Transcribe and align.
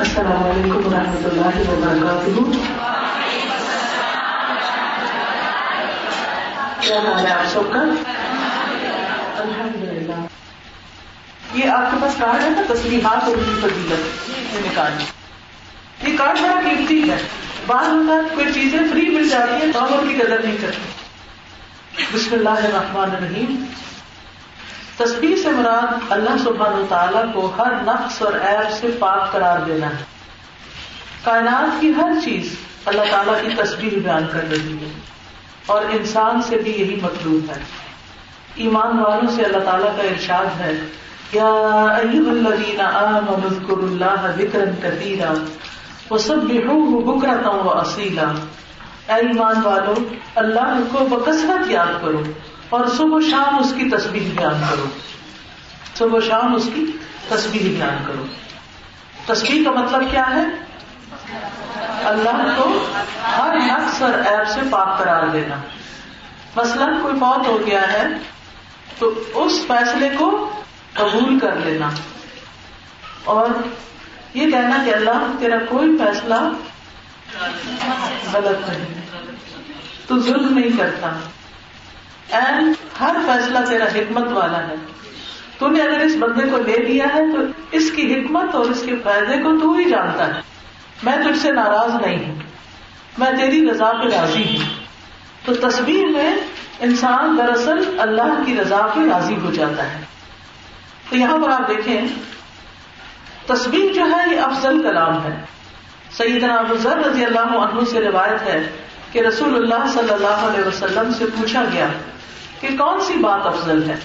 السلام 0.00 0.50
علیکم 0.50 0.86
و 0.86 0.90
رحمۃ 0.90 1.24
اللہ 1.24 1.70
وبرکاتہ۔ 1.70 2.40
کیا 6.80 6.98
حال 6.98 7.26
ہے 7.26 7.32
آپ 7.32 7.48
سب 7.48 7.60
کا؟ 7.72 7.80
الحمد 9.38 9.84
للہ 9.84 10.26
یہ 11.54 11.70
آپ 11.70 11.90
کے 11.90 11.96
پاس 12.02 12.14
کارڈ 12.18 12.42
ہے 12.42 12.48
نا؟ 12.50 12.74
تصویرات 12.74 13.28
اور 13.28 13.36
ان 13.36 13.44
کی 13.44 13.60
فضیلت۔ 13.60 14.30
یہ 14.70 16.10
یہ 16.10 16.18
کارڈ 16.18 16.40
بڑا 16.40 16.60
قیمتی 16.64 17.10
ہے۔ 17.10 17.16
بعض 17.66 17.86
اوقات 17.86 18.34
کوئی 18.34 18.52
چیزیں 18.52 18.78
فری 18.90 19.08
مل 19.08 19.28
جاتی 19.28 19.66
ہیں، 19.66 19.72
تو 19.72 19.84
ہم 19.84 19.98
ان 19.98 20.08
کی 20.08 20.14
قدر 20.14 20.38
نہیں 20.44 20.56
کرتے۔ 20.60 21.02
بسم 22.12 22.34
اللہ 22.34 22.48
الرحمن 22.48 23.16
الرحیم۔ 23.16 23.64
تصویر 25.04 25.36
سے 25.36 25.50
مراد 25.50 25.86
اللہ 26.10 26.36
سبحانہ 26.44 26.74
و 26.74 26.86
تعالیٰ 26.88 27.24
کو 27.32 27.52
ہر 27.58 27.72
نقص 27.84 28.22
اور 28.22 28.32
عیب 28.32 28.72
سے 28.72 28.96
پاک 28.98 29.32
قرار 29.32 29.58
دینا 29.58 29.86
ہے۔ 29.86 30.04
کائنات 31.24 31.80
کی 31.80 31.92
ہر 31.96 32.12
چیز 32.24 32.54
اللہ 32.84 33.02
تعالیٰ 33.10 33.42
کی 33.42 33.48
تصویر 33.56 33.98
بیان 33.98 34.26
کر 34.32 34.40
رہی 34.50 34.72
ہے 34.72 34.92
اور 35.66 35.82
انسان 35.90 36.42
سے 36.42 36.56
بھی 36.56 36.70
یہی 36.70 37.00
مطلوب 37.02 37.50
ہے۔ 37.50 37.62
ایمان 38.54 38.98
والوں 38.98 39.30
سے 39.36 39.42
اللہ 39.42 39.64
تعالیٰ 39.64 39.96
کا 39.96 40.02
ارشاد 40.02 40.60
ہے۔ 40.60 40.72
یا 41.32 41.44
ایوہ 41.98 42.30
الذین 42.30 42.80
آمنوا 42.80 43.36
اذکروا 43.44 43.84
اللہ 43.84 44.42
ذکرا 44.42 44.88
کثیرا 44.88 45.32
وسبحوه 46.10 47.02
بکرتا 47.04 47.50
و 47.50 47.70
اصیلا۔ 47.70 48.32
اے 49.08 49.20
ایمان 49.20 49.54
والو، 49.64 49.94
اللہ 50.34 50.78
کو 50.92 51.06
بکثرت 51.06 51.70
یاد 51.70 52.02
کرو۔ 52.02 52.22
اور 52.70 52.84
صبح 52.96 53.16
و 53.16 53.20
شام 53.20 53.58
اس 53.58 53.74
کی 53.76 53.90
تصویر 53.90 54.38
بیان 54.38 54.62
کرو۔ 54.70 54.86
صبح 55.98 56.18
و 56.18 56.20
شام 56.20 56.54
اس 56.54 56.68
کی 56.74 56.86
تصویر 57.28 57.62
بیان 57.62 58.04
کرو۔ 58.06 58.24
تصویر 59.26 59.64
کا 59.64 59.70
مطلب 59.70 60.10
کیا 60.10 60.30
ہے؟ 60.30 60.44
اللہ 62.04 62.54
کو 62.56 62.86
ہر 63.38 63.56
نقص 63.56 64.02
اور 64.02 64.10
ایپ 64.10 64.48
سے 64.48 64.60
پاک 64.70 64.98
قرار 64.98 65.26
دینا۔ 65.26 65.56
مثلا 66.56 66.86
کوئی 67.02 67.14
موت 67.14 67.46
ہو 67.46 67.58
گیا 67.66 67.92
ہے، 67.92 68.06
تو 68.98 69.24
اس 69.34 69.52
فیصلے 69.66 70.08
کو 70.18 70.50
قبول 70.94 71.38
کر 71.38 71.56
لینا۔ 71.56 71.90
اور 73.24 73.46
یہ 74.34 74.50
کہنا 74.50 74.82
کہ 74.84 74.94
اللہ، 74.94 75.32
تیرا 75.38 75.58
کوئی 75.68 75.98
فیصلہ 75.98 76.34
غلط 78.32 78.68
نہیں۔ 78.68 79.00
تو 80.06 80.18
ظلم 80.20 80.58
نہیں 80.58 80.78
کرتا۔ 80.78 81.10
این 82.30 82.72
ہر 83.00 83.16
فیصلہ 83.26 83.58
تیرا 83.68 83.84
حکمت 83.84 84.32
والا 84.32 84.68
ہے۔ 84.68 84.74
تو 85.58 85.68
نے 85.68 85.82
اگر 85.82 85.98
اس 85.98 86.16
بندے 86.18 86.46
کو 86.50 86.58
لے 86.58 86.76
لیا 86.76 87.06
ہے 87.14 87.20
تو 87.32 87.38
اس 87.70 87.90
کی 87.90 88.14
حکمت 88.14 88.54
اور 88.54 88.64
اس 88.64 88.82
کے 88.86 88.96
فائدے 89.04 89.42
کو 89.42 89.60
تو 89.60 89.72
ہی 89.72 89.84
جانتا 89.84 90.34
ہے۔ 90.34 90.40
میں 91.02 91.16
تجھ 91.16 91.38
سے 91.38 91.52
ناراض 91.52 92.06
نہیں 92.06 92.28
ہوں۔ 92.28 92.34
میں 93.18 93.30
تیری 93.38 93.70
رضا 93.70 93.92
پہ 93.92 94.08
راضی 94.08 94.44
ہوں۔ 94.44 94.68
تو 95.44 95.68
تصویر 95.68 96.06
میں 96.06 96.36
انسان 96.80 97.38
دراصل 97.38 98.00
اللہ 98.00 98.42
کی 98.46 98.56
رضا 98.60 98.86
پہ 98.94 99.00
راضی 99.12 99.36
ہو 99.36 99.50
جاتا 99.50 99.92
ہے۔ 99.92 100.00
تو 101.10 101.16
یہاں 101.16 101.38
پر 101.38 101.50
آپ 101.50 101.68
دیکھیں، 101.68 102.00
تصویر 103.46 103.92
جو 103.92 104.02
ہے 104.04 104.34
یہ 104.34 104.40
افضل 104.40 104.82
کلام 104.82 105.24
ہے۔ 105.24 105.44
سیدنا 106.10 106.54
ابو 106.54 106.76
ذر 106.76 106.98
رضی 106.98 107.24
اللہ 107.24 107.40
عنہ 107.40 107.84
سے 107.90 108.00
روایت 108.00 108.42
ہے 108.42 108.70
کہ 109.12 109.18
رسول 109.18 109.56
اللہ 109.56 109.88
صلی 109.92 110.12
اللہ 110.12 110.26
علیہ 110.26 110.66
وسلم 110.66 111.12
سے 111.18 111.26
پوچھا 111.26 111.64
گیا 111.72 111.86
کہ 112.60 112.68
کون 112.78 113.00
سی 113.00 113.14
بات 113.14 113.46
افضل 113.46 113.90
ہے؟ 113.90 113.96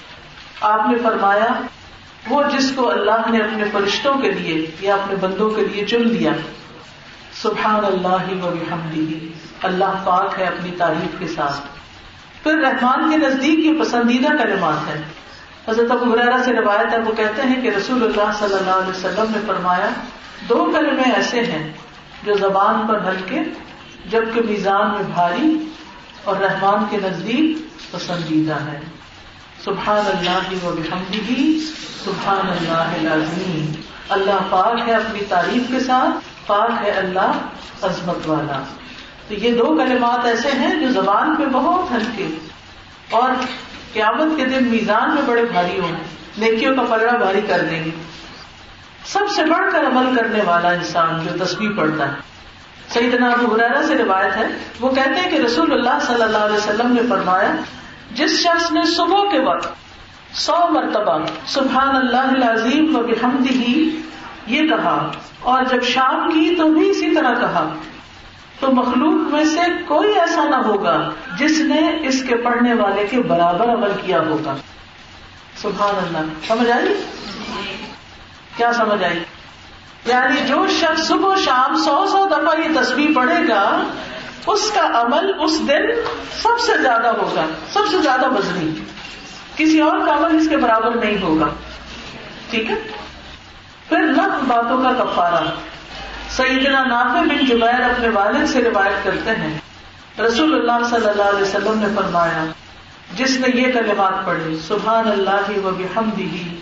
آپ 0.60 0.80
نے 0.90 0.98
فرمایا، 1.02 1.46
وہ 2.28 2.42
جس 2.42 2.72
کو 2.76 2.90
اللہ 2.90 3.30
نے 3.30 3.38
اپنے 3.38 3.64
فرشتوں 3.72 4.14
کے 4.14 4.30
لیے 4.30 4.70
یا 4.80 4.94
اپنے 4.94 5.14
بندوں 5.16 5.50
کے 5.50 5.64
لیے 5.64 5.86
چن 5.86 6.08
لیا۔ 6.08 6.32
سبحان 7.42 7.84
اللہ 7.84 8.44
و 8.44 8.50
بحمدہ۔ 8.50 9.26
اللہ 9.66 10.04
پاک 10.04 10.34
ہے 10.38 10.44
اپنی 10.44 10.70
تعریف 10.70 11.18
کے 11.18 11.26
ساتھ۔ 11.26 11.60
پھر 12.42 12.56
رحمان 12.58 13.10
کے 13.10 13.16
نزدیک 13.16 13.58
یہ 13.58 13.80
پسندیدہ 13.80 14.36
کلمات 14.36 14.88
ہے 14.88 15.02
حضرت 15.68 15.90
ابو 15.90 16.14
حریرہ 16.14 16.42
سے 16.44 16.52
روایت 16.52 16.92
ہے، 16.92 16.98
وہ 16.98 17.12
کہتے 17.12 17.42
ہیں 17.42 17.62
کہ 17.62 17.68
رسول 17.68 18.02
اللہ 18.02 18.32
صلی 18.38 18.54
اللہ 18.54 18.70
علیہ 18.70 18.90
وسلم 18.90 19.24
نے 19.30 19.38
فرمایا، 19.46 19.90
دو 20.48 20.72
کلمے 20.74 21.02
ایسے 21.02 21.40
ہیں 21.40 21.72
جو 22.22 22.34
زبان 22.34 22.86
پر 22.86 23.00
ہلکے 23.00 23.40
جبکہ 24.06 24.40
میزان 24.48 24.90
میں 24.90 25.04
بھاری 25.14 25.58
اور 26.26 26.36
رحمان 26.36 26.84
کے 26.90 26.96
نزدیک 27.02 27.58
پسندیدہ 27.92 28.54
ہے۔ 28.54 28.80
سبحان 29.64 30.02
اللہ 30.06 30.64
و 30.64 30.76
بحمدہ 30.76 31.58
سبحان 32.04 32.48
اللہ 32.48 33.12
العظیم۔ 33.12 33.72
اللہ 34.08 34.38
پاک 34.50 34.88
ہے 34.88 34.94
اپنی 34.94 35.20
تعریف 35.28 35.62
کے 35.72 35.80
ساتھ، 35.80 36.46
پاک 36.46 36.70
ہے 36.82 36.90
اللہ 36.90 37.32
عظمت 37.82 38.28
والا۔ 38.28 38.62
تو 39.28 39.34
یہ 39.34 39.58
دو 39.58 39.64
کلمات 39.64 40.26
ایسے 40.26 40.48
ہیں 40.48 40.80
جو 40.80 40.92
زبان 40.92 41.36
پہ 41.36 41.44
بہت 41.52 41.92
ہلکے 41.92 42.28
اور 43.10 43.30
قیامت 43.92 44.36
کے 44.36 44.44
دن 44.44 44.68
میزان 44.68 45.14
میں 45.14 45.22
بڑے 45.22 45.44
بھاری 45.44 45.80
ہوں۔ 45.80 45.92
نیکیوں 46.38 46.76
کا 46.76 46.96
پگڑا 46.96 47.16
بھاری 47.16 47.40
کر 47.40 47.66
دیں 47.70 47.84
گے۔ 47.84 47.90
سب 49.04 49.20
سے 49.36 49.44
بڑھ 49.44 49.72
کر 49.72 49.86
عمل 49.86 50.16
کرنے 50.16 50.42
والا 50.42 50.68
انسان 50.68 51.26
جو 51.26 51.44
تصویر 51.44 51.70
پڑتا 51.76 52.08
ہے۔ 52.08 52.35
سیدنا 52.88 53.28
ابو 53.28 53.54
حرارا 53.54 53.82
سے 53.86 53.94
روایت 53.98 54.36
ہے 54.36 54.46
وہ 54.80 54.90
کہتے 54.90 55.20
ہیں 55.20 55.30
کہ 55.30 55.36
رسول 55.36 55.72
اللہ 55.72 55.98
صلی 56.06 56.22
اللہ 56.22 56.36
علیہ 56.36 56.56
وسلم 56.56 56.92
نے 56.92 57.00
فرمایا 57.08 57.54
جس 58.12 58.40
شخص 58.40 58.72
نے 58.72 58.82
صبح 58.82 59.20
کے 59.30 59.38
وقت 59.38 59.68
سو 60.34 60.56
مرتبہ 60.70 61.18
سبحان 61.46 61.96
اللہ 61.96 62.16
العظیم 62.16 62.96
و 62.96 63.02
بحمدہ 63.02 63.52
یہ 64.46 64.68
کہا 64.68 65.10
اور 65.40 65.62
جب 65.64 65.82
شام 65.82 66.28
کی 66.28 66.54
تو 66.58 66.68
بھی 66.68 66.90
اسی 66.90 67.14
طرح 67.14 67.34
کہا 67.34 67.74
تو 68.60 68.72
مخلوق 68.72 69.32
میں 69.32 69.44
سے 69.44 69.60
کوئی 69.88 70.18
ایسا 70.20 70.44
نہ 70.44 70.56
ہوگا 70.56 71.10
جس 71.38 71.60
نے 71.60 71.98
اس 72.02 72.22
کے 72.28 72.36
پڑھنے 72.36 72.74
والے 72.74 73.06
کے 73.06 73.20
برابر 73.20 73.68
عمل 73.68 73.90
کیا 74.06 74.20
ہوگا۔ 74.20 74.56
سبحان 75.56 75.94
اللہ 75.96 76.32
سمجھ 76.48 76.70
آئی؟ 76.70 76.94
کیا 78.56 78.72
سمجھ 78.72 79.04
آئی؟ 79.04 79.24
یعنی 80.06 80.40
جو 80.46 80.66
شخص 80.80 81.06
صبح 81.06 81.36
شام 81.36 81.76
سو 81.76 82.06
سو 82.06 82.26
دفعہ 82.26 82.60
یہ 82.60 82.80
تصویر 82.80 83.10
پڑھے 83.14 83.48
گا، 83.48 83.82
اس 84.46 84.70
کا 84.70 85.00
عمل 85.00 85.32
اس 85.40 85.60
دن 85.68 85.82
سب 86.42 86.60
سے 86.66 86.82
زیادہ 86.82 87.08
ہوگا، 87.08 87.46
سب 87.72 87.80
سے 87.90 87.98
زیادہ 87.98 88.28
مزنی 88.28 88.70
کسی 89.56 89.80
اور 89.80 89.98
کا 90.06 90.14
عمل 90.14 90.36
اس 90.36 90.48
کے 90.48 90.56
برابر 90.56 90.96
نہیں 90.96 91.22
ہوگا۔ 91.22 91.46
ٹھیک 92.50 92.70
ہے؟ 92.70 92.76
پھر 93.88 93.98
لکھ 93.98 94.44
باتوں 94.44 94.82
کا 94.82 95.04
کفارہ۔ 95.04 95.44
سیدنا 96.30 96.84
نافع 96.84 97.20
بن 97.20 97.46
جبیر 97.46 97.82
اپنے 97.82 98.08
والد 98.08 98.46
سے 98.46 98.62
روایت 98.62 99.04
کرتے 99.04 99.30
ہیں۔ 99.30 99.58
رسول 100.20 100.54
اللہ 100.54 100.86
صلی 100.88 101.08
اللہ 101.08 101.22
علیہ 101.22 101.42
وسلم 101.42 101.78
نے 101.78 101.86
فرمایا، 101.96 102.44
جس 103.16 103.40
نے 103.40 103.48
یہ 103.54 103.72
کلمات 103.72 104.26
پڑھی 104.26 104.58
سبحان 104.68 105.08
اللہ 105.08 105.66
و 105.66 105.70
بحمدہ، 105.70 106.54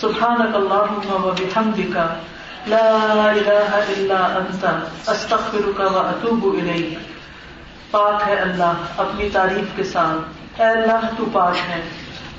سبحانک 0.00 0.56
اللہم 0.56 1.24
و 1.24 1.30
بحمدک 1.38 1.98
لا 2.66 2.94
الہ 3.30 3.74
الا 3.74 4.26
انت 4.26 4.66
استغفرک 5.08 5.80
و 5.80 5.98
اتوب 5.98 6.54
الیک 6.54 6.98
پاک 7.90 8.22
ہے 8.26 8.34
اللہ 8.34 8.72
اپنی 8.96 9.28
تعریف 9.30 9.76
کے 9.76 9.82
ساتھ۔ 9.82 10.60
اے 10.60 10.66
اللہ، 10.66 11.00
تو 11.18 11.24
پاک 11.32 11.56
ہے 11.68 11.82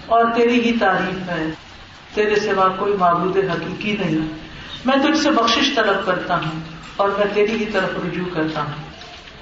اور 0.06 0.26
تیری 0.36 0.62
ہی 0.62 0.80
تعریف 0.80 1.30
ہے۔ 1.30 1.50
تیرے 2.14 2.36
سوا 2.36 2.68
کوئی 2.68 2.94
معبود 2.94 3.38
حقیقی 3.38 3.98
نہیں۔ 4.00 4.28
میں 4.86 4.96
تجھ 4.96 5.24
سے 5.24 5.32
بخشش 5.32 5.76
طلب 5.76 6.06
کرتا 6.06 6.36
ہوں 6.36 6.60
اور 6.96 7.10
میں 7.10 7.26
تیری 7.34 7.56
ہی 7.56 7.66
طرف 7.66 7.90
رجوع 8.06 8.26
کرتا 8.34 8.62
ہوں۔ 8.62 8.84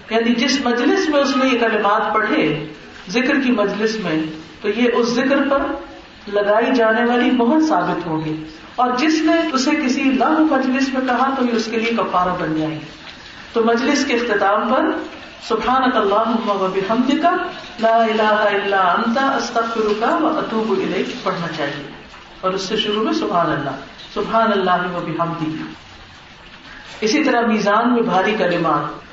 یعنی 0.09 0.35
جس 0.35 0.65
مجلس 0.65 1.09
میں 1.09 1.19
اس 1.19 1.37
نے 1.37 1.45
یہ 1.45 1.59
کلمات 1.59 2.13
پڑھے، 2.13 2.65
ذکر 3.09 3.41
کی 3.41 3.51
مجلس 3.51 3.95
میں، 3.95 4.23
تو 4.61 4.69
یہ 4.69 4.89
اس 4.93 5.07
ذکر 5.07 5.37
پر 5.49 5.59
لگائی 6.27 6.75
جانے 6.75 7.05
والی 7.05 7.31
بہت 7.31 7.63
ثابت 7.63 8.07
ہوگی 8.07 8.43
اور 8.75 8.91
جس 8.97 9.21
نے 9.21 9.33
اسے 9.53 9.71
کسی 9.85 10.03
لمح 10.03 10.57
مجلس 10.57 10.93
میں 10.93 11.01
کہا 11.01 11.33
تو 11.39 11.45
یہ 11.45 11.51
اس 11.51 11.65
کے 11.71 11.77
لیے 11.77 11.91
کفارہ 11.97 12.29
بن 12.39 12.55
جائے 12.55 12.71
گی۔ 12.71 12.79
تو 13.53 13.63
مجلس 13.63 14.05
کے 14.05 14.13
اختتام 14.13 14.73
پر 14.73 14.85
سبحان 15.47 15.81
اللہ 15.95 16.51
کا 17.21 17.37
لا 17.79 17.95
الہ 17.95 18.47
الا 18.55 18.91
انت 18.91 19.17
استغفرک 19.17 20.23
و 20.23 20.27
اتوب 20.27 20.71
الیک 20.71 21.23
پڑھنا 21.23 21.47
چاہیے۔ 21.57 21.91
اور 22.41 22.51
اس 22.51 22.61
سے 22.61 22.77
شروع 22.77 23.03
میں 23.03 23.13
سبحان 23.13 23.51
اللہ 23.51 23.69
سبحان 24.13 24.51
اللہ 24.51 24.95
و 24.95 25.05
بحمدی 25.07 25.63
اسی 27.01 27.23
طرح 27.23 27.41
میزان 27.41 27.93
میں 27.93 28.01
بھاری 28.01 28.35
کلمات۔ 28.37 29.03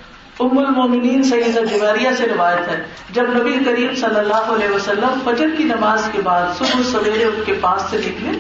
ام 0.41 0.59
المومنین 0.59 1.23
سیدہ 1.23 1.61
جویریہ 1.61 2.09
سے 2.19 2.27
روایت 2.27 2.69
ہے، 2.69 2.85
جب 3.11 3.23
نبی 3.23 3.65
کریم 3.65 3.95
صلی 3.95 4.19
اللہ 4.19 4.35
علیہ 4.35 4.69
وسلم 4.69 5.19
فجر 5.25 5.47
کی 5.59 5.65
نماز 5.65 6.09
کے 6.13 6.23
بعد 6.23 6.43
صبح 6.59 6.83
سویرے 6.83 7.25
ان 7.25 7.43
کے 7.47 7.53
پاس 7.53 7.83
سے 7.91 7.99
نکلے 7.99 8.39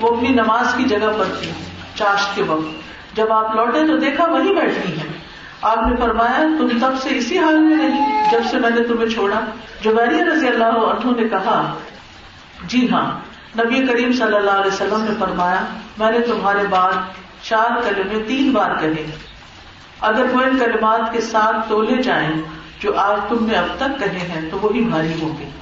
وہ 0.00 0.16
اپنی 0.16 0.28
نماز 0.28 0.74
کی 0.74 0.84
جگہ 0.84 1.12
پر 1.18 1.24
تھی 1.40 1.52
چاش 1.94 2.26
کے 2.34 2.42
وقت۔ 2.42 2.90
جب 3.16 3.32
آپ 3.32 3.54
لوٹے 3.54 3.86
تو 3.86 3.96
دیکھا 3.96 4.24
وہی 4.24 4.54
بیٹھی 4.54 4.92
ہیں۔ 4.92 5.12
آپ 5.62 5.78
نے 5.86 5.96
فرمایا، 5.96 6.38
تم 6.58 6.68
تب 6.80 6.92
سے 7.02 7.08
اسی 7.16 7.38
حال 7.38 7.58
میں 7.58 7.76
نہیں، 7.76 8.30
جب 8.30 8.40
سے 8.50 8.58
میں 8.58 8.70
نے 8.70 8.82
تمہیں 8.82 9.08
چھوڑا۔ 9.08 9.40
جو 9.80 9.90
رضی 10.32 10.48
اللہ 10.48 10.64
عنہ 10.64 11.20
نے 11.20 11.28
کہا 11.28 11.74
جی 12.64 12.90
ہاں 12.90 13.20
نبی 13.58 13.86
کریم 13.86 14.12
صلی 14.12 14.36
اللہ 14.36 14.50
علیہ 14.50 14.72
وسلم 14.72 15.04
نے 15.08 15.14
فرمایا، 15.18 15.64
میں 15.98 16.10
نے 16.10 16.20
تمہارے 16.20 16.66
بعد 16.70 16.92
چار 17.42 17.80
کلمے 17.82 18.24
تین 18.24 18.52
بار 18.52 18.70
کہیں 18.80 19.12
اگر 20.00 20.24
وہ 20.32 20.40
ان 20.40 20.58
کلمات 20.58 21.12
کے 21.12 21.20
ساتھ 21.20 21.68
تولے 21.68 22.02
جائیں 22.02 22.42
جو 22.78 22.96
آج 22.96 23.16
تم 23.28 23.46
نے 23.46 23.54
اب 23.54 23.66
تک 23.76 23.98
کہے 23.98 24.18
ہیں، 24.18 24.50
تو 24.50 24.58
وہی 24.62 24.80
بھاری 24.80 25.12
ہوں 25.22 25.38
گے۔ 25.38 25.59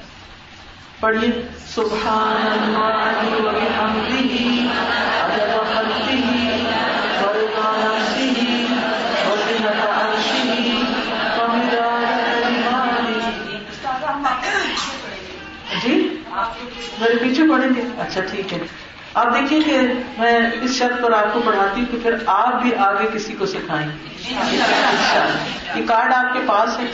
پڑھیے 0.99 1.41
سبحان 1.67 2.75
جی؟ 15.83 16.23
میرے 16.99 17.15
پیچھے 17.15 17.43
پڑھیں 17.49 17.69
گے؟ 17.75 17.81
اچھا 17.99 18.21
ٹھیک 18.21 18.53
ہے۔ 18.53 18.59
آپ 19.13 19.33
دیکھیے 19.33 19.61
کہ 19.61 19.77
میں 20.17 20.39
اس 20.61 20.71
شرط 20.71 21.03
پر 21.03 21.11
آپ 21.11 21.33
کو 21.33 21.41
پڑھاتی 21.45 21.81
ہوں 21.81 21.87
کہ 21.91 21.97
پھر 22.03 22.15
آپ 22.25 22.61
بھی 22.61 22.75
آگے 22.75 23.07
کسی 23.13 23.33
کو 23.33 23.45
سکھائیں۔ 23.45 23.87
یہ 25.75 25.87
کارڈ 25.87 26.13
آپ 26.13 26.33
کے 26.33 26.39
پاس 26.45 26.79
ہے 26.79 26.85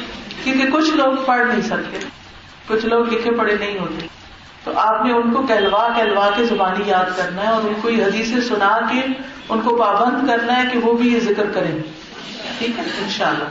کیونکہ 0.44 0.72
کچھ 0.72 0.90
لوگ 0.90 1.13
پڑھ 1.25 1.48
نہیں 1.48 1.62
سکتے۔ 1.62 2.15
کچھ 2.68 2.86
لوگ 2.86 3.14
لکھے 3.14 3.32
پڑھے 3.32 3.58
نہیں 3.60 3.80
ہوتے۔ 3.80 4.08
تو 4.64 4.80
آپ 4.80 5.06
نے 5.06 5.14
ان 5.14 5.34
کو 5.34 5.42
کہلوا 5.42 5.88
کہلوا 5.96 6.30
کے 6.38 6.46
زبانی 6.46 6.90
یاد 6.90 7.18
کرنا 7.18 7.42
ہے 7.42 7.48
اور 7.48 7.64
ان 7.64 7.74
کو 7.82 7.90
یہ 7.90 8.06
حدیث 8.06 8.48
سنا 8.48 8.80
کے 8.92 9.02
ان 9.50 9.62
کو 9.62 9.76
پابند 9.76 10.28
کرنا 10.28 10.64
ہے 10.64 10.64
کہ 10.74 10.80
وہ 10.80 10.94
بھی 10.94 11.14
یہ 11.14 11.20
ذکر 11.20 11.46
کریں۔ 11.54 11.80
ٹھیک 12.58 12.80
ہے؟ 12.80 12.84
ان 12.84 13.10
شاء 13.10 13.30
اللہ 13.30 13.44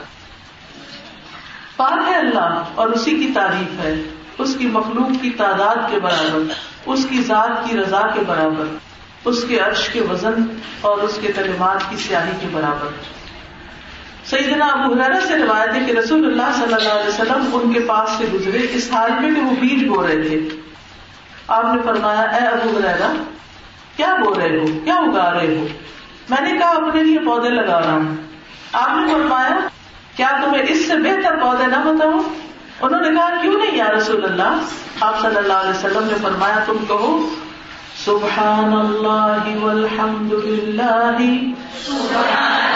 پاک 1.77 2.09
ہے 2.09 2.15
اللہ 2.15 2.63
اور 2.75 2.89
اسی 2.89 3.11
کی 3.11 3.33
تعریف 3.35 3.81
ہے، 3.81 3.95
اس 4.39 4.57
کی 4.59 4.67
مخلوق 4.67 5.23
کی 5.23 5.31
تعداد 5.31 5.77
کے 5.91 6.01
برابر، 6.01 6.43
اس 6.87 7.07
کی 7.11 7.23
ذات 7.23 7.69
کی 7.69 7.77
رضا 7.77 8.01
کے 8.15 8.21
برابر، 8.27 8.65
اس 9.25 9.45
کے 9.49 9.59
عرش 9.59 9.89
کے 9.89 10.01
وزن 10.01 10.59
اور 10.81 10.99
اس 10.99 11.19
کے 11.21 11.33
کلمات 11.33 11.91
کی 11.91 11.97
سیاہی 11.97 12.33
کے 12.41 12.47
برابر۔ 12.53 13.14
سیدنا 14.31 14.67
ابو 14.67 14.95
حرارا 14.95 15.21
سے 15.27 15.39
روایت 15.39 15.75
ہے 15.75 15.85
کہ 15.85 15.99
رسول 15.99 16.25
اللہ 16.25 16.53
صلی 16.55 16.75
اللہ 16.75 16.93
علیہ 16.93 17.09
وسلم 17.09 17.49
ان 17.53 17.73
کے 17.73 17.81
پاس 17.81 18.11
سے 18.19 18.25
گزرے، 18.35 18.59
اس 18.71 18.91
حال 18.93 19.11
میں 19.21 19.35
کہ 19.35 19.41
وہ 19.41 19.51
بیج 19.61 19.89
بو 19.89 20.07
رہے 20.07 20.29
تھے۔ 20.29 20.39
آپ 21.49 21.65
نے 21.65 21.83
فرمایا، 21.85 22.21
اے 22.21 22.47
ابو 22.47 22.79
حرارا 22.79 23.13
کیا 23.97 24.15
بو 24.25 24.35
رہے 24.35 24.57
ہو؟ 24.57 24.65
کیا 24.85 24.95
اگا 24.95 25.35
رہے 25.35 25.57
ہو؟ 25.57 25.67
میں 26.31 26.53
نے 26.53 26.59
کہا، 26.59 26.69
اپنے 26.69 27.03
لیے 27.03 27.19
پودے 27.19 27.51
لگا 27.51 27.81
رہا 27.81 27.93
ہوں۔ 27.93 28.17
آپ 28.73 28.91
نے 28.97 29.13
فرمایا، 29.13 29.59
کیا 30.17 30.41
تمہیں 30.45 30.63
اس 30.69 30.89
سے 30.89 30.97
بہتر 30.97 31.37
پودے 31.37 31.67
نہ 31.67 31.77
بتاؤ 31.77 32.35
انہوں 32.81 33.01
نے 33.01 33.09
کہا، 33.11 33.43
کیوں 33.43 33.55
نہیں 33.55 33.77
یا 33.77 33.87
رسول 33.99 34.25
اللہ؟ 34.25 34.59
آپ 35.01 35.21
صلی 35.21 35.37
اللہ 35.37 35.53
علیہ 35.53 35.71
وسلم 35.71 36.07
نے 36.07 36.15
فرمایا، 36.23 36.59
تم 36.67 36.77
کہو، 36.89 37.29
سبحان 38.05 38.73
اللہ 38.73 39.65
والحمد 39.65 40.33
للہ۔ 40.33 41.11
ولا 41.89 42.74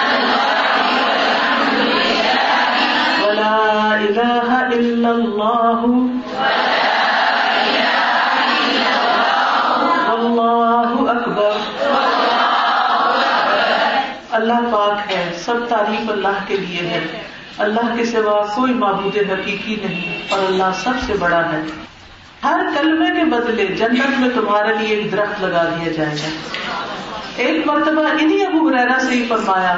الہ 3.98 4.50
الا 4.50 5.08
اللہ 5.08 5.84
اللہ 10.12 11.10
اکبر 11.10 11.56
اللہ 14.30 14.66
پاک 14.72 15.12
ہے، 15.12 15.22
سب 15.44 15.54
تعریف 15.68 16.10
اللہ 16.10 16.38
کے 16.46 16.56
لیے 16.56 16.88
ہے۔ 16.88 17.22
اللہ 17.58 17.94
کے 17.96 18.04
سوا 18.04 18.46
کوئی 18.54 18.74
معبود 18.74 19.16
حقیقی 19.16 19.76
نہیں، 19.84 20.32
اور 20.32 20.40
اللہ 20.46 20.70
سب 20.82 21.00
سے 21.06 21.14
بڑا 21.14 21.42
ہے۔ 21.52 21.62
ہر 22.44 22.60
کلمے 22.74 23.10
کے 23.16 23.24
بدلے 23.24 23.66
جنت 23.66 24.20
میں 24.20 24.28
تمہارے 24.34 24.74
لیے 24.74 24.96
ایک 24.96 25.12
درخت 25.12 25.42
لگا 25.44 25.62
دیا 25.62 25.92
جائے 25.92 26.16
گا۔ 26.16 26.28
ایک 27.36 27.66
مرتبہ 27.66 28.04
انہیں 28.20 28.46
ابو 28.46 28.70
ریرا 28.70 28.98
سے 29.00 29.14
ہی 29.14 29.26
فرمایا 29.28 29.74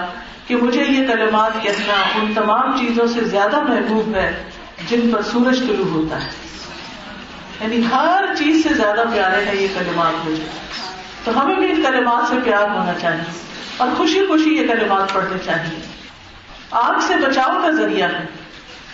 کہ 0.50 0.56
مجھے 0.56 0.84
یہ 0.84 1.06
کلمات 1.06 1.50
کہنا 1.62 1.94
ان 2.14 2.34
تمام 2.34 2.78
چیزوں 2.78 3.06
سے 3.06 3.24
زیادہ 3.24 3.62
محبوب 3.62 4.14
ہے 4.14 4.44
جن 4.88 5.10
پر 5.12 5.22
سورج 5.22 5.58
طلوع 5.58 5.90
ہوتا 5.90 6.24
ہے۔ 6.24 6.30
یعنی 7.60 7.82
ہر 7.94 8.24
چیز 8.38 8.62
سے 8.62 8.74
زیادہ 8.74 9.04
پیارے 9.12 9.44
ہیں 9.44 9.54
یہ 9.54 9.66
کلمات 9.78 10.26
مجھے۔ 10.26 10.44
تو 11.24 11.42
ہمیں 11.42 11.56
بھی 11.56 11.70
ان 11.70 11.82
کلمات 11.82 12.28
سے 12.28 12.36
پیار 12.44 12.62
ہونا 12.62 12.92
چاہیے 13.00 13.32
اور 13.76 13.88
خوشی 13.96 14.26
خوشی 14.26 14.50
یہ 14.50 14.66
کلمات 14.66 15.12
پڑھنے 15.12 15.38
چاہیے۔ 15.44 15.80
آگ 16.70 17.00
سے 17.00 17.14
بچاؤ 17.16 17.62
کا 17.62 17.70
ذریعہ 17.70 18.08
ہے۔ 18.12 18.26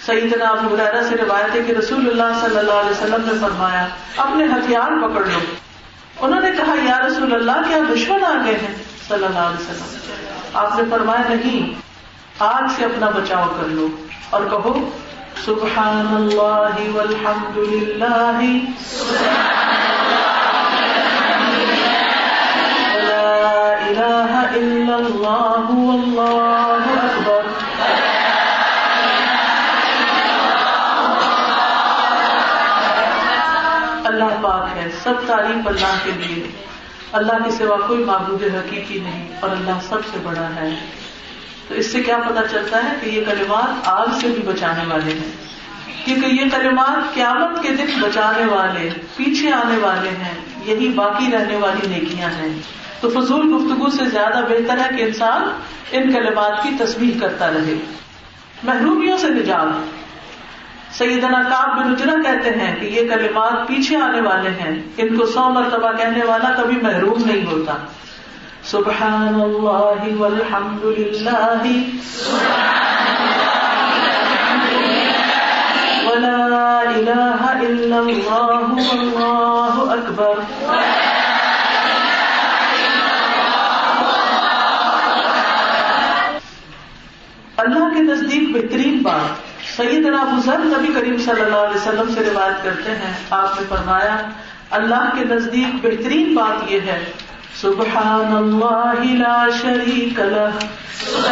سیدنا 0.06 0.44
ابو 0.44 0.74
حرارہ 0.74 1.02
سے 1.02 1.16
روایت 1.16 1.56
ہے 1.56 1.60
کہ 1.60 1.72
رسول 1.72 2.10
اللہ 2.10 2.46
صلی 2.46 2.58
اللہ 2.58 2.72
علیہ 2.72 2.90
وسلم 2.90 3.26
نے 3.26 3.38
فرمایا، 3.40 3.86
اپنے 4.16 4.44
ہتھیار 4.44 5.08
پکڑ 5.08 5.24
لو۔ 5.24 5.38
انہوں 6.18 6.40
نے 6.40 6.50
کہا، 6.50 6.74
یا 6.82 7.06
رسول 7.06 7.34
اللہ 7.34 7.68
کیا 7.68 7.78
دشمن 7.94 8.24
آ 8.24 8.42
گئے 8.44 8.54
ہیں؟ 8.54 8.74
صلی 9.08 9.24
اللہ 9.24 9.38
علیہ 9.38 9.60
وسلم۔ 9.60 10.35
آپ 10.60 10.76
نے 10.76 10.82
فرمایا 10.90 11.22
نہیں 11.28 11.74
آگ 12.44 12.62
سے 12.76 12.84
اپنا 12.84 13.08
بچاؤ 13.10 13.48
کر 13.56 13.68
لو 13.68 13.86
اور 14.30 14.42
کہو 14.50 14.72
سبحان 15.44 16.06
اللہ 16.14 16.78
والحمد 16.94 17.56
للہ 17.56 18.04
الہ 23.86 24.44
الا 24.52 24.94
اللہ 24.94 25.70
واللہ 25.70 26.86
اکبر. 26.94 27.46
اللہ 34.04 34.42
پاک 34.42 34.76
ہے، 34.76 34.88
سب 35.02 35.26
تعریف 35.26 35.66
اللہ 35.66 35.96
کے 36.04 36.12
لیے. 36.12 36.46
اللہ 37.12 37.32
کے 37.44 37.50
سوا 37.50 37.76
کوئی 37.86 38.04
معبود 38.04 38.42
حقیقی 38.42 39.00
نہیں 39.00 39.28
اور 39.40 39.50
اللہ 39.50 39.70
سب 39.88 39.98
سے 40.12 40.18
بڑا 40.22 40.48
ہے۔ 40.56 40.74
تو 41.68 41.74
اس 41.74 41.92
سے 41.92 42.02
کیا 42.02 42.18
پتا 42.18 42.48
چلتا 42.50 42.84
ہے 42.84 42.96
کہ 43.00 43.10
یہ 43.10 43.24
کلمات 43.24 43.88
آگ 43.88 44.06
سے 44.20 44.28
بھی 44.28 44.42
بچانے 44.42 44.84
والے 44.88 45.12
ہیں۔ 45.12 45.32
کیونکہ 46.04 46.26
یہ 46.26 46.44
کلمات 46.50 47.14
قیامت 47.14 47.62
کے 47.62 47.68
دن 47.68 47.86
بچانے 48.00 48.44
والے، 48.44 48.90
پیچھے 49.16 49.52
آنے 49.52 49.76
والے 49.76 50.10
ہیں۔ 50.10 50.34
یہی 50.64 50.88
باقی 50.88 51.32
رہنے 51.32 51.56
والی 51.56 51.86
نیکیاں 51.88 52.30
ہیں۔ 52.30 52.48
تو 53.00 53.10
فضول 53.10 53.54
گفتگو 53.54 53.90
سے 53.90 54.04
زیادہ 54.04 54.44
بہتر 54.48 54.78
ہے 54.78 54.96
کہ 54.96 55.02
انسان 55.02 55.42
ان 55.90 56.12
کلمات 56.12 56.62
کی 56.62 56.70
تصویر 56.78 57.20
کرتا 57.20 57.50
رہے۔ 57.50 57.74
محرومیوں 58.62 59.18
سے 59.18 59.28
نجات۔ 59.28 59.95
سیدنا 60.98 61.42
کاب 61.42 61.76
بن 61.76 61.90
اجرا 61.90 62.14
کہتے 62.22 62.50
ہیں 62.50 62.80
کہ 62.80 62.86
یہ 62.86 63.08
کلمات 63.08 63.68
پیچھے 63.68 63.96
آنے 63.96 64.20
والے 64.20 64.50
ہیں۔ 64.50 64.82
ان 64.96 65.16
کو 65.16 65.26
سو 65.26 65.48
مرتبہ 65.50 65.92
کہنے 65.92 66.24
والا 66.24 66.62
کبھی 66.62 66.76
محروم 66.82 67.22
نہیں 67.26 67.46
ہوتا۔ 67.46 67.72
سبحان 68.64 69.40
اللہ 69.40 70.16
والحمد 70.18 70.84
للہ 70.84 71.62
ولا 76.08 76.78
الہ 76.78 77.36
الا 77.40 77.96
اللہ 77.96 78.40
واللہ 78.40 79.74
اکبر۔ 79.76 80.40
اللہ 87.56 87.94
کے 87.94 88.02
نزدیک 88.02 88.56
بہترین 88.56 89.02
بات 89.02 89.45
سیدنا 89.76 90.18
ابو 90.20 90.40
ذر 90.44 90.58
نبی 90.58 90.92
کریم 90.94 91.16
صلی 91.16 91.40
اللہ 91.40 91.56
علیہ 91.56 91.76
وسلم 91.76 92.14
سے 92.14 92.20
روایت 92.20 92.64
کرتے 92.64 92.90
ہیں، 92.90 93.12
آپ 93.30 93.60
نے 93.60 93.66
فرمایا، 93.68 94.16
اللہ 94.70 95.10
کے 95.18 95.24
نزدیک 95.24 95.74
بہترین 95.82 96.34
بات 96.34 96.70
یہ 96.70 96.80
ہے 96.80 97.04
سبحان 97.60 98.36
اللہ 98.36 99.12
لا 99.12 99.46
شریک 99.62 100.20
لہ۔ 100.20 100.48
لہ 101.12 101.28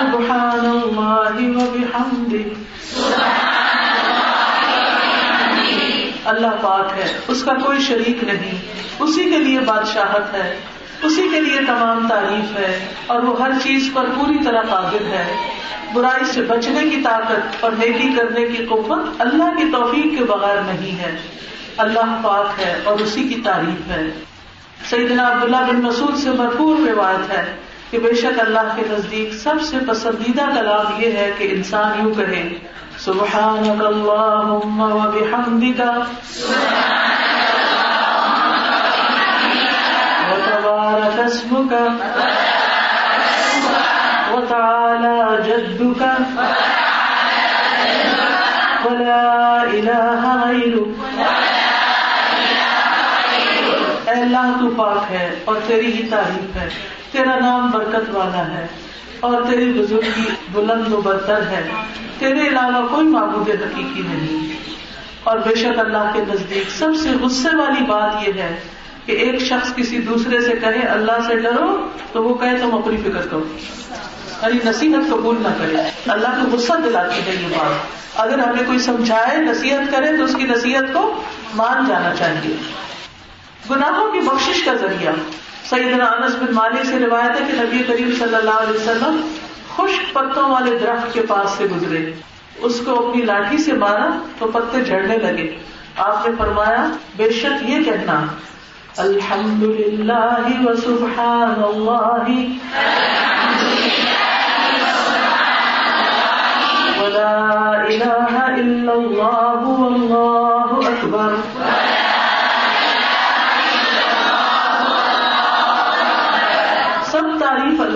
سبحان 0.00 0.66
الله 0.66 1.62
وبحمده 1.62 2.48
اللہ 6.24 6.46
پاک 6.62 6.92
ہے، 6.98 7.18
اس 7.28 7.42
کا 7.42 7.52
کوئی 7.54 7.80
شریک 7.80 8.24
نہیں۔ 8.24 8.58
اسی 8.98 9.24
کے 9.24 9.38
لیے 9.38 9.58
بادشاہت 9.58 10.34
ہے، 10.34 10.58
اسی 11.02 11.28
کے 11.32 11.40
لیے 11.40 11.60
تمام 11.66 12.08
تعریف 12.08 12.58
ہے، 12.58 12.86
اور 13.06 13.22
وہ 13.22 13.42
ہر 13.42 13.50
چیز 13.62 13.90
پر 13.94 14.04
پوری 14.04 14.38
طرح 14.44 14.62
قابل 14.62 15.06
ہے۔ 15.06 15.32
برائی 15.94 16.24
سے 16.24 16.42
بچنے 16.42 16.88
کی 16.88 16.96
طاقت 16.96 17.40
اور 17.60 17.72
نیکی 17.72 18.08
کرنے 18.16 18.44
کی 18.44 18.66
قوت 18.66 19.20
اللہ 19.20 19.56
کی 19.56 19.64
توفیق 19.72 20.18
کے 20.18 20.24
بغیر 20.24 20.56
نہیں 20.56 20.98
ہے۔ 20.98 21.16
اللہ 21.76 22.20
پاک 22.22 22.60
ہے 22.60 22.80
اور 22.84 22.98
اسی 22.98 23.28
کی 23.28 23.40
تعریف 23.44 23.90
ہے۔ 23.90 24.10
سیدنا 24.90 25.30
عبداللہ 25.30 25.56
بن 25.56 25.80
مسعود 25.80 26.16
سے 26.16 26.30
بھرپور 26.30 26.88
روایت 26.88 27.30
ہے 27.32 27.56
کہ 27.90 27.98
بے 27.98 28.14
شک 28.14 28.40
اللہ 28.40 28.72
کے 28.76 28.82
نزدیک 28.90 29.34
سب 29.34 29.62
سے 29.62 29.76
پسندیدہ 29.88 30.42
کلام 30.54 31.02
یہ 31.02 31.12
ہے 31.12 31.32
کہ 31.38 31.48
انسان 31.50 32.02
یوں 32.02 32.14
کہے، 32.14 32.48
سبحانک 32.98 33.84
اللہم 33.84 34.80
و 34.80 34.80
سبحانك 34.80 34.80
اللهم 34.80 34.80
وبحمدك 34.80 35.80
وتبارك 40.30 41.16
اسمك 41.26 41.72
وتعالى 44.32 45.20
جدك 45.46 46.02
ولا 48.84 49.62
إله 49.62 50.22
غيرك 50.44 50.76
اے 50.76 50.91
پاک 54.76 55.12
ہے 55.12 55.34
اور 55.44 55.56
تیری 55.66 55.92
ہی 55.92 56.08
تعریف 56.08 56.56
ہے، 56.56 56.68
تیرا 57.12 57.36
نام 57.38 57.70
برکت 57.70 58.10
والا 58.12 58.48
ہے 58.48 58.66
اور 59.20 59.42
تیری 59.50 59.72
بزرگی 59.72 60.28
بلند 60.52 60.92
و 60.92 61.00
برتر 61.00 61.46
ہے۔ 61.46 61.68
تیرے 62.18 62.48
علاوہ 62.48 62.88
کوئی 62.88 63.06
معبود 63.06 63.48
حقیقی 63.48 64.02
نہیں۔ 64.06 64.52
اور 65.24 65.38
بے 65.38 65.54
شک 65.54 65.78
اللہ 65.78 66.10
کے 66.14 66.20
نزدیک 66.32 66.70
سب 66.70 66.88
سے 67.02 67.08
غصے 67.10 67.56
والی 67.56 67.86
بات 67.86 68.28
یہ 68.28 68.32
ہے 68.42 68.60
کہ 69.06 69.12
ایک 69.12 69.40
شخص 69.40 69.74
کسی 69.74 69.98
دوسرے 69.98 70.40
سے 70.40 70.52
کہے، 70.60 70.80
اللہ 70.80 71.12
سے 71.26 71.36
ڈرو 71.36 71.88
تو 72.12 72.24
وہ 72.24 72.34
کہے 72.34 72.58
تم 72.58 72.74
اپنی 72.74 72.96
فکر 72.96 73.26
کرو۔ 73.26 73.44
ارے 74.42 74.58
نصیحت 74.64 75.10
قبول 75.10 75.36
نہ 75.40 75.48
کرے۔ 75.48 75.76
اللہ 76.06 76.28
کو 76.28 76.56
غصہ 76.56 76.72
دلاتی 76.84 77.30
ہے 77.30 77.36
یہ 77.40 77.46
بات۔ 77.48 78.02
اگر 78.16 78.38
ہمیں 78.38 78.62
کوئی 78.66 78.78
سمجھائے، 78.78 79.36
نصیحت 79.36 79.92
کرے 79.92 80.16
تو 80.16 80.24
اس 80.24 80.34
کی 80.34 80.44
نصیحت 80.44 80.92
کو 80.92 81.22
مان 81.54 81.84
جانا 81.88 82.14
چاہیے۔ 82.14 82.56
گناہوں 83.70 84.12
کی 84.12 84.18
بخشش 84.18 84.64
کا 84.64 84.74
ذریعہ۔ 84.74 85.12
سیدنا 85.70 86.04
انس 86.04 86.34
بن 86.34 86.54
مالک 86.54 86.86
سے 86.86 86.98
روایت 86.98 87.40
ہے 87.40 87.46
کہ 87.46 87.62
نبی 87.62 87.78
کریم 87.78 88.12
صلی 88.18 88.34
اللہ 88.34 88.50
علیہ 88.50 88.80
وسلم 88.80 89.34
خشک 89.76 90.14
پتوں 90.14 90.50
والے 90.50 90.78
درخت 90.78 91.14
کے 91.14 91.22
پاس 91.28 91.50
سے 91.50 91.64
گزرے۔ 91.64 92.12
اس 92.58 92.80
کو 92.84 93.08
اپنی 93.08 93.22
لاٹھی 93.22 93.58
سے 93.58 93.72
مارا 93.72 94.22
تو 94.38 94.46
پتے 94.46 94.84
جھڑنے 94.84 95.16
لگے۔ 95.16 95.56
آپ 95.96 96.28
نے 96.28 96.34
فرمایا، 96.38 96.86
بے 97.16 97.30
شک 97.30 97.70
یہ 97.70 97.84
کہنا 97.84 98.24
الحمد 98.96 99.62
للہ 99.62 100.46
و 100.64 100.74
سبحان 100.74 101.62
اللہ 101.64 102.28
ولا 107.00 107.70
الہ 107.70 108.38
الا 108.38 108.92
اللہ، 108.92 109.68
واللہ 109.68 110.88
اکبر۔ 110.88 111.61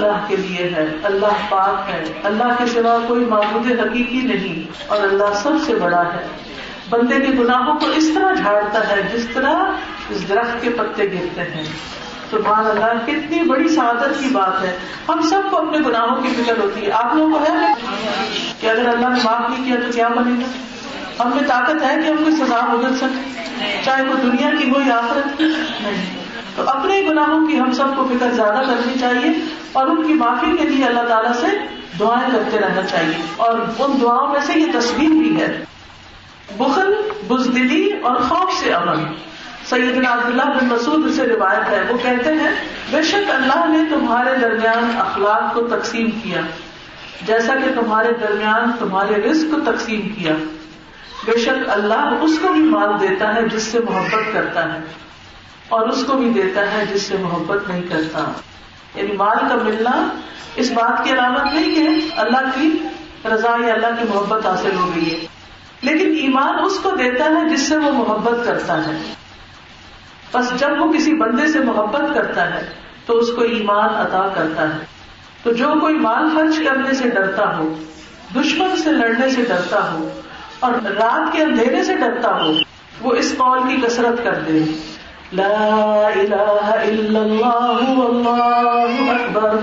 اللہ 0.06 0.28
کے 0.28 0.36
لیے 0.36 0.72
ہے، 0.76 0.86
اللہ 1.02 1.26
پاک 1.48 1.90
ہے۔ 1.90 2.04
اللہ 2.24 2.44
کے 2.58 2.66
سوا 2.66 2.98
کوئی 3.08 3.24
معبود 3.24 3.80
حقیقی 3.80 4.20
نہیں 4.20 4.70
اور 4.86 5.00
اللہ 5.02 5.34
سب 5.34 5.50
سے 5.66 5.74
بڑا 5.74 6.02
ہے۔ 6.14 6.26
بندے 6.90 7.20
کے 7.20 7.32
گناہوں 7.38 7.74
کو 7.74 7.86
اس 7.86 8.10
طرح 8.14 8.32
جھاڑتا 8.32 8.88
ہے 8.88 9.02
جس 9.12 9.26
طرح 9.34 9.54
اس 10.08 10.28
درخت 10.28 10.62
کے 10.62 10.70
پتے 10.70 11.04
گرتے 11.04 11.40
ہیں۔ 11.40 11.64
سبحان 12.30 12.66
اللہ، 12.66 13.06
کتنی 13.06 13.42
بڑی 13.42 13.68
سعادت 13.68 14.18
کی 14.18 14.28
بات 14.32 14.62
ہے۔ 14.62 14.78
ہم 15.08 15.20
سب 15.22 15.40
کو 15.50 15.56
اپنے 15.56 15.78
گناہوں 15.78 16.22
کی 16.22 16.28
فکر 16.28 16.58
ہوتی 16.58 16.86
ہے۔ 16.86 16.92
آپ 16.92 17.14
لوگوں 17.14 17.38
کو 17.38 17.44
ہے؟ 17.52 17.74
کہ 18.60 18.70
اگر 18.70 18.88
اللہ 18.88 19.08
نے 19.08 19.20
معاف 19.24 19.50
نہیں 19.50 19.64
کیا 19.64 19.76
تو 19.86 19.92
کیا 19.92 20.08
بنے 20.08 20.44
گا؟ 20.44 21.24
ہم 21.24 21.30
میں 21.34 21.44
طاقت 21.46 21.82
ہے 21.82 22.02
کہ 22.04 22.10
ہم 22.10 22.16
کوئی 22.16 22.36
سزا 22.36 22.74
بگڑ 22.74 22.90
سکے۔ 22.96 23.80
چاہے 23.84 24.02
وہ 24.02 24.14
دنیا 24.22 24.50
کی 24.58 24.70
ہو 24.70 24.80
یا 24.86 24.96
آخرت 24.96 25.38
کی۔ 25.38 25.44
نہیں۔ 25.82 26.16
تو 26.56 26.62
اپنے 26.66 27.02
گناہوں 27.10 27.46
کی 27.46 27.60
ہم 27.60 27.72
سب 27.72 27.96
کو 27.96 28.08
فکر 28.08 28.30
زیادہ 28.30 28.66
کرنی 28.66 28.98
چاہیے۔ 29.00 29.55
اور 29.76 29.86
ان 29.86 30.06
کی 30.06 30.14
معافی 30.14 30.56
کے 30.56 30.64
لیے 30.64 30.84
اللہ 30.84 31.00
تعالیٰ 31.08 31.32
سے 31.32 31.46
دعائیں 32.00 32.30
کرتے 32.32 32.58
رہنا 32.58 32.82
چاہیے۔ 32.82 33.22
اور 33.36 33.58
ان 33.78 33.98
دعاؤں 34.00 34.28
میں 34.32 34.40
سے 34.40 34.52
یہ 34.60 34.66
تصویر 34.80 35.08
بھی 35.08 35.40
ہے۔ 35.40 35.64
بخل، 36.56 36.94
بزدلی 37.28 37.90
اور 38.02 38.16
خوف 38.16 38.52
سے 38.64 38.72
امن 38.72 39.04
سیدنا 39.68 40.12
عبداللہ 40.12 40.42
بن 40.42 40.64
مسعود 40.64 41.14
سے 41.16 41.26
روایت 41.28 41.68
ہے۔ 41.68 41.82
وہ 41.88 41.98
کہتے 42.02 42.32
ہیں، 42.32 42.50
بے 42.90 43.02
شک 43.02 43.30
اللہ 43.30 43.66
نے 43.66 43.78
تمہارے 43.90 44.36
درمیان 44.36 44.90
اخلاق 44.98 45.54
کو 45.54 45.68
تقسیم 45.68 46.10
کیا۔ 46.10 46.40
جیسا 47.26 47.54
کہ 47.54 47.80
تمہارے 47.80 48.12
درمیان 48.12 48.70
تمہارے 48.78 49.14
رزق 49.14 49.54
کو 49.54 49.72
تقسیم 49.72 50.00
کیا۔ 50.00 50.32
بے 51.24 51.38
شک 51.38 51.70
اللہ 51.70 52.14
اس 52.22 52.38
کو 52.42 52.52
بھی 52.52 52.60
مال 52.60 53.00
دیتا 53.00 53.34
ہے 53.34 53.48
جس 53.48 53.62
سے 53.62 53.78
محبت 53.78 54.32
کرتا 54.32 54.74
ہے۔ 54.74 54.78
اور 55.68 55.88
اس 55.88 56.04
کو 56.06 56.16
بھی 56.16 56.30
دیتا 56.30 56.72
ہے 56.72 56.84
جس 56.94 57.02
سے 57.02 57.16
محبت 57.20 57.68
نہیں 57.68 57.82
کرتا۔ 57.82 58.32
یعنی 58.96 59.12
مال 59.12 59.36
کا 59.48 59.54
ملنا 59.64 60.08
اس 60.56 60.70
بات 60.70 61.04
کی 61.04 61.12
علامت 61.12 61.54
نہیں 61.54 61.74
کہ 61.74 61.88
اللہ 62.16 62.50
کی 62.54 62.78
رضا 63.24 63.56
یا 63.66 63.74
اللہ 63.74 63.86
کی 63.86 64.04
محبت 64.14 64.46
حاصل 64.46 64.76
ہو 64.76 64.90
گئی 64.96 65.12
ہے۔ 65.12 65.26
لیکن 65.82 66.14
ایمان 66.20 66.64
اس 66.64 66.78
کو 66.82 66.90
دیتا 66.90 67.24
ہے 67.24 67.48
جس 67.48 67.68
سے 67.68 67.76
وہ 67.76 67.90
محبت 67.90 68.46
کرتا 68.46 68.86
ہے۔ 68.86 69.14
بس 70.32 70.60
جب 70.60 70.68
وہ 70.78 70.92
کسی 70.92 71.14
بندے 71.14 71.48
سے 71.48 71.58
محبت 71.58 72.14
کرتا 72.14 72.54
ہے 72.54 72.68
تو 73.06 73.16
اس 73.16 73.28
کو 73.36 73.42
ایمان 73.42 73.94
عطا 73.94 74.28
کرتا 74.34 74.62
ہے۔ 74.62 74.84
تو 75.42 75.52
جو 75.52 75.74
کوئی 75.80 75.94
مال 75.94 76.28
خرچ 76.34 76.54
کرنے 76.64 76.92
سے 76.92 77.08
ڈرتا 77.10 77.58
ہو، 77.58 77.74
دشمن 78.36 78.76
سے 78.76 78.92
لڑنے 78.92 79.28
سے 79.28 79.42
ڈرتا 79.42 79.92
ہو 79.92 80.20
اور 80.60 80.72
رات 80.72 81.32
کے 81.32 81.42
اندھیرے 81.42 81.84
سے 81.84 81.96
ڈرتا 81.96 82.40
ہو، 82.40 82.52
وہ 83.00 83.12
اس 83.12 83.34
قول 83.38 83.58
کی 83.68 83.86
کثرت 83.86 84.24
کر 84.24 84.34
دے۔ 84.34 84.60
لا 85.32 86.06
الہ 86.06 86.34
الا 86.72 87.20
اللہ 87.20 87.88
واللہ 87.90 89.10
اکبر 89.10 89.54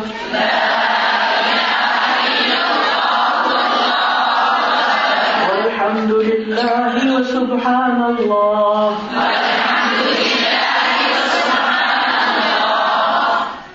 والحمد 5.48 6.12
للہ 6.12 7.06
وسبحان 7.06 8.04
اللہ 8.04 8.98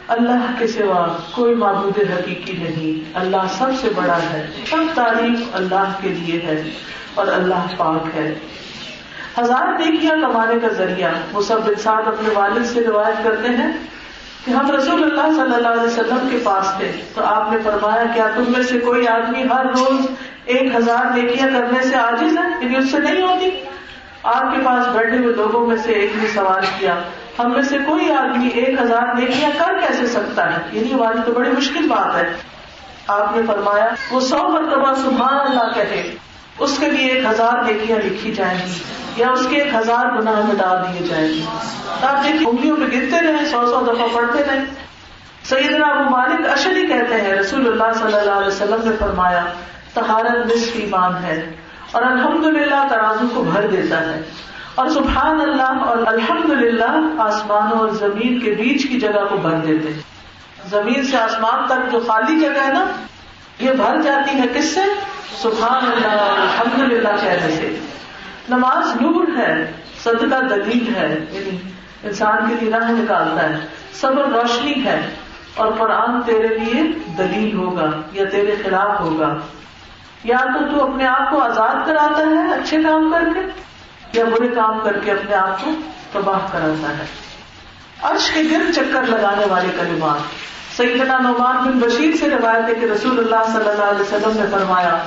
اللہ 0.08 0.46
کے 0.58 0.66
سوا 0.66 1.06
کوئی 1.34 1.54
معبود 1.54 1.98
حقیقی 1.98 2.52
نہیں. 2.52 3.16
اللہ 3.18 3.50
سب 3.58 3.70
سے 3.80 3.88
بڑا 3.94 4.18
ہے. 4.32 4.46
سب 4.70 4.94
تعریف 4.94 5.40
اللہ 5.52 5.92
کے 6.00 6.08
لیے 6.08 6.40
ہے 6.44 6.62
اور 7.14 7.26
اللہ 7.26 7.74
پاک 7.76 8.16
ہے. 8.16 8.34
ہزار 9.40 9.78
نیکیاں 9.78 10.20
کمانے 10.20 10.58
کا 10.58 10.68
ذریعہ 10.68 11.10
وہ 11.32 11.42
سب 11.42 11.58
انسان 11.66 11.98
اپنے 12.06 12.28
والد 12.34 12.66
سے 12.66 12.80
روایت 12.80 13.24
کرتے 13.24 13.48
ہیں 13.48 13.72
کہ 14.44 14.50
ہم 14.50 14.70
رسول 14.70 15.02
اللہ 15.02 15.42
صلی 15.42 15.54
اللہ 15.54 15.68
علیہ 15.68 15.82
وسلم 15.82 16.28
کے 16.30 16.38
پاس 16.44 16.72
تھے 16.78 16.92
تو 17.14 17.24
آپ 17.24 17.52
نے 17.52 17.58
فرمایا، 17.64 18.04
کیا 18.14 18.26
تم 18.34 18.44
میں 18.48 18.62
سے 18.62 18.78
کوئی 18.78 19.08
آدمی 19.08 19.42
ہر 19.42 19.66
روز 19.66 20.06
ایک 20.44 20.74
ہزار 20.74 21.18
نیکیاں 21.18 21.48
کرنے 21.52 21.82
سے 21.82 21.94
عاجز 21.94 22.38
ہے؟ 22.38 22.64
یعنی 22.64 22.76
اس 22.76 22.90
سے 22.90 22.98
نہیں 22.98 23.22
ہوتی۔ 23.22 23.50
آپ 24.22 24.42
کے 24.42 24.62
پاس 24.64 24.86
بیٹھے 24.86 25.18
ہوئے 25.18 25.34
لوگوں 25.34 25.66
میں 25.66 25.76
سے 25.76 25.92
ایک 25.92 26.12
نے 26.16 26.28
سوال 26.28 26.62
کیا، 26.78 26.94
ہم 27.38 27.52
میں 27.52 27.62
سے 27.62 27.78
کوئی 27.78 28.12
آدمی 28.12 28.48
ایک 28.48 28.80
ہزار 28.80 29.14
نیکیاں 29.14 29.50
کر 29.58 29.72
کیسے 29.80 30.06
سکتا 30.06 30.52
ہے؟ 30.52 30.58
یعنی 30.72 30.92
ہماری 30.92 31.18
تو 31.26 31.32
بڑی 31.32 31.50
مشکل 31.50 31.88
بات 31.88 32.16
ہے۔ 32.16 32.36
آپ 33.08 33.36
نے 33.36 33.42
فرمایا، 33.46 33.88
وہ 34.10 34.20
سو 34.20 34.48
مرتبہ 34.48 34.94
سبحان 34.94 35.40
اللہ 35.40 35.74
کہے۔ 35.74 36.14
اس 36.58 36.78
کے 36.78 36.90
لیے 36.90 37.10
ایک 37.10 37.24
ہزار 37.24 37.62
نیکیاں 37.62 37.98
لکھی 37.98 38.32
جائیں 38.32 38.58
گی 38.66 38.72
یا 39.16 39.30
اس 39.30 39.46
کے 39.50 39.56
ایک 39.56 39.74
ہزار 39.74 40.20
گناہ 40.20 40.46
میں 40.46 40.54
دیے 40.54 41.06
جائیں 41.06 41.28
گے۔ 41.28 41.42
آپ 42.02 42.24
دیکھیے 42.24 42.48
انگلیوں 42.48 42.76
پہ 42.76 42.82
گرتے 42.82 43.20
رہے 43.20 43.44
سو 43.50 43.66
سو 43.66 43.92
دفعہ 43.92 44.06
پڑھتے 44.14 44.44
رہے 44.44 44.64
سیدنا 45.44 45.86
ابو 45.86 46.10
مالک 46.10 46.48
اشری 46.48 46.86
کہتے 46.86 47.20
ہیں، 47.20 47.32
رسول 47.32 47.66
اللہ 47.66 47.98
صلی 47.98 48.16
اللہ 48.16 48.32
علیہ 48.32 48.48
وسلم 48.48 48.88
نے 48.88 48.96
فرمایا 48.98 49.44
تہارت 49.94 50.46
نصف 50.46 50.70
ایمان 50.74 51.24
ہے 51.24 51.56
اور 51.92 52.02
الحمد 52.02 52.46
للہ 52.46 52.86
ترازو 52.90 53.26
کو 53.34 53.42
بھر 53.42 53.66
دیتا 53.66 54.00
ہے۔ 54.00 54.20
اور 54.74 54.88
سبحان 54.88 55.40
اللہ 55.40 55.84
اور 55.86 55.96
الحمد 56.06 56.50
للہ 56.50 56.98
آسمانوں 57.18 57.78
اور 57.78 57.88
زمین 57.88 58.40
کے 58.40 58.50
بیچ 58.50 58.88
کی 58.88 59.00
جگہ 59.00 59.24
کو 59.30 59.36
بھر 59.36 59.56
دیتے 59.56 59.92
ہیں۔ 59.92 60.00
زمین 60.70 61.06
سے 61.06 61.16
آسمان 61.16 61.66
تک 61.66 61.92
جو 61.92 62.00
خالی 62.06 62.40
جگہ 62.40 62.66
ہے 62.66 62.72
نا، 62.72 62.84
یہ 63.58 63.72
بھر 63.72 64.02
جاتی 64.02 64.38
ہے 64.38 64.44
کس 64.54 64.74
سے؟ 64.74 64.80
سبحان 65.36 65.86
اللہ 65.86 66.22
الحمد 66.22 66.92
للہ 66.92 67.08
کہنے 67.08 67.56
سے۔ 67.56 67.78
نماز 68.48 69.00
نور 69.00 69.24
ہے، 69.38 69.72
صدقہ 70.04 70.54
دلیل 70.54 70.94
ہے 70.94 71.24
یعنی 71.30 71.56
انسان 72.02 72.48
کے 72.48 72.54
لیے 72.60 72.70
راہ 72.70 72.90
نکالتا 72.90 73.48
ہے۔ 73.48 73.58
صبر 73.94 74.24
روشنی 74.24 74.84
ہے 74.84 75.10
اور 75.54 75.72
قرآن 75.78 76.22
تیرے 76.22 76.58
لیے 76.58 76.82
دلیل 77.18 77.56
ہوگا 77.56 77.90
یا 78.12 78.24
تیرے 78.24 78.54
خلاف 78.64 79.00
ہوگا۔ 79.00 79.36
یا 80.24 80.36
تو 80.36 80.76
تو 80.76 80.90
اپنے 80.90 81.06
آپ 81.06 81.30
کو 81.30 81.40
آزاد 81.40 81.86
کراتا 81.86 82.22
ہے 82.22 82.54
اچھے 82.54 82.82
کام 82.82 83.12
کر 83.12 83.24
کے، 83.34 83.40
یا 84.12 84.24
برے 84.24 84.48
کام 84.48 84.80
کر 84.80 84.98
کے 84.98 85.12
اپنے 85.12 85.34
آپ 85.34 85.64
کو 85.64 85.70
تباہ 86.12 86.38
کراتا 86.52 86.88
ہے۔ 86.98 87.04
عرش 88.02 88.30
کے 88.30 88.42
گرد 88.50 88.74
چکر 88.74 89.02
لگانے 89.02 89.44
والے 89.48 89.68
کلمات۔ 89.76 90.20
سیدنا 90.78 91.18
نعمان 91.18 91.56
بن 91.56 91.78
بشیر 91.78 92.16
سے 92.16 92.28
روایت 92.30 92.68
ہے 92.68 92.74
کہ 92.74 92.84
رسول 92.84 93.18
اللہ 93.18 93.46
صلی 93.52 93.68
اللہ 93.68 93.82
علیہ 93.82 94.00
وسلم 94.00 94.36
نے 94.36 94.46
فرمایا، 94.50 94.98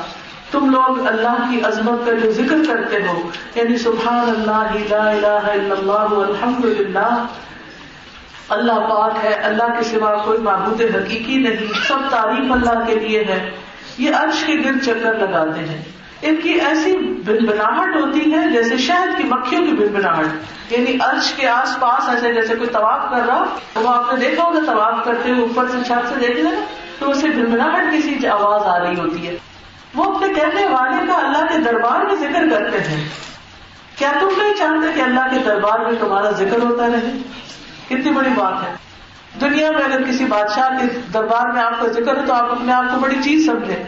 تم 0.52 0.70
لوگ 0.70 1.08
اللہ 1.08 1.46
کی 1.50 1.62
عظمت 1.64 2.06
کا 2.06 2.12
جو 2.14 2.32
ذکر 2.32 2.58
کرتے 2.68 2.98
ہو 3.08 3.22
یعنی 3.56 3.78
سبحان 3.78 4.30
اللہ، 4.30 4.76
لا 4.90 5.10
الہ 5.10 5.52
الا 5.52 5.76
اللہ 5.78 6.16
الحمد 6.18 6.66
للہ 6.66 7.26
اللہ 8.50 8.80
پاک 8.90 9.26
ہے، 9.26 9.34
اللہ 9.34 9.74
کے 9.78 9.84
سوا 9.84 10.16
کوئی 10.26 10.38
معبود 10.38 10.82
حقیقی 10.82 11.38
نہیں، 11.38 11.74
سب 11.88 12.10
تعریف 12.10 12.52
اللہ 12.52 12.86
کے 12.88 12.96
لیے 12.96 13.24
ہے، 13.30 13.40
یہ 13.98 14.16
عرش 14.16 14.44
کے 14.44 14.56
گرد 14.66 14.84
چکر 14.86 15.14
لگاتے 15.14 15.60
ہیں۔ 15.60 15.82
ان 16.22 16.36
کی 16.36 16.50
ایسی 16.50 16.98
بنبناہٹ 16.98 17.96
ہوتی 17.96 18.34
ہے 18.34 18.52
جیسے 18.52 18.78
شہد 18.78 19.18
کی 19.18 19.24
مکھیوں 19.24 19.66
کی 19.66 19.72
بن 19.72 20.02
یعنی 20.70 20.98
عرش 21.00 21.34
کے 21.34 21.48
آس 21.48 21.80
پاس 21.80 22.10
ایسے 22.10 22.34
جیسے 22.34 22.56
کوئی 22.56 22.70
طواف 22.70 23.12
کر 23.12 23.26
رہا، 23.28 23.46
تو 23.74 23.82
وہ 23.82 23.90
آپ 23.90 24.14
نے 24.14 24.30
دیکھا 24.30 24.44
ہوگا 24.44 24.60
طواف 24.66 25.06
کرتے 25.06 25.30
ہوئے 25.30 25.42
اوپر 25.42 25.68
سے 25.68 25.78
چھت 25.88 26.10
سے 26.10 26.16
دیکھ 26.20 26.40
لیں 26.40 26.66
تو 27.00 27.12
اسے 27.12 27.28
بن 27.28 27.46
بناہٹ 27.46 27.84
کسی 27.94 28.28
آواز 28.28 28.62
آ 28.64 28.80
رہی 28.80 29.00
ہوتی 29.00 29.28
ہے۔ 29.28 29.36
وہ 29.96 30.16
اپنے 30.16 30.34
کہنے 30.34 30.68
والے 30.68 31.08
کا 31.08 31.14
اللہ 31.14 31.54
کے 31.54 31.58
دربار 31.58 32.06
میں 32.06 32.16
ذکر 32.16 32.50
کرتے 32.50 32.80
ہیں۔ 32.80 33.10
کیا 33.98 34.12
تم 34.20 34.28
نہیں 34.38 34.54
چاہتے 34.54 34.88
کہ 34.96 35.02
اللہ 35.02 35.20
کے 35.20 35.40
دربار 35.46 35.80
میں 35.80 35.92
تمہارا 36.00 36.32
ذکر 36.32 36.64
ہوتا 36.64 36.88
رہے؟ 36.88 37.18
کتنی 37.86 38.12
بڑی 38.12 38.30
بات 38.36 38.68
ہے۔ 38.68 38.76
دنیا 39.42 39.72
میں 39.72 39.82
اگر 39.82 40.04
کسی 40.04 40.26
بادشاہ 40.26 40.70
کے 40.70 41.00
دربار 41.14 41.48
میں 41.48 41.62
آپ 41.62 41.82
کا 41.82 41.88
ذکر 41.88 42.18
ہو 42.18 42.22
تو 42.28 42.34
آپ 42.34 42.52
اپنے 42.52 42.74
آپ 42.74 42.84
کو 42.94 43.00
بڑی 43.00 43.16
چیز 43.24 43.46
سمجھیں۔ 43.46 43.84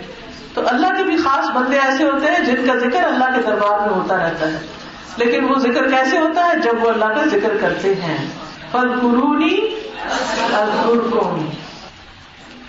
تو 0.54 0.62
اللہ 0.68 0.88
کے 0.98 1.04
بھی 1.04 1.18
خاص 1.18 1.50
بندے 1.50 1.80
ایسے 1.80 2.04
ہوتے 2.04 2.28
ہیں 2.28 2.40
جن 2.40 2.68
کا 2.68 2.76
ذکر 2.76 3.04
اللہ 3.04 3.36
کے 3.36 3.42
دربار 3.42 3.80
میں 3.80 3.90
ہوتا 3.90 4.18
رہتا 4.18 4.48
ہے۔ 4.48 4.60
لیکن 5.18 5.44
وہ 5.44 5.56
ذکر 5.60 5.90
کیسے 5.90 6.18
ہوتا 6.18 6.48
ہے؟ 6.48 6.60
جب 6.60 6.84
وہ 6.84 6.90
اللہ 6.90 7.06
کا 7.06 7.26
ذکر 7.26 7.58
کرتے 7.62 7.96
ہیں۔ 7.96 8.28
پر 8.72 8.88
قرونی 9.02 9.80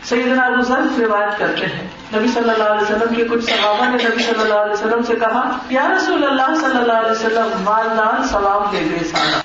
سیدنا 0.04 0.42
ابو 0.42 0.60
ذر 0.60 1.00
روایت 1.00 1.38
کرتے 1.38 1.66
ہیں۔ 1.66 1.88
نبی 2.14 2.28
صلی 2.28 2.50
اللہ 2.50 2.64
علیہ 2.64 2.82
وسلم 2.82 3.14
کے 3.14 3.24
کچھ 3.24 3.44
صحابہ 3.44 3.84
نے 3.84 4.04
نبی 4.04 4.22
صلی 4.22 4.40
اللہ 4.40 4.54
علیہ 4.54 4.72
وسلم 4.72 5.02
سے 5.02 5.14
کہا، 5.14 5.56
یا 5.70 5.88
رسول 5.96 6.24
اللہ 6.24 6.54
صلی 6.60 6.78
اللہ 6.78 6.92
علیہ 6.92 7.10
وسلم 7.10 7.62
مالدار 7.64 8.22
ثواب 8.24 8.72
دے 8.72 8.84
گئے 8.90 9.04
سارا۔ 9.04 9.40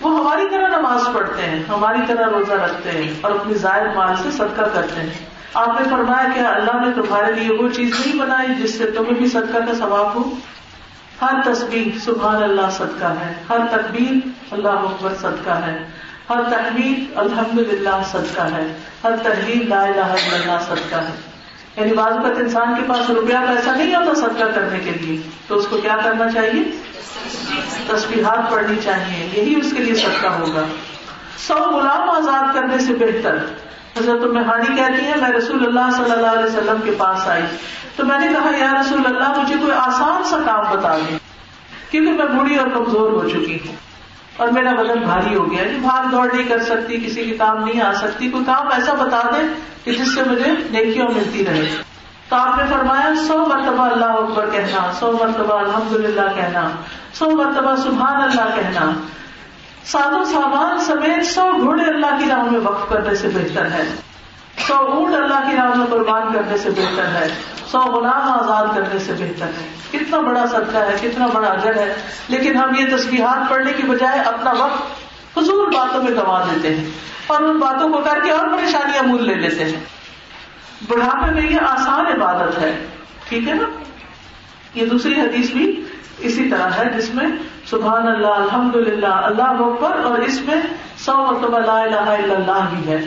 وہ 0.00 0.20
ہماری 0.20 0.48
طرح 0.50 0.68
نماز 0.68 1.00
پڑھتے 1.14 1.42
ہیں، 1.42 1.62
ہماری 1.68 1.98
طرح 2.08 2.26
روزہ 2.26 2.52
رکھتے 2.52 2.90
ہیں 2.90 3.14
اور 3.20 3.30
اپنی 3.30 3.54
زائد 3.54 3.96
مال 3.96 4.16
سے 4.22 4.30
صدقہ 4.30 4.62
کرتے 4.74 5.00
ہیں۔ 5.00 5.37
آپ 5.54 5.80
نے 5.80 5.88
فرمایا 5.90 6.28
کہ 6.34 6.40
اللہ 6.40 6.86
نے 6.86 7.02
تمہارے 7.02 7.32
لیے 7.32 7.56
وہ 7.56 7.68
چیز 7.68 7.90
نہیں 8.00 8.18
بنائی 8.18 8.54
جس 8.62 8.78
سے 8.78 8.90
تمہیں 8.90 9.14
بھی 9.14 9.28
صدقہ 9.28 9.58
کا 9.58 9.74
ثواب 9.74 10.14
ہو۔ 10.14 10.30
ہر 11.22 11.52
تصویر 11.52 11.98
سبحان 11.98 12.42
اللہ 12.42 12.70
صدقہ 12.70 13.04
ہے۔ 13.04 13.32
ہر 13.50 13.58
تقبیر 13.70 14.28
اللہ 14.50 14.68
اکبر 14.68 15.14
صدقہ 15.20 15.50
ہے۔ 15.50 15.86
ہر 16.30 16.42
تحریر 16.50 17.18
الحمد 17.18 17.58
للہ 17.58 18.02
صدقہ 18.10 18.42
ہے۔ 18.42 18.78
ہر 19.04 19.10
تحریر 19.22 19.66
لا 19.68 19.82
الہ 19.82 20.00
الا 20.00 20.36
اللہ 20.36 20.64
صدقہ 20.66 20.96
ہے۔ 20.96 21.14
یعنی 21.76 21.92
بعض 21.92 22.12
اوقات 22.12 22.38
انسان 22.38 22.74
کے 22.74 22.82
پاس 22.86 23.10
روپیہ 23.10 23.36
پیسہ 23.48 23.70
نہیں 23.70 23.94
ہوتا 23.94 24.14
صدقہ 24.14 24.44
کرنے 24.54 24.78
کے 24.78 24.90
لیے۔ 24.90 25.20
تو 25.46 25.54
اس 25.54 25.66
کو 25.68 25.76
کیا 25.76 25.96
کرنا 26.04 26.30
چاہیے؟ 26.30 26.64
تصویرات 27.86 28.50
پڑھنی 28.50 28.76
چاہیے۔ 28.84 29.30
یہی 29.32 29.60
اس 29.60 29.74
کے 29.76 29.82
لیے 29.82 29.94
صدقہ 29.94 30.26
ہوگا۔ 30.26 30.64
سو 31.38 31.54
غلام 31.54 32.10
آزاد 32.10 32.54
کرنے 32.54 32.78
سے 32.78 32.94
بہتر۔ 32.94 33.38
حضرت 33.98 34.24
مہانی 34.24 34.76
کہتی 34.76 35.04
ہے، 35.06 35.14
میں 35.20 35.30
رسول 35.30 35.66
اللہ 35.66 35.96
صلی 35.96 36.12
اللہ 36.12 36.26
علیہ 36.26 36.44
وسلم 36.44 36.80
کے 36.84 36.90
پاس 36.98 37.28
آئی۔ 37.28 37.42
تو 37.96 38.04
میں 38.04 38.18
نے 38.18 38.28
کہا، 38.28 38.50
یا 38.58 38.80
رسول 38.80 39.02
اللہ، 39.06 39.40
مجھے 39.40 39.54
کوئی 39.60 39.72
آسان 39.72 40.24
سا 40.24 40.36
کام 40.46 40.76
بتا 40.76 40.96
دیں 40.96 41.18
کیونکہ 41.90 42.12
میں 42.12 42.26
بوڑھی 42.26 42.56
اور 42.56 42.68
کمزور 42.68 43.12
ہو 43.12 43.28
چکی 43.28 43.58
ہوں۔ 43.66 43.76
اور 44.36 44.48
میرا 44.48 44.80
وزن 44.80 45.00
بھاری 45.00 45.34
ہو 45.34 45.50
گیا 45.50 45.64
بھاگ 45.82 46.10
دوڑ 46.10 46.28
نہیں 46.32 46.48
کر 46.48 46.62
سکتی، 46.62 46.96
کسی 46.96 47.24
کے 47.24 47.36
کام 47.36 47.64
نہیں 47.64 47.82
آ 47.82 47.92
سکتی۔ 47.92 48.30
کوئی 48.30 48.44
کام 48.44 48.66
ایسا 48.72 48.94
بتا 48.94 49.20
دیں 49.38 49.48
کہ 49.84 49.92
جس 49.92 50.14
سے 50.14 50.22
مجھے 50.24 50.52
نیکیوں 50.70 51.06
ملتی 51.14 51.46
رہے 51.46 51.68
تو 52.28 52.36
آپ 52.36 52.58
نے 52.58 52.64
فرمایا، 52.70 53.14
سو 53.26 53.38
مرتبہ 53.38 53.90
اللہ 53.90 54.04
اکبر 54.04 54.50
کہنا، 54.50 54.92
سو 54.92 55.12
مرتبہ 55.12 55.58
الحمد 55.58 55.92
للہ 55.92 56.34
کہنا، 56.36 56.68
سو 57.12 57.30
مرتبہ 57.30 57.76
سبحان 57.76 58.16
اللہ 58.22 58.56
کہنا۔ 58.56 58.92
سادو 59.84 60.24
سامان 60.24 60.80
سمیت 60.80 61.26
سو 61.26 61.50
گھوڑے 61.60 61.84
اللہ 61.84 62.18
کی 62.18 62.24
راہ 62.30 62.42
میں 62.42 62.60
وقف 62.60 62.88
کرنے 62.88 63.14
سے 63.14 63.28
بہتر 63.28 63.70
ہے۔ 63.70 63.82
سو 64.66 64.74
اونٹ 64.74 65.14
اللہ 65.14 65.50
کی 65.50 65.56
راہ 65.56 65.74
میں 65.74 65.86
قربان 65.86 66.32
کرنے 66.32 66.58
سے 66.58 66.70
بہتر 66.70 67.04
ہے۔ 67.04 67.28
سو 67.66 67.78
غلام 67.78 68.32
آزاد 68.32 68.66
کرنے 68.74 68.98
سے 68.98 69.12
بہتر 69.12 69.46
ہے۔ 69.46 69.68
کتنا 69.90 70.20
بڑا 70.20 70.46
صدقہ 70.46 70.78
ہے، 70.78 70.96
کتنا 71.02 71.26
بڑا 71.26 71.48
اجر 71.48 71.76
ہے۔ 71.76 71.94
لیکن 72.28 72.56
ہم 72.56 72.74
یہ 72.78 72.96
تصویرات 72.96 73.50
پڑھنے 73.50 73.72
کی 73.72 73.82
بجائے 73.82 74.20
اپنا 74.20 74.52
وقت 74.58 74.82
فضول 75.34 75.74
باتوں 75.74 76.02
میں 76.02 76.12
گوا 76.12 76.44
دیتے 76.44 76.76
ہیں 76.76 76.84
اور 77.26 77.42
ان 77.42 77.58
باتوں 77.58 77.92
کو 77.92 77.98
کر 77.98 78.20
کے 78.24 78.30
اور 78.30 78.48
پریشانیاں 78.48 79.02
مول 79.02 79.26
لے 79.26 79.34
لیتے 79.34 79.64
ہیں۔ 79.64 79.80
بڑھاپے 80.88 81.30
میں 81.30 81.42
یہ 81.42 81.58
آسان 81.60 82.06
عبادت 82.06 82.58
ہے۔ 82.58 82.86
ٹھیک 83.28 83.48
ہے 83.48 83.54
نا؟ 83.54 83.68
یہ 84.74 84.86
دوسری 84.86 85.20
حدیث 85.20 85.50
بھی 85.50 85.84
اسی 86.18 86.48
طرح 86.48 86.68
ہے 86.68 86.90
جس 86.96 87.14
میں 87.14 87.26
سبحان 87.70 88.08
اللہ 88.08 88.26
الحمد 88.26 88.76
للہ 88.76 89.06
اللہ 89.06 89.42
اکبر، 89.42 90.04
اور 90.04 90.18
اس 90.18 90.40
میں 90.40 90.56
سو 90.98 91.16
مرتبہ 91.16 91.58
لا 91.58 91.80
الہ 91.80 91.94
الا 91.94 92.34
اللہ 92.34 92.68
بھی 92.70 92.92
ہے۔ 92.92 92.98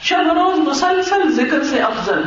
شب 0.00 0.32
روز 0.32 0.58
مسلسل 0.58 1.32
ذکر 1.32 1.64
سے 1.64 1.80
افضل۔ 1.82 2.22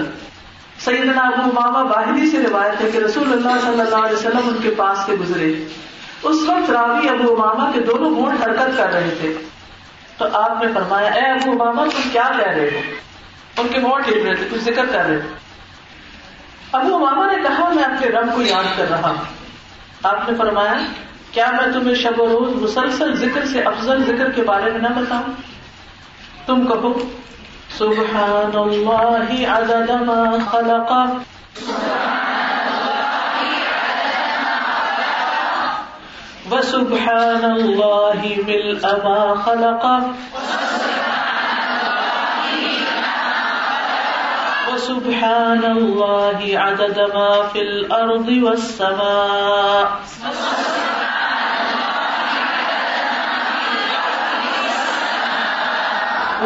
سیدنا 0.79 1.21
ابو 1.21 1.61
ماما 1.61 1.83
باہری 1.83 2.29
سے 2.29 2.37
روایت 2.37 2.81
ہے 2.81 2.91
کہ 2.91 2.97
رسول 2.97 3.31
اللہ 3.31 3.59
صلی 3.61 3.81
اللہ 3.81 3.95
علیہ 3.95 4.17
وسلم 4.17 4.41
ان 4.43 4.57
کے 4.61 4.69
پاس 4.77 4.97
سے 5.05 5.11
گزرے۔ 5.11 5.53
اس 6.23 6.37
وقت 6.47 6.71
راوی 6.71 7.09
ابو 7.09 7.35
ماما 7.35 7.71
کے 7.73 7.79
دونوں 7.79 8.15
گھوٹ 8.15 8.33
حرکت 8.43 8.77
کر 8.77 8.93
رہے 8.93 9.09
تھے۔ 9.19 9.33
تو 10.17 10.25
آپ 10.33 10.63
نے 10.63 10.71
فرمایا، 10.73 11.09
اے 11.09 11.31
ابو 11.31 11.53
ماما 11.53 11.83
تم 11.83 12.09
کیا 12.11 12.29
کہہ 12.37 12.47
رہے 12.47 12.69
ہو؟ 12.73 12.79
ان 13.61 13.67
کے 13.67 13.79
موڑ 13.79 14.01
ٹھیک 14.01 14.25
رہے 14.25 14.35
تھے، 14.35 14.47
کچھ 14.51 14.63
ذکر 14.63 14.85
کر 14.85 15.05
رہے 15.05 15.19
تھے۔ 15.19 15.29
ابو 16.71 16.99
ماما 16.99 17.25
نے 17.25 17.41
کہا، 17.41 17.69
میں 17.69 17.83
اپنے 17.83 18.07
رب 18.07 18.35
کو 18.35 18.41
یاد 18.41 18.77
کر 18.77 18.85
رہا 18.89 19.09
ہوں۔ 19.09 19.23
آپ 20.03 20.29
نے 20.29 20.37
فرمایا 20.37 20.73
کیا 21.31 21.45
میں 21.51 21.73
تمہیں 21.73 21.95
شب 21.95 22.19
و 22.19 22.27
روز 22.27 22.61
مسلسل 22.61 23.15
ذکر 23.15 23.45
سے 23.45 23.61
افضل 23.61 24.03
ذکر 24.03 24.31
کے 24.31 24.41
بارے 24.41 24.71
میں 24.71 24.81
نہ 24.81 24.87
بتاؤں؟ 24.87 25.33
تم 26.45 26.67
کہو 26.67 26.93
سبحان 27.77 28.57
اللہ 28.57 29.49
عدد 29.49 29.89
ما 29.89 30.23
خلق. 30.51 30.91
وسبحان 36.51 37.45
اللہ 37.45 38.25
ملء 38.47 38.87
ما 39.03 39.33
خلق. 39.45 39.85
وسبحان 44.67 45.65
اللہ 45.65 46.57
عدد 46.57 46.97
ما 47.13 47.47
في 47.51 47.59
الارض 47.59 48.29
والسماء. 48.41 49.83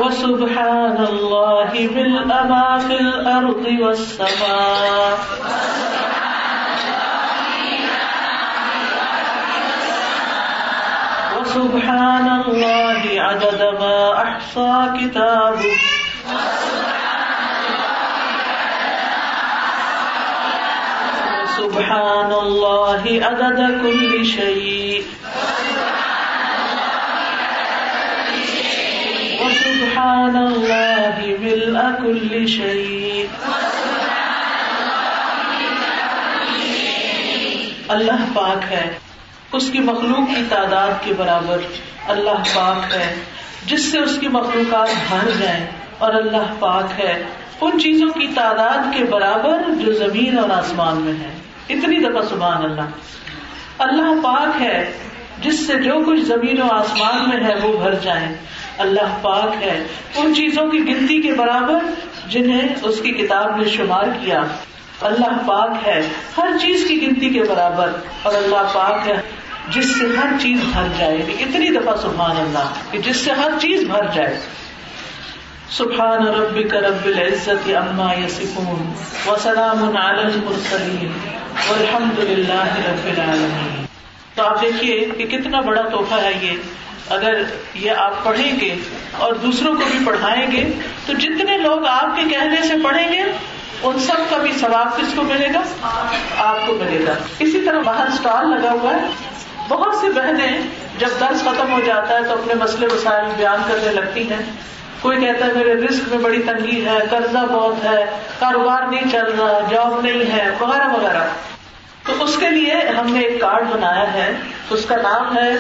وسبحان 0.02 0.98
الله 1.10 1.72
بالأما 1.94 2.80
في 2.88 2.96
الأرض 3.00 3.66
والسماء. 3.82 5.18
وسبحان 11.40 12.28
الله 12.48 13.02
عدد 13.18 13.62
ما 13.80 13.98
أحصى 14.24 14.74
كتابه 14.98 15.78
سبحان 21.58 22.32
الله 22.32 23.04
عدد 23.22 23.60
كل 23.84 24.26
شيء 24.26 25.04
سبحان 29.84 30.36
اللہ 30.36 31.20
ملء 31.40 31.80
كل 32.04 32.48
شيء 32.48 33.24
اللہ 37.88 38.26
پاک 38.34 38.72
ہے، 38.72 38.98
اس 39.52 39.70
کی 39.72 39.80
مخلوق 39.80 40.36
کی 40.36 40.44
تعداد 40.50 40.92
کے 41.04 41.14
برابر 41.18 41.58
اللہ 42.08 42.44
پاک 42.54 42.94
ہے، 42.94 43.16
جس 43.66 43.92
سے 43.92 44.00
اس 44.00 44.18
کی 44.20 44.28
مخلوقات 44.28 44.90
بھر 45.10 45.30
جائیں 45.40 45.66
اور 45.98 46.14
اللہ 46.14 46.54
پاک 46.60 47.00
ہے، 47.00 47.24
ان 47.62 47.80
چیزوں 47.80 48.10
کی 48.10 48.28
تعداد 48.28 48.98
کے 48.98 49.04
برابر 49.04 49.62
جو 49.86 49.94
زمین 49.94 50.40
اور 50.40 50.50
آسمان 50.50 51.02
میں 51.02 51.14
ہے 51.14 51.32
اتنی 51.70 52.00
دفعہ 52.00 52.22
سبحان 52.30 52.64
اللہ۔ 52.64 52.90
اللہ 53.80 54.22
پاک 54.24 54.62
ہے، 54.62 54.92
جس 55.42 55.68
سے 55.68 55.74
جو 55.74 56.04
کچھ 56.08 56.22
زمین 56.22 56.62
و 56.62 56.68
آسمان 56.72 57.30
میں 57.30 57.44
ہے 57.48 57.56
وہ 57.62 57.78
بھر 57.78 57.96
جائیں۔ 57.96 58.36
اللہ 58.78 59.18
پاک 59.22 59.64
ہے۔ 59.64 59.84
ان 60.16 60.36
چیزوں 60.36 60.70
کی 60.70 60.78
گنتی 60.78 61.22
کے 61.22 61.34
برابر 61.34 61.80
جنہیں 62.28 62.68
اس 62.84 63.02
کی 63.02 63.12
کتاب 63.12 63.56
نے 63.56 63.70
شمار 63.70 64.04
کیا۔ 64.04 64.40
اللہ 65.02 65.48
پاک 65.48 65.88
ہے۔ 65.88 66.08
ہر 66.38 66.48
چیز 66.62 66.86
کی 66.88 67.02
گنتی 67.02 67.30
کے 67.30 67.44
برابر۔ 67.44 67.92
اور 68.24 68.34
اللہ 68.36 68.72
پاک 68.74 69.08
ہے 69.08 69.22
جس 69.70 70.00
سے 70.00 70.08
ہر 70.08 70.34
چیز 70.42 70.60
بھر 70.74 70.84
جائے۔ 70.98 71.18
یعنی 71.18 71.34
اتنی 71.34 71.70
دفعہ 71.70 71.96
سبحان 71.98 72.38
اللہ 72.38 72.74
کہ 72.92 72.98
جس 72.98 73.16
سے 73.16 73.32
ہر 73.32 73.50
چیز 73.62 73.84
بھر 73.84 74.06
جائے۔ 74.14 74.40
سبحان 75.70 76.28
ربک 76.28 76.76
رب 76.76 77.06
العزت 77.06 77.68
اما 77.68 78.14
یسفون 78.14 78.94
وسلام 79.28 79.98
علی 79.98 80.22
المرسلین۔ 80.22 81.12
والحمد 81.70 82.20
للہ 82.20 82.64
رب 82.64 83.06
العالمین۔ 83.06 83.86
تو 84.36 84.44
آپ 84.44 84.62
دیکھیے 84.62 85.10
کہ 85.18 85.26
کتنا 85.26 85.60
بڑا 85.60 85.82
تحفہ 85.82 86.16
ہے 86.16 86.34
یہ۔ 86.42 86.52
اگر 87.10 87.42
یہ 87.76 87.92
آپ 87.92 88.24
پڑھیں 88.24 88.60
گے 88.60 88.76
اور 89.18 89.34
دوسروں 89.34 89.76
کو 89.76 89.84
بھی 89.92 90.00
پڑھائیں 90.06 90.52
گے، 90.52 90.72
تو 91.06 91.14
جتنے 91.14 91.58
لوگ 91.58 91.86
آپ 91.86 92.16
کے 92.16 92.24
کہنے 92.24 92.68
سے 92.68 92.74
پڑھیں 92.84 93.12
گے، 93.12 93.24
ان 93.84 94.00
سب 94.00 94.30
کا 94.30 94.38
بھی 94.38 94.52
ثواب 94.52 94.98
کس 94.98 95.14
کو 95.16 95.24
ملے 95.24 95.48
گا؟ 95.54 95.62
آپ 96.38 96.68
کو 96.68 96.74
ملے 96.74 97.06
گا۔ 97.08 97.14
اسی 97.40 97.62
طرح 97.66 97.82
باہر 97.82 98.08
اسٹال 98.08 98.50
لگا 98.50 98.72
ہوا 98.72 98.96
ہے۔ 98.96 99.08
بہت 99.68 99.96
سی 99.96 100.10
بہنیں 100.10 100.62
جب 100.98 101.10
درس 101.20 101.42
ختم 101.42 101.74
ہو 101.74 101.80
جاتا 101.86 102.14
ہے 102.14 102.24
تو 102.24 102.34
اپنے 102.34 102.54
مسئلے 102.54 102.88
مسائل 102.88 103.26
بیان 103.38 103.62
کرنے 103.68 103.92
لگتی 103.92 104.30
ہیں۔ 104.30 104.52
کوئی 105.02 105.20
کہتا 105.20 105.46
ہے 105.46 105.54
میرے 105.54 105.74
رسک 105.74 106.10
میں 106.10 106.18
بڑی 106.18 106.42
تنگی 106.42 106.86
ہے، 106.86 107.00
قرضہ 107.10 107.38
بہت 107.38 107.86
ہے، 107.86 108.06
کاروبار 108.40 108.88
نہیں 108.88 109.12
چل 109.12 109.26
رہا، 109.26 109.60
جاب 109.70 110.02
نہیں 110.02 110.32
ہے، 110.32 110.50
وغیرہ 110.60 110.88
وغیرہ۔ 110.90 111.24
تو 112.06 112.24
اس 112.24 112.38
کے 112.38 112.50
لیے 112.50 112.74
ہم 112.74 113.14
نے 113.14 113.20
ایک 113.20 113.42
کارڈ 113.42 113.64
بنایا 113.70 114.14
ہے، 114.14 114.34
اس 114.70 114.86
کا 114.86 114.96
نام 114.96 115.38
ہے 115.38 115.52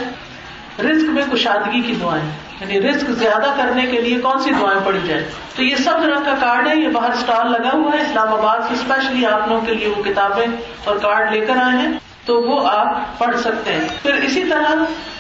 رسک 0.80 1.10
میں 1.10 1.24
کشادگی 1.34 1.82
کی 1.82 1.96
دعائیں۔ 2.02 2.30
یعنی 2.60 2.90
رسک 2.90 3.06
زیادہ 3.10 3.54
کرنے 3.58 3.86
کے 3.86 4.02
لیے 4.02 4.18
کون 4.18 4.40
سی 4.40 4.52
دعائیں 4.60 4.80
پڑی 4.86 5.00
جائے 5.06 5.30
تو 5.56 5.64
یہ 5.64 5.76
سب 5.76 5.92
طرح 6.02 6.20
کا 6.26 6.34
کارڈ 6.40 6.68
ہے، 6.68 6.76
یہ 6.76 6.88
باہر 6.88 7.12
اسٹال 7.12 7.52
لگا 7.52 7.70
ہوا 7.74 7.92
ہے۔ 7.98 8.02
اسلام 8.02 8.34
آباد 8.34 8.60
سے 8.60 8.74
اسپیشلی 8.74 9.26
آپ 9.26 9.48
لوگوں 9.48 9.62
کے 9.62 9.74
لیے 9.74 9.88
وہ 9.88 10.04
کتابیں 10.04 10.48
اور 10.84 10.96
کارڈ 10.96 11.34
لے 11.34 11.46
کر 11.46 11.54
آئے 11.56 11.78
ہیں، 11.78 11.94
تو 12.26 12.42
وہ 12.42 12.70
آپ 12.70 13.18
پڑھ 13.18 13.40
سکتے 13.40 13.74
ہیں۔ 13.74 13.88
پھر 14.02 14.14
اسی 14.14 14.44
طرح 14.44 14.76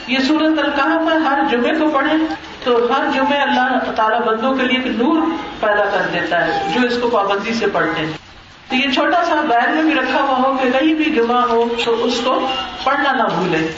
یہ 0.07 0.17
سورت 0.19 0.59
القاہ 0.59 0.87
میں 0.87 1.17
ہر 1.17 1.39
جمعے 1.51 1.73
کو 1.73 1.89
پڑھیں 1.89 2.17
تو 2.63 2.87
ہر 2.93 3.05
جمعے 3.13 3.37
اللہ 3.37 3.91
تعالیٰ 3.95 4.21
بندوں 4.21 4.55
کے 4.55 4.63
لیے 4.63 4.77
ایک 4.77 5.01
نور 5.01 5.21
پیدا 5.59 5.85
کر 5.85 6.01
دیتا 6.13 6.47
ہے، 6.47 6.71
جو 6.73 6.87
اس 6.87 6.97
کو 7.01 7.09
پابندی 7.09 7.53
سے 7.53 7.65
پڑھتے 7.67 8.05
ہیں۔ 8.05 8.22
تو 8.73 8.87
یہ 8.87 8.91
چھوٹا 8.91 9.23
سا 9.23 9.41
بیگ 9.49 9.75
میں 9.75 9.83
بھی 9.83 9.95
رکھا 9.95 10.21
ہوا 10.21 10.37
ہو 10.37 10.57
کہ 10.63 10.69
کہیں 10.79 10.93
بھی 10.93 11.05
جمعہ 11.05 11.43
ہو 11.49 11.65
تو 11.85 12.03
اس 12.03 12.21
کو 12.23 12.47
پڑھنا 12.83 13.11
نہ 13.11 13.23
بھولے۔ 13.23 13.71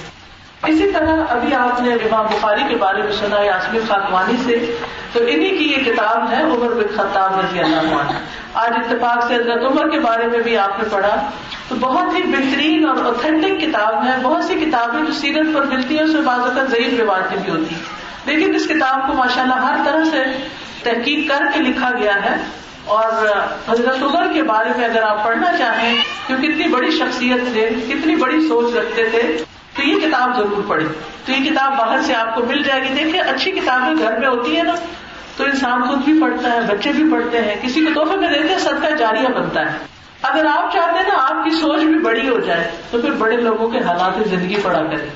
اسی 0.68 0.92
طرح 0.92 1.24
ابھی 1.30 1.56
آپ 1.56 1.82
نے 1.82 1.94
امام 1.94 2.26
بخاری 2.26 2.62
کے 2.70 2.76
بارے 2.76 3.02
میں 3.02 3.12
سنا 3.12 3.44
یاسمین 3.44 3.82
خاکوانی 3.88 4.34
سے۔ 4.46 4.78
تو 5.14 5.20
انہیں 5.20 5.58
کی 5.58 5.76
یہ 5.78 5.92
کتاب 5.92 6.32
ہے، 6.32 6.44
عمر 6.44 6.74
بن 6.74 6.96
خطاب 6.96 7.40
رضی 7.40 7.60
اللہ 7.60 7.76
عنہ۔ 7.76 8.18
آج 8.54 8.72
اتفاق 8.76 9.28
سے 9.28 9.36
حضرت 9.36 9.72
عمر 9.72 9.90
کے 9.90 10.00
بارے 10.00 10.28
میں 10.28 10.40
بھی 10.40 10.58
آپ 10.58 10.84
نے 10.84 10.90
پڑھا۔ 10.92 11.30
تو 11.68 11.76
بہت 11.80 12.16
ہی 12.16 12.24
بہترین 12.24 12.90
اور 12.90 13.06
اوتھینٹک 13.06 13.62
کتاب 13.62 14.08
ہے۔ 14.08 14.12
بہت 14.22 14.44
سی 14.44 14.54
کتابیں 14.54 15.06
جو 15.06 15.14
سیرت 15.14 15.56
پر 15.56 15.62
ملتی 15.62 15.98
ہیں، 15.98 16.06
اس 16.06 16.14
میں 16.14 16.22
بعض 16.22 16.40
اوقات 16.40 16.72
ضعیف 16.72 17.00
روایتیں 17.00 17.38
بھی 17.38 17.52
ہوتی 17.52 17.76
لیکن 18.26 18.56
اس 18.56 18.66
کتاب 18.66 19.08
کو 19.08 19.14
ماشاء 19.14 19.42
اللہ 19.42 19.54
ہر 19.54 19.76
طرح 19.86 20.06
سے 20.06 20.48
تحقیق 20.84 21.30
کر 21.30 21.46
کے 21.54 21.60
لکھا 21.60 21.92
گیا 21.98 22.16
ہے۔ 22.26 22.36
اور 22.86 23.12
حضرت 23.70 24.04
عمر 24.04 24.34
کے 24.34 24.44
بارے 24.44 24.70
میں 24.78 24.86
اگر 24.86 25.02
آپ 25.02 25.24
پڑھنا 25.24 25.58
چاہیں 25.58 25.98
کہ 26.28 26.36
کتنی 26.36 26.68
بڑی 26.68 26.92
شخصیت 26.92 27.54
تھے، 27.54 27.70
کتنی 27.88 28.16
بڑی 28.16 28.48
سوچ 28.48 28.76
رکھتے 28.76 29.10
تھے، 29.10 29.38
تو 29.76 29.84
یہ 29.84 29.96
کتاب 29.96 30.38
ضرور 30.38 30.64
پڑھیں۔ 30.68 30.88
تو 31.26 31.32
یہ 31.32 31.50
کتاب 31.50 31.78
باہر 31.78 32.02
سے 32.02 32.16
آپ 32.16 32.36
کو 32.36 32.46
مل 32.46 32.64
جائے 32.64 32.82
گی۔ 32.82 33.04
دیکھیں، 33.04 33.22
اچھی 33.22 33.52
کتابیں 33.52 33.96
گھر 33.98 34.18
میں 34.18 34.28
ہوتی 34.28 34.58
ہے 34.58 34.64
نا، 34.64 34.74
تو 35.38 35.44
انسان 35.44 35.84
خود 35.84 35.98
بھی 35.98 36.22
پڑھتا 36.22 36.52
ہے، 36.52 36.62
بچے 36.62 36.92
بھی 36.92 37.04
پڑھتے 37.12 37.42
ہیں۔ 37.42 37.56
کسی 37.62 37.86
کو 37.86 38.06
تحفے 38.06 38.18
میں 38.18 38.30
دیتے 38.30 38.50
ہیں 38.50 38.60
سب 38.60 38.74
کا 38.82 38.90
جاریہ 38.90 39.28
بنتا 39.28 39.74
ہے۔ 39.74 39.78
اگر 40.22 40.46
آپ 40.46 40.74
چاہتے 40.74 40.98
ہیں 40.98 41.08
نا، 41.08 41.16
آپ 41.18 41.44
کی 41.44 41.50
سوچ 41.50 41.84
بھی 41.84 42.00
بڑی 42.00 42.30
ہو 42.30 42.40
جائے، 42.40 42.72
تو 42.92 43.02
پھر 43.02 43.12
بڑے 43.12 43.38
لوگوں 43.38 43.70
کے 43.70 43.80
حالات 43.80 44.30
زندگی 44.30 44.56
پڑا 44.64 44.84
کرے 44.84 45.10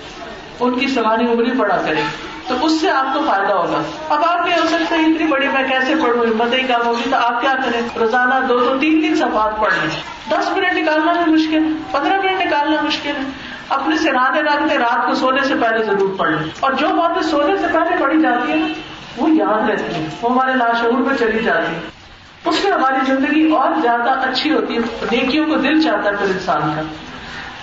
ان 0.59 0.79
کی 0.79 0.87
سوانی 0.87 1.31
عمری 1.31 1.51
پڑا 1.59 1.81
کرے 1.85 2.01
تو 2.47 2.55
اس 2.61 2.81
سے 2.81 2.89
آپ 2.89 3.13
کو 3.13 3.19
فائدہ 3.27 3.53
ہوگا۔ 3.53 3.81
اب 4.09 4.23
آپ 4.25 4.47
نہیں 4.47 4.57
ہو 4.59 4.67
سکتے 4.67 4.95
اتنی 4.95 5.27
بڑی 5.27 5.47
میں 5.47 5.63
کیسے 5.63 5.95
پڑھوں؟ 5.95 6.25
ہمت 6.25 6.53
ہی 6.53 6.63
کام 6.63 6.87
ہوگی۔ 6.87 7.09
تو 7.09 7.17
آپ 7.17 7.41
کیا 7.41 7.53
کریں؟ 7.65 7.81
روزانہ 7.99 8.45
دو 8.49 8.57
دو 8.57 8.77
تین 8.79 9.01
تین 9.01 9.15
صفحات 9.15 9.59
پڑھ 9.59 9.73
لیں۔ 9.73 10.01
دس 10.29 10.51
منٹ 10.51 10.73
نکالنا 10.73 11.13
بھی 11.13 11.31
مشکل 11.31 11.63
ہے 11.63 11.69
پندرہ 11.91 12.21
منٹ 12.21 12.41
نکالنا 12.45 12.81
مشکل۔ 12.81 13.09
ہے 13.09 13.29
اپنے 13.69 13.97
سے 13.97 14.11
رات 14.11 14.37
رات 14.71 15.07
کو 15.07 15.15
سونے 15.15 15.41
سے 15.41 15.53
پہلے 15.61 15.83
ضرور 15.83 16.09
پڑھ 16.17 16.29
لیں۔ 16.29 16.49
اور 16.59 16.71
جو 16.71 16.87
باتیں 16.87 17.21
سونے 17.21 17.57
سے 17.57 17.67
پہلے 17.71 17.95
پڑھی 17.99 18.21
جاتی 18.21 18.51
ہے 18.51 18.57
نا، 18.57 18.67
وہ 19.17 19.29
یاد 19.29 19.69
رہتی 19.69 19.95
ہیں 19.95 20.05
وہ 20.21 20.31
ہمارے 20.31 20.53
لاشعور 20.53 20.91
میں 20.91 21.15
چلی 21.15 21.43
جاتی 21.43 21.75
ہے۔ 21.75 21.79
اس 22.45 22.63
میں 22.63 22.71
ہماری 22.71 23.13
زندگی 23.13 23.51
اور 23.51 23.81
زیادہ 23.81 24.29
اچھی 24.29 24.53
ہوتی 24.53 24.75
ہے۔ 24.75 24.79
نیکیوں 25.11 25.45
کو 25.45 25.55
دل 25.55 25.81
چاہتا 25.81 26.09
ہے 26.09 26.15
پھر 26.15 26.25
انسان 26.25 26.61
کا۔ 26.61 26.81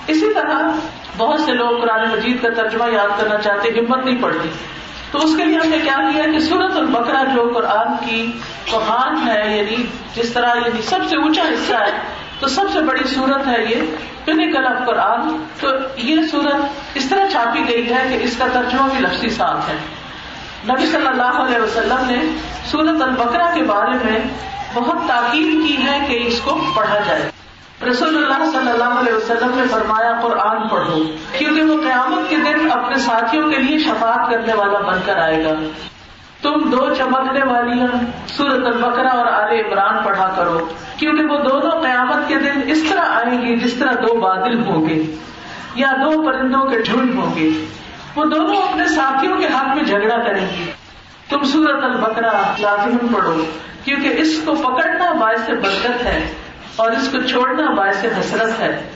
اسی 0.08 0.34
طرح 0.34 0.70
بہت 1.16 1.40
سے 1.40 1.52
لوگ 1.52 1.80
قرآن 1.80 2.10
مجید 2.10 2.42
کا 2.42 2.48
ترجمہ 2.50 2.92
یاد 2.92 3.20
کرنا 3.20 3.38
چاہتے 3.38 3.68
ہمت 3.68 4.04
نہیں 4.04 4.22
پڑتی۔ 4.22 4.48
تو 5.10 5.18
اس 5.18 5.36
کے 5.36 5.44
لیے 5.44 5.58
ہم 5.58 5.68
نے 5.68 5.78
کیا 5.78 5.98
کیا 6.12 6.24
کہ 6.32 6.38
سورت 6.38 6.76
البقرہ 6.76 7.24
جو 7.34 7.52
قرآن 7.54 8.06
کی 8.06 8.32
کوہان 8.70 9.28
ہے 9.28 9.56
یعنی 9.56 9.76
جس 10.14 10.32
طرح 10.32 10.54
یعنی 10.54 10.82
سب 10.82 10.98
سے 11.08 11.16
اونچا 11.16 11.42
حصہ 11.42 11.74
ہے، 11.74 11.90
تو 12.40 12.48
سب 12.48 12.62
سے 12.72 12.80
بڑی 12.80 13.04
صورت 13.04 13.46
ہے 13.46 13.64
یہ 13.64 13.82
پنکل 14.24 14.66
آف 14.66 14.86
قرآن۔ 14.86 15.44
تو 15.60 15.68
یہ 15.96 16.16
صورت 16.30 16.54
اس 16.94 17.08
طرح 17.08 17.28
چھاپی 17.32 17.68
گئی 17.68 17.94
ہے 17.94 18.06
کہ 18.08 18.24
اس 18.24 18.36
کا 18.36 18.46
ترجمہ 18.52 18.88
بھی 18.88 19.00
لفظی 19.00 19.30
ساتھ 19.30 19.70
ہے۔ 19.70 19.76
نبی 20.68 20.86
صلی 20.86 21.06
اللہ 21.06 21.22
علیہ 21.22 21.58
وسلم 21.58 22.04
نے 22.06 22.16
سورت 22.64 23.02
البقرہ 23.02 23.54
کے 23.54 23.62
بارے 23.62 24.04
میں 24.04 24.18
بہت 24.74 24.96
تاکید 25.08 25.68
کی 25.68 25.76
ہے 25.86 26.06
کہ 26.08 26.26
اس 26.26 26.40
کو 26.40 26.60
پڑھا 26.76 26.98
جائے۔ 27.06 27.30
رسول 27.82 28.16
اللہ 28.16 28.44
صلی 28.44 28.70
اللہ 28.70 29.00
علیہ 29.00 29.12
وسلم 29.12 29.50
نے 29.54 29.62
فرمایا، 29.70 30.12
قرآن 30.22 30.68
پڑھو، 30.68 31.02
کیونکہ 31.38 31.62
وہ 31.62 31.82
قیامت 31.82 32.30
کے 32.30 32.36
دن 32.36 32.70
اپنے 32.72 32.96
ساتھیوں 32.96 33.50
کے 33.50 33.56
لیے 33.56 33.78
شفاعت 33.78 34.30
کرنے 34.30 34.54
والا 34.54 34.80
بن 34.80 34.98
کر 35.04 35.16
آئے 35.16 35.44
گا۔ 35.44 35.52
تم 36.42 36.70
دو 36.70 36.94
چمکنے 36.94 37.42
والی 37.44 37.80
سورت 38.28 38.66
البقرہ 38.66 39.08
اور 39.08 39.26
آل 39.26 39.52
عمران 39.54 40.02
پڑھا 40.04 40.32
کرو، 40.36 40.58
کیونکہ 40.96 41.24
وہ 41.24 41.38
دونوں 41.38 41.80
قیامت 41.82 42.28
کے 42.28 42.34
دن 42.34 42.60
اس 42.66 42.82
طرح 42.90 43.04
آئیں 43.08 43.42
گی 43.42 43.56
جس 43.56 43.74
طرح 43.74 43.92
دو 43.92 44.14
بادل 44.20 44.58
ہوں 44.62 44.88
گے، 44.88 45.02
یا 45.74 45.92
دو 46.04 46.22
پرندوں 46.22 46.64
کے 46.64 46.82
جھنڈ 46.82 47.14
ہوں 47.14 47.34
گے۔ 47.36 47.50
وہ 48.16 48.24
دونوں 48.24 48.62
اپنے 48.62 48.88
ساتھیوں 48.88 49.38
کے 49.38 49.46
حق 49.46 49.76
میں 49.76 49.84
جھگڑا 49.84 50.16
کریں 50.16 50.46
گی 50.58 50.70
تم 51.28 51.44
سورت 51.44 51.84
البقرہ 51.84 52.32
لازم 52.58 53.06
پڑھو، 53.14 53.44
کیونکہ 53.84 54.14
اس 54.16 54.40
کو 54.44 54.54
پکڑنا 54.54 55.12
باعث 55.12 55.50
برکت 55.50 56.06
ہے۔ 56.06 56.26
اور 56.76 56.90
اس 56.90 57.08
کو 57.12 57.18
چھوڑنا 57.22 57.70
باعث 57.70 58.04
حسرت 58.04 58.60
ہے۔ 58.60 58.90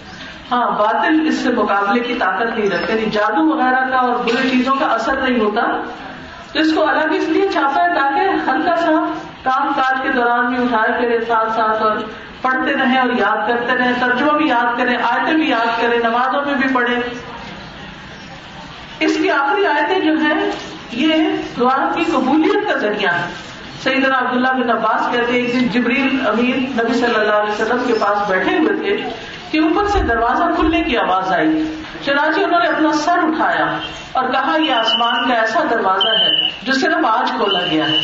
ہاں 0.53 0.71
باطل 0.71 1.27
اس 1.27 1.35
سے 1.35 1.49
مقابلے 1.49 2.01
کی 2.01 2.15
طاقت 2.15 2.59
نہیں 2.59 2.71
رکھتے 2.71 2.93
یعنی 2.93 3.11
جادو 3.11 3.47
وغیرہ 3.47 3.91
کا 3.91 3.97
اور 3.97 4.15
بری 4.15 4.51
چیزوں 4.51 4.75
کا 4.75 4.87
اثر 4.87 5.17
نہیں 5.17 5.41
ہوتا۔ 5.41 5.63
تو 6.53 6.59
اس 6.59 6.73
کو 6.75 6.89
الگ 6.89 7.15
اس 7.15 7.29
لیے 7.29 7.49
چھاپا 7.49 7.83
ہے 7.83 7.95
تاکہ 7.95 8.51
ہلکا 8.51 8.77
سا 8.77 9.13
کام 9.43 9.73
کاج 9.77 10.03
کے 10.03 10.09
دوران 10.09 10.47
بھی 10.47 10.63
اٹھائے 10.63 10.93
پھرے 11.01 11.21
ساتھ 11.21 11.53
ساتھ 11.57 11.83
اور 11.83 11.97
پڑھتے 12.43 12.73
رہیں 12.75 12.99
اور 12.99 13.11
یاد 13.19 13.49
کرتے 13.49 13.79
رہیں 13.79 13.93
ترجمہ 14.01 14.33
بھی 14.33 14.49
یاد 14.49 14.79
کریں 14.79 14.97
آیتیں 14.97 15.35
بھی 15.35 15.49
یاد 15.49 15.81
کریں 15.81 15.99
نمازوں 15.99 16.45
میں 16.47 16.55
بھی 16.55 16.75
پڑھیں 16.75 17.01
اس 19.01 19.17
کی 19.23 19.31
آخری 19.31 19.67
آیتیں 19.67 20.01
جو 20.01 20.13
ہیں، 20.13 20.51
یہ 20.93 21.15
دعا 21.59 21.91
کی 21.95 22.05
قبولیت 22.05 22.73
کا 22.73 22.79
ذریعہ 22.79 23.15
ہے 23.15 23.50
سیدنا 23.83 24.19
عبداللہ 24.19 24.49
بن 24.49 24.71
عباس 24.71 25.13
کہتے 25.13 25.33
ایک 25.33 25.53
دن 25.53 25.69
جبریل 25.69 26.27
امیر 26.27 26.57
نبی 26.57 26.95
صلی 26.95 27.15
اللہ 27.15 27.33
علیہ 27.33 27.53
وسلم 27.53 27.83
کے 27.87 27.95
پاس 28.01 28.31
بیٹھے 28.31 28.59
ہوئے 28.59 28.77
تھے 28.77 29.09
کہ 29.51 29.59
اوپر 29.59 29.87
سے 29.87 29.99
دروازہ 29.99 30.45
کھلنے 30.57 30.83
کی 30.83 30.97
آواز 30.97 31.33
آئی۔ 31.33 31.65
چنانچہ 32.05 32.41
انہوں 32.41 32.61
نے 32.61 32.67
اپنا 32.69 32.93
سر 32.93 33.19
اٹھایا 33.23 33.67
اور 34.13 34.29
کہا، 34.29 34.57
یہ 34.57 34.73
آسمان 34.73 35.29
کا 35.29 35.35
ایسا 35.35 35.61
دروازہ 35.71 36.09
ہے 36.09 36.49
جو 36.63 36.73
صرف 36.73 37.07
آج 37.07 37.31
کھولا 37.31 37.61
گیا 37.71 37.89
ہے 37.89 37.99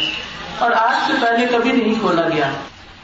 اور 0.59 0.71
آج 0.71 1.07
سے 1.07 1.13
پہلے 1.21 1.47
کبھی 1.47 1.73
نہیں 1.73 1.95
کھولا 2.01 2.29
گیا۔ 2.29 2.51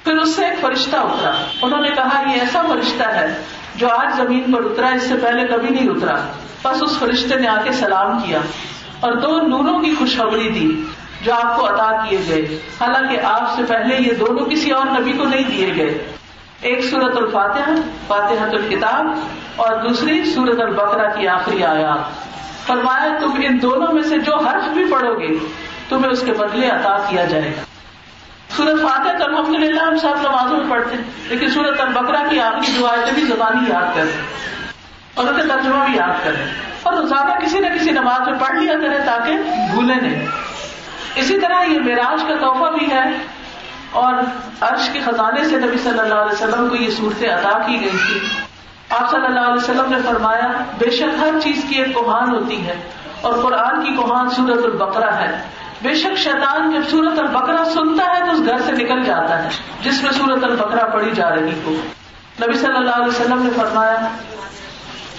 پھر 0.04 0.12
اس 0.12 0.36
سے 0.36 0.44
ایک 0.44 0.60
فرشتہ 0.60 0.96
اترا 0.96 1.32
انہوں 1.62 1.80
نے 1.80 1.90
کہا، 1.90 2.22
یہ 2.26 2.40
ایسا 2.40 2.62
فرشتہ 2.62 3.02
ہے 3.02 3.34
جو 3.76 3.88
آج 3.88 4.16
زمین 4.16 4.52
پر 4.52 4.60
اترا، 4.64 4.88
اس 4.88 5.02
سے 5.02 5.14
پہلے 5.22 5.46
کبھی 5.46 5.68
نہیں 5.68 5.88
اترا۔ 5.88 6.14
بس 6.62 6.82
اس 6.82 6.98
فرشتے 6.98 7.36
نے 7.36 7.48
آ 7.48 7.60
کے 7.64 7.72
سلام 7.72 8.18
کیا 8.20 8.38
اور 9.00 9.12
دو 9.12 9.40
نوروں 9.40 9.80
کی 9.80 9.94
خوشخبری 9.98 10.48
دی۔ 10.48 10.82
جو 11.22 11.34
آپ 11.34 11.58
کو 11.58 11.68
عطا 11.68 12.04
کیے 12.08 12.20
گئے۔ 12.28 12.58
حالانکہ 12.80 13.20
آپ 13.24 13.56
سے 13.56 13.62
پہلے 13.68 13.96
یہ 13.98 14.12
دونوں 14.12 14.46
کسی 14.46 14.70
اور 14.70 14.86
نبی 14.86 15.12
کو 15.12 15.24
نہیں 15.24 15.50
دیے 15.50 15.74
گئے۔ 15.76 16.12
ایک 16.60 16.84
سورت 16.84 17.16
الفاتحہ 17.16 17.72
فاتحت 18.06 18.54
الکتاب، 18.54 19.06
اور 19.56 19.76
دوسری 19.76 20.24
سورت 20.24 20.60
البقرہ 20.60 21.20
کی 21.20 21.28
آخری 21.28 21.64
آیات۔ 21.64 22.32
فرمایا، 22.66 23.18
تم 23.20 23.30
ان 23.36 23.62
دونوں 23.62 23.92
میں 23.92 24.02
سے 24.02 24.18
جو 24.18 24.36
حرف 24.36 24.64
بھی 24.64 24.84
پڑھو 24.90 25.20
گے، 25.20 25.46
تمہیں 25.88 26.10
اس 26.10 26.22
کے 26.26 26.32
بدلے 26.32 26.70
عطا 26.70 26.96
کیا 27.08 27.24
جائے 27.24 27.52
گا۔ 27.56 27.62
سورت 28.56 28.82
فاتح 28.82 29.18
تو 29.18 29.24
الحمد 29.24 29.54
للہ 29.54 29.80
ہم 29.80 29.98
سب 29.98 30.14
نمازوں 30.22 30.58
میں 30.58 30.70
پڑھتے 30.70 30.96
ہیں، 30.96 31.02
لیکن 31.28 31.50
سورت 31.50 31.80
البقرہ 31.80 32.28
کی 32.30 32.40
آخری 32.40 32.78
دعائیں 32.78 33.12
بھی 33.14 33.22
زبانی 33.22 33.70
یاد 33.70 33.96
کریں۔ 33.96 34.22
اور 35.14 35.26
ان 35.26 35.36
کا 35.36 35.54
ترجمہ 35.54 35.84
بھی 35.84 35.96
یاد 35.96 36.24
کریں۔ 36.24 36.46
اور 36.82 36.92
روزانہ 36.92 37.44
کسی 37.44 37.58
نہ 37.58 37.66
کسی 37.66 37.90
نماز 37.90 38.28
میں 38.28 38.38
پڑھ 38.38 38.56
لیا 38.56 38.72
کریں 38.72 38.98
تاکہ 39.06 39.36
بھولے 39.70 39.94
نہیں۔ 39.94 40.26
اسی 41.14 41.40
طرح 41.40 41.62
یہ 41.64 41.78
معراج 41.78 42.22
کا 42.28 42.34
تحفہ 42.34 42.78
بھی 42.78 42.90
ہے 42.90 43.02
اور 43.90 44.14
عرش 44.60 44.88
کے 44.92 45.00
خزانے 45.04 45.44
سے 45.44 45.56
نبی 45.56 45.78
صلی 45.78 45.98
اللہ 45.98 46.14
علیہ 46.14 46.32
وسلم 46.32 46.68
کو 46.68 46.76
یہ 46.76 46.90
صورتیں 46.90 47.28
ادا 47.28 47.58
کی 47.66 47.80
گئی 47.80 47.98
تھی 48.06 48.20
آپ 48.90 49.10
صلی 49.10 49.24
اللہ 49.24 49.40
علیہ 49.40 49.62
وسلم 49.62 49.86
نے 49.88 49.96
فرمایا، 50.04 50.48
بے 50.78 50.90
شک 50.90 51.18
ہر 51.20 51.40
چیز 51.42 51.64
کی 51.68 51.82
ایک 51.82 51.94
کوہان 51.94 52.34
ہوتی 52.34 52.66
ہے 52.66 52.74
اور 53.20 53.32
قرآن 53.42 53.84
کی 53.84 53.92
کوہان 53.92 54.30
سورت 54.30 54.64
البقرہ 54.64 55.14
ہے۔ 55.14 55.42
بے 55.82 55.94
شک 55.94 56.16
شیطان 56.16 56.70
جب 56.70 56.80
سورت 56.90 57.18
البقرہ 57.18 57.64
سنتا 57.64 58.04
ہے 58.14 58.24
تو 58.24 58.30
اس 58.32 58.46
گھر 58.46 58.58
سے 58.58 58.72
نکل 58.72 59.02
جاتا 59.02 59.44
ہے، 59.44 59.48
جس 59.82 60.02
میں 60.02 60.12
سورت 60.12 60.44
البقرہ 60.44 60.90
پڑھی 60.90 61.10
جا 61.10 61.30
رہی 61.30 61.60
ہو۔ 61.64 61.70
نبی 62.42 62.52
صلی 62.52 62.76
اللہ 62.76 62.96
علیہ 62.96 63.06
وسلم 63.06 63.42
نے 63.42 63.50
فرمایا، 63.56 64.08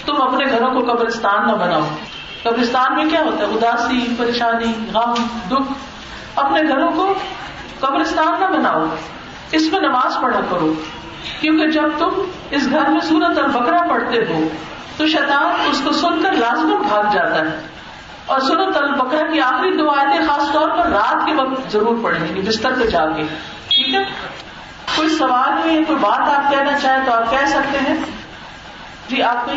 تم 0.06 0.22
اپنے 0.22 0.44
گھروں 0.50 0.70
کو 0.74 0.92
قبرستان 0.92 1.46
نہ 1.46 1.52
بناؤ۔ 1.52 1.80
قبرستان 2.44 2.94
میں 2.94 3.10
کیا 3.10 3.20
ہوتا 3.20 3.46
ہے؟ 3.46 3.52
اداسی، 3.52 4.14
پریشانی، 4.18 4.72
غم، 4.94 5.14
دکھ۔ 5.48 5.72
اپنے 6.36 6.62
گھروں 6.68 6.90
کو 6.90 7.14
قبرستان 7.80 8.40
نہ 8.40 8.46
بناؤ۔ 8.46 8.84
اس 9.52 9.72
میں 9.72 9.80
نماز 9.80 10.16
پڑھا 10.22 10.40
کرو۔ 10.50 10.74
کیونکہ 11.40 11.66
جب 11.66 11.82
تم 11.98 12.08
اس 12.50 12.68
گھر 12.70 12.88
میں 12.88 13.00
سورت 13.00 13.38
اور 13.38 13.48
بکرا 13.48 13.82
پڑھتے 13.88 14.18
ہو، 14.28 14.48
تو 14.96 15.06
شیطان 15.06 15.68
اس 15.70 15.80
کو 15.84 15.92
سن 15.92 16.22
کر 16.22 16.32
لازمن 16.32 16.82
بھاگ 16.88 17.02
جاتا 17.12 17.40
ہے۔ 17.40 17.60
اور 18.26 18.40
سورت 18.40 18.76
البکرا 18.76 19.32
کی 19.32 19.40
آخری 19.40 19.76
دو 19.76 19.90
آیتیں 19.90 20.26
خاص 20.26 20.52
طور 20.52 20.68
پر 20.68 20.86
رات 20.86 21.26
کے 21.26 21.34
وقت 21.34 21.72
ضرور 21.72 21.96
پڑھیں 22.02 22.34
گی، 22.34 22.40
بستر 22.40 22.72
پہ 22.80 22.86
جا 22.86 23.06
کے۔ 23.06 23.22
ٹھیک 23.68 23.94
ہے؟ 23.94 24.02
کوئی 24.96 25.08
سوال 25.08 25.52
میں، 25.64 25.82
کوئی 25.86 25.98
بات 25.98 26.20
آپ 26.20 26.50
کہنا 26.50 26.78
چاہیں 26.78 27.06
تو 27.06 27.12
آپ 27.12 27.30
کہہ 27.30 27.46
سکتے 27.46 27.78
ہیں۔ 27.78 27.96
جی 29.08 29.22
آپ 29.22 29.46
کو 29.46 29.52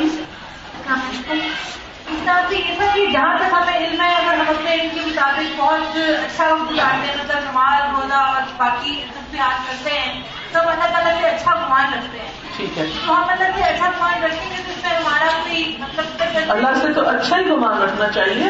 جہاں 2.10 3.38
تک 3.38 3.54
ہمیں 3.54 3.78
علم 3.78 4.02
ہے 4.02 4.16
اگر 4.16 4.34
ہم 4.34 4.50
اپنے 4.50 4.74
علم 4.74 4.90
کے 4.94 5.00
مطابق 5.06 5.54
بہت 5.58 5.96
اچھا 5.96 6.54
وقت 6.54 6.72
گزارتے 6.72 7.08
ہیں 7.08 7.16
مطلب 7.24 7.40
نماز 7.40 7.96
روزہ 7.96 8.14
اور 8.14 8.42
باقی 8.58 9.04
کرتے 9.38 9.90
ہیں۔ 9.90 10.22
تو 10.52 10.60
اللہ 10.60 10.84
تعالیٰ 10.84 11.22
سے 11.22 11.28
اچھا 11.28 11.56
گمان 11.56 11.94
رکھتے 11.94 12.20
ہیں۔ 12.20 12.32
ٹھیک 12.58 12.78
ہے۔ 12.78 12.86
تو 13.06 13.18
ہم 13.18 13.24
اللہ 13.24 13.44
سے 13.56 13.64
اچھا 13.64 13.90
گمان 13.90 14.24
رکھیں 14.24 14.50
گے 14.50 14.64
تو 14.66 14.72
اس 14.72 14.84
میں 14.84 14.96
ہمارا 14.96 15.26
کوئی 15.26 15.78
مطلب 15.80 16.06
اللہ 16.48 16.68
سے 16.82 16.94
تو 16.94 17.10
اچھا 17.10 17.38
ہی 17.38 17.46
گمان 17.46 17.82
رکھنا 17.82 18.08
چاہیے۔ 18.08 18.46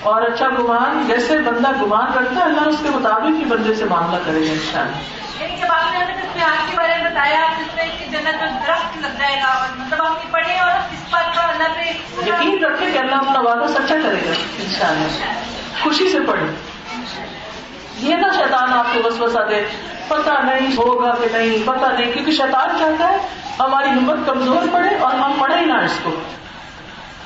اور 0.00 0.22
اچھا 0.22 0.48
گمان 0.48 1.04
جیسے 1.06 1.38
بندہ 1.38 1.70
گمان 1.82 2.12
رکھتا 2.12 2.34
ہے 2.34 2.42
اللہ 2.42 2.68
اس 2.68 2.76
کے 2.82 2.90
مطابق 2.90 3.38
ہی 3.38 3.44
بندے 3.44 3.74
سے 3.74 3.84
معاملہ 3.84 4.18
کرے 4.26 4.40
گا 4.40 4.52
ان 4.52 4.58
شاء 4.72 4.80
اللہ 4.80 5.16
یعنی 5.40 5.56
بتایا 9.02 9.52
مطلب 9.78 10.30
پڑھیں 10.30 10.58
اللہ 10.58 12.26
یقین 12.26 12.64
رکھے 12.64 12.90
کہ 12.92 12.98
اللہ 12.98 13.14
اپنا 13.14 13.40
وعدہ 13.40 13.66
سچا 13.72 13.94
کرے 14.02 14.20
گا 14.26 14.32
ان 14.58 14.70
شاء 14.78 14.88
اللہ 14.88 15.24
خوشی 15.82 16.08
سے 16.08 16.18
پڑھے 16.26 16.46
یہ 17.98 18.14
نہ 18.14 18.26
شیطان 18.36 18.72
آپ 18.72 18.94
کو 18.94 19.00
بس 19.02 19.14
بسا 19.18 19.42
دے 19.50 19.62
پتا 20.08 20.34
نہیں 20.42 20.72
ہوگا 20.78 21.14
کہ 21.20 21.26
نہیں 21.32 21.66
پتا 21.66 21.92
نہیں 21.92 22.12
کیونکہ 22.12 22.32
شیطان 22.32 22.68
چاہتا 22.78 23.08
ہے 23.08 23.16
ہماری 23.58 23.88
ہمت 23.90 24.26
کمزور 24.26 24.66
پڑے 24.72 24.94
اور 24.96 25.14
ہم 25.14 25.32
پڑھے 25.38 25.56
ہی 25.58 25.64
نہ 25.64 25.72
اس 25.72 25.98
کو۔ 26.02 26.10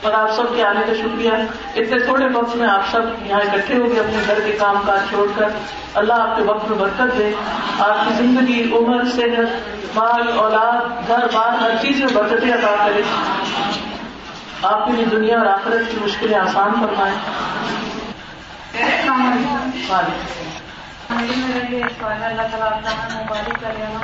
اور 0.03 0.13
آپ 0.13 0.37
سب 0.37 0.43
کے 0.57 0.65
آنے 0.65 0.81
کا 0.87 0.95
شکریہ۔ 0.95 1.31
اتنے 1.75 1.99
تھوڑے 1.99 2.27
وقت 2.33 2.57
میں 2.57 2.69
آپ 2.69 2.81
سب 2.91 3.01
یہاں 3.27 3.41
اکٹھے 3.41 3.77
ہو 3.77 3.91
گئے 3.91 4.01
اپنے 4.01 4.19
گھر 4.27 4.41
کے 4.41 4.53
کام 4.53 4.77
کاج 4.87 5.01
چھوڑ 5.11 5.29
کر۔ 5.37 5.49
اللہ 5.95 6.13
آپ 6.13 6.37
کے 6.37 6.43
وقت 6.43 6.71
میں 6.71 6.79
برکت 6.79 7.19
دے۔ 7.19 7.33
آپ 7.79 8.09
کی 8.09 8.15
زندگی 8.15 8.73
عمر 8.73 9.05
صحت 9.05 9.69
مال 9.97 10.39
اولاد 10.39 11.09
گھر 11.09 11.19
بار 11.19 11.63
ہر 11.63 11.71
چیز 11.83 12.01
میں 12.01 12.13
برکتیں 12.15 12.53
ادا 12.53 12.85
کرے۔ 12.85 13.03
آپ 14.63 14.87
کی 14.87 15.05
دنیا 15.05 15.39
اور 15.39 15.47
آخرت 15.47 15.91
کی 15.91 15.97
مشکلیں 16.05 16.39
آسان 16.39 16.71
فرمائیں۔ 16.81 17.17
اللہ 21.13 22.43
تعالیٰ 22.43 22.69
مبارک 23.13 23.65
اللہ 23.65 23.97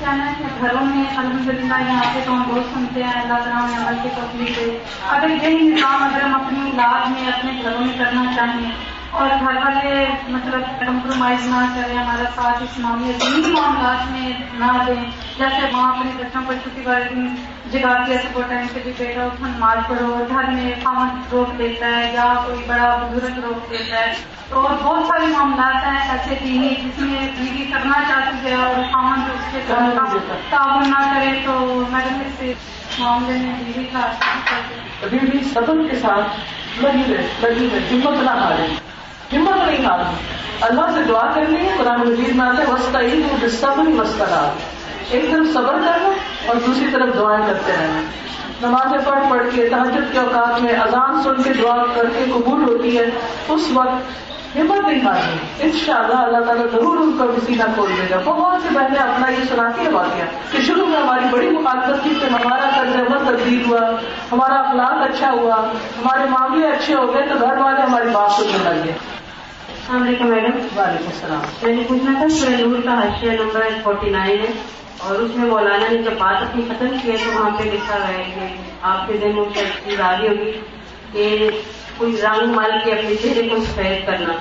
کہنا 0.00 0.26
ہے 0.26 0.32
کہ 0.38 0.48
گھروں 0.60 0.84
میں 0.84 1.04
الحمد 1.16 1.48
للہ 1.48 1.80
یہاں 1.80 2.14
پہ 2.14 2.20
تو 2.26 2.32
ہم 2.32 2.42
بہت 2.48 2.74
سنتے 2.74 3.02
ہیں 3.02 3.12
اللہ 3.12 3.38
تعالیٰ 3.44 3.62
ہمیں 3.62 3.78
عمل 3.78 3.98
کی 4.02 4.08
تکلیف 4.16 4.56
دے 4.56 4.78
اگر 5.08 5.28
یہی 5.28 5.68
نظام 5.68 6.02
اگر 6.02 6.20
ہم 6.20 6.34
اپنی 6.34 6.70
علاج 6.70 7.10
میں 7.10 7.26
اپنے 7.32 7.60
گھروں 7.62 7.80
میں 7.80 7.98
کرنا 7.98 8.24
چاہیں 8.36 8.70
اور 9.14 9.28
گھر 9.40 9.56
والے 9.56 10.06
مطلب 10.28 10.86
کمپرومائز 10.86 11.46
نہ 11.46 11.64
کریں 11.74 11.96
ہمارا 11.96 12.24
ساتھ 12.34 12.62
اس 12.62 12.78
معاملے 12.78 13.12
دینی 13.12 13.52
معاملات 13.52 14.10
میں 14.12 14.32
نہ 14.54 14.72
دیں۔ 14.86 15.04
جیسے 15.38 15.66
وہاں 15.72 15.96
اپنے 15.96 16.10
بچوں 16.18 16.42
کو 16.46 16.52
چھٹی 16.52 16.82
والے 16.84 17.26
جگہ 17.70 18.04
کے 18.06 18.12
ایسے 18.12 18.28
وہ 18.34 18.42
ٹائم 18.48 18.66
سے 18.72 18.80
بھی 18.84 18.92
بیٹا 18.98 19.22
اس 19.24 19.40
نماز 19.40 19.78
پڑھو 19.88 20.24
گھر 20.28 20.50
میں 20.50 20.74
خامن 20.84 21.20
روک 21.32 21.58
دیتا 21.58 21.86
ہے 21.86 22.12
یا 22.14 22.34
کوئی 22.46 22.64
بڑا 22.66 23.08
بزرگ 23.12 23.38
روک 23.38 23.70
دیتا 23.70 24.00
ہے۔ 24.00 24.14
تو 24.48 24.60
بہت 24.82 25.06
سارے 25.06 25.26
معاملات 25.26 25.86
ہیں 25.86 26.10
ایسے 26.10 26.34
دینی 26.44 26.68
جس 26.68 26.98
میں 26.98 27.28
بیوی 27.38 27.64
کرنا 27.72 28.02
چاہتی 28.08 28.48
ہے 28.48 28.54
اور 28.54 28.74
خامن 28.92 29.20
اس 29.34 29.52
کے 29.52 29.60
تعاون 30.50 30.90
نہ 30.90 31.02
کرے 31.14 31.40
تو 31.44 31.84
میڈم 31.90 32.22
اس 32.26 32.98
معاملے 32.98 33.38
میں 33.38 33.54
بیوی 33.58 33.84
کا 33.84 34.10
بھی 35.10 35.44
صبر 35.54 35.88
کے 35.90 35.96
ساتھ 35.96 36.36
لگی 36.80 37.14
رہے 37.14 37.26
لگی 37.42 37.68
رہے 37.72 37.96
ہمت 37.96 38.22
نہ 38.22 38.30
ہارے۔ 38.30 38.83
ہمت 39.36 39.66
نہیں 39.66 39.86
ہارنا 39.86 40.10
اللہ 40.60 40.90
سے 40.94 41.02
دعا 41.08 41.30
کرنی 41.34 41.56
ہے، 41.56 41.74
قرآن 41.78 42.00
مجید 42.00 42.36
میں 42.36 42.46
آتا 42.46 42.62
ہے 42.62 42.72
وسطہ 42.72 42.98
عید 42.98 43.50
صبر 43.60 44.00
وسطہ 44.00 44.50
ایک 45.10 45.30
طرف 45.32 45.52
صبر 45.54 45.72
کرنا 45.72 46.08
اور 46.46 46.56
دوسری 46.66 46.86
طرف 46.92 47.14
دعائیں 47.18 47.46
کرتے 47.46 47.72
رہنا۔ 47.72 48.00
نمازیں 48.66 48.98
پڑھ 49.04 49.22
پڑھ 49.30 49.46
کے 49.54 49.68
تحجد 49.68 50.12
کے 50.12 50.18
اوقات 50.18 50.62
میں 50.62 50.72
اذان 50.72 51.22
سن 51.22 51.42
کے 51.42 51.52
دعا 51.62 51.82
کر 51.94 52.04
کے 52.18 52.24
قبول 52.34 52.62
ہوتی 52.62 52.98
ہے، 52.98 53.04
اس 53.48 53.60
وقت 53.74 54.22
ہمت 54.56 54.88
نہیں 54.88 55.00
ہارنی 55.04 55.36
ان 55.60 55.70
شاء 55.84 55.94
اللہ 55.94 56.16
اللہ 56.16 56.44
تعالیٰ 56.44 56.64
ضرور 56.72 56.96
ان 56.96 57.12
کا 57.18 57.24
بھی 57.24 57.54
کھول 57.74 57.92
دے 57.96 58.02
گا۔ 58.10 58.20
بہت 58.24 58.62
سے 58.62 58.68
پہلے 58.74 58.98
اپنا 58.98 59.28
یہ 59.28 59.44
سناتی 59.48 59.86
ہے 59.86 59.90
واقعہ 59.90 60.26
کہ 60.52 60.58
شروع 60.62 60.86
میں 60.86 61.00
ہماری 61.00 61.24
بڑی 61.30 61.48
مخالفت 61.48 62.02
تھی 62.02 62.14
کہ 62.20 62.26
ہمارا 62.26 62.68
طرز 62.76 62.96
عمل 62.96 63.18
تبدیل 63.18 63.64
ہوا، 63.68 63.80
ہمارا 64.32 64.54
اخلاق 64.54 65.02
اچھا 65.10 65.30
ہوا، 65.30 65.54
ہمارے 65.98 66.30
معاملے 66.30 66.68
اچھے 66.68 66.94
ہو 66.94 67.14
گئے، 67.14 67.22
تو 67.22 67.34
گھر 67.40 67.56
والے 67.56 67.82
ہماری 67.82 68.08
بات 68.08 68.30
سننے 68.30 68.58
لگے۔ 68.64 68.92
السلام 69.84 70.02
علیکم 70.02 70.26
میڈم۔ 70.26 70.50
وعلیکم 70.54 71.06
السلام۔ 71.06 71.40
میں 71.62 71.76
نے 71.76 71.82
پوچھنا 71.88 72.12
تھا 72.18 72.28
سورہ 72.28 72.50
نور 72.50 72.82
کا 72.84 72.94
حاشیہ 72.94 73.30
نمبر 73.30 73.60
فورٹی 73.82 74.10
نائن 74.10 74.38
ہے 74.38 74.52
اور 74.98 75.14
اس 75.14 75.36
میں 75.36 75.46
مولانا 75.46 75.86
نے 75.90 76.02
جب 76.02 76.10
بات 76.18 76.42
اپنی 76.42 76.62
ختم 76.68 76.86
کی 77.02 77.12
ہے 77.12 77.16
تو 77.16 77.40
وہاں 77.40 77.50
پہ 77.50 77.64
لکھا 77.64 78.08
ہے 78.08 78.24
کہ 78.34 78.46
آپ 78.82 79.06
کے 79.06 79.12
دن 79.12 79.30
چیز 79.54 80.00
آ 80.00 80.18
رہی 80.18 80.28
ہوگی 80.28 80.52
کہ 81.12 81.50
کوئی 81.96 82.16
رنگ 82.22 82.54
مال 82.54 82.70
کے 82.84 82.92
اپنے 82.92 83.14
چہرے 83.22 83.48
کو 83.48 83.56
سفید 83.56 84.06
کرنا۔ 84.06 84.32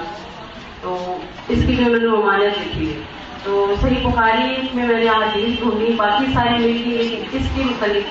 تو 0.82 1.18
اس 1.50 1.60
کی 1.68 1.76
جو 1.76 1.92
میں 1.92 2.00
نے 2.00 2.08
ممانعت 2.08 2.68
لکھی 2.68 2.94
ہے۔ 2.94 3.00
تو 3.44 3.76
صحیح 3.82 4.08
بخاری 4.08 4.68
میں 4.74 4.88
میں 4.88 5.00
نے 5.00 5.08
حدیث 5.10 5.60
ڈھونڈی 5.60 5.94
باقی 5.94 6.26
ساری 6.34 6.54
ملی 6.54 6.98
لیکن 6.98 7.38
اس 7.38 7.46
کی 7.56 7.64
مختلف 7.64 8.04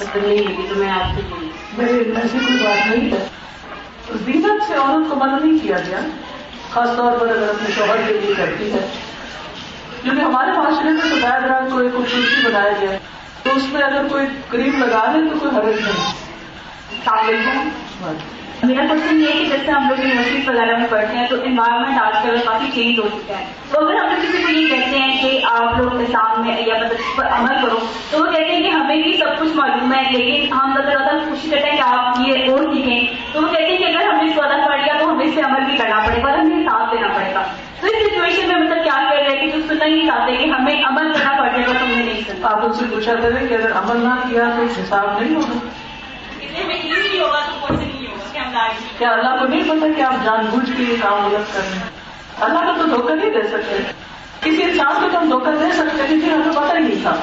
مطلب 0.00 0.26
نہیں 0.26 0.38
ملی 0.38 0.66
تو 0.68 0.74
میں 0.74 0.90
آپ 0.90 1.14
سے 1.14 1.20
بولی 1.30 2.12
ایسی 2.22 2.38
کوئی 2.46 2.64
بات 2.64 2.86
نہیں۔ 2.86 3.10
ہے 3.10 3.26
زینت 4.24 4.62
سے 4.68 4.74
عورت 4.74 5.10
کو 5.10 5.16
منع 5.16 5.38
نہیں 5.44 5.58
کیا 5.62 5.76
گیا؟ 5.88 6.00
خاص 6.72 6.88
طور 6.96 7.12
پر 7.20 7.28
اگر 7.28 7.48
اپنے 7.48 7.70
شوہر 7.74 7.96
کے 8.06 8.12
لیے 8.12 8.34
کرتی 8.36 8.72
ہے۔ 8.72 8.78
کیونکہ 10.02 10.20
ہمارے 10.20 10.52
معاشرے 10.52 10.90
میں 10.90 11.02
سفید 11.02 11.44
رنگ 11.44 11.70
کو 11.70 11.78
ایک 11.78 11.92
خوبصورتی 11.92 12.46
بنایا 12.46 12.72
گیا 12.80 12.98
تو 13.42 13.50
اس 13.56 13.62
میں 13.68 13.82
اگر 13.82 14.08
کوئی 14.10 14.26
کریم 14.48 14.82
لگا 14.84 15.12
دے 15.14 15.30
تو 15.30 15.38
کوئی 15.38 15.56
حرج 15.56 15.80
نہیں۔ 15.80 16.12
میرا 18.62 18.82
کوشچن 18.88 19.20
یہ 19.20 19.26
ہے 19.26 19.32
کہ 19.32 19.44
جیسے 19.44 19.70
ہم 19.70 19.88
لوگ 19.88 20.00
یونیورسٹی 20.00 20.42
وغیرہ 20.46 20.76
میں 20.76 20.86
پڑھتے 20.90 21.16
ہیں 21.16 21.26
تو 21.28 21.36
انوائرمنٹ 21.44 22.00
آج 22.00 22.22
کل 22.22 22.36
کافی 22.44 22.66
چینج 22.74 22.98
ہو 22.98 23.08
چکا 23.08 23.38
ہے۔ 23.38 23.44
تو 23.70 23.80
اگر 23.80 23.94
ہم 23.94 24.14
کسی 24.22 24.42
کو 24.42 24.52
یہ 24.52 24.68
کہتے 24.68 24.98
ہیں 24.98 25.22
کہ 25.22 25.40
آپ 25.44 25.80
لوگ 25.80 25.90
کے 25.98 26.06
سامنے 26.12 26.62
یا 26.66 26.74
مطلب 26.74 26.92
اس 26.92 27.16
پر 27.16 27.26
عمل 27.26 27.54
کرو 27.62 27.78
تو 28.10 28.18
وہ 28.18 28.24
کہتے 28.24 28.54
ہیں 28.54 28.62
کہ 28.62 28.68
ہمیں 28.68 29.02
بھی 29.02 29.12
سب 29.12 29.40
کچھ 29.40 29.56
معلوم 29.56 29.94
ہے 29.94 30.12
لیکن 30.12 30.52
ہم 30.52 30.70
مطلب 30.70 30.90
زیادہ 30.90 31.18
کوشش 31.28 31.50
کرتے 31.50 31.70
ہیں 31.70 31.76
کہ 31.76 31.82
آپ 31.82 32.20
یہ 32.26 32.50
اور 32.50 32.74
سیکھیں۔ 32.74 33.06
تو 33.32 33.42
وہ 33.42 33.46
کہتے 33.46 33.66
ہیں 33.66 33.76
کہ 33.76 33.84
اگر 33.84 34.06
ہم 34.06 34.16
نے 34.16 34.30
اس 34.30 34.36
کو 34.36 34.42
ادا 34.42 34.68
کر 34.68 34.78
لیا 34.78 34.96
تو 34.98 35.10
ہمیں 35.10 35.26
اس 35.26 35.34
سے 35.34 35.40
عمل 35.40 35.60
بھی 35.60 35.76
کرنا 35.76 35.98
پڑے 36.06 36.22
گا 36.22 36.40
ہمیں 36.40 36.64
ساتھ 36.64 36.94
دینا 36.94 37.08
پڑے 37.08 37.34
گا۔ 37.34 37.42
تو 37.80 37.86
اس 37.86 38.12
سچویشن 38.12 38.48
میں 38.48 38.56
مطلب 38.56 38.84
کیا 38.84 39.10
کہہ 39.10 39.28
رہے 39.28 39.38
ہیں 39.38 39.46
کہ 39.46 39.68
سننا 39.68 39.86
نہیں 39.86 40.06
چاہتے 40.06 40.36
کہ 40.36 40.50
ہمیں 40.50 40.84
عمل 40.84 41.12
کرنا 41.12 41.32
پڑے 41.38 41.62
گا 41.62 41.72
تو 41.72 41.84
ہمیں 41.84 42.04
نہیں 42.04 42.20
سننا 42.26 42.48
آپ 42.48 42.64
ان 42.64 42.72
سے 42.72 42.84
پوچھا 42.90 43.14
کریں 43.14 43.46
کہ 43.46 43.54
اگر 43.54 43.72
عمل 43.72 43.96
نہ 43.96 44.14
کیا 44.30 44.44
تو 44.56 44.62
حساب 44.62 45.22
نہیں 45.22 45.34
ہوگا 45.34 45.58
کیا 48.98 49.10
اللہ 49.10 49.40
کو 49.40 49.46
نہیں 49.46 49.62
پتا 49.64 49.86
کہ 49.96 50.02
آپ 50.02 50.14
جان 50.24 50.46
بوجھ 50.50 50.70
کے 50.76 50.82
یہ 50.82 50.96
کام 51.02 51.26
غلط 51.26 51.54
کر 51.54 51.60
رہے 51.60 51.78
ہیں۔ 51.78 51.84
اللہ 52.40 52.58
کو 52.58 52.82
تو 52.82 52.96
دھوکہ 52.96 53.14
نہیں 53.14 53.30
دے 53.30 53.48
سکتے۔ 53.48 53.92
کسی 54.40 54.62
انسان 54.62 54.94
کو 55.00 55.08
تو 55.12 55.18
ہم 55.18 55.30
دھوکہ 55.30 55.50
دے 55.50 55.72
سکتے 55.72 56.02
کیونکہ 56.08 56.26
ہمیں 56.26 56.52
پتا 56.52 56.78
ہی 56.78 56.82
نہیں 56.82 57.02
تھا۔ 57.02 57.14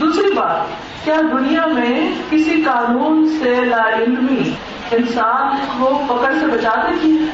دوسری 0.00 0.32
بات، 0.32 0.56
کیا 1.04 1.20
دنیا 1.32 1.66
میں 1.66 2.10
کسی 2.30 2.62
قانون 2.62 3.38
سے 3.42 3.54
لا 3.64 3.88
علمی 3.88 4.50
انسان 4.90 5.56
کو 5.78 6.02
پکڑ 6.08 6.32
سے 6.40 6.46
بچا 6.46 6.74
دیتی 6.74 7.18
ہے 7.18 7.24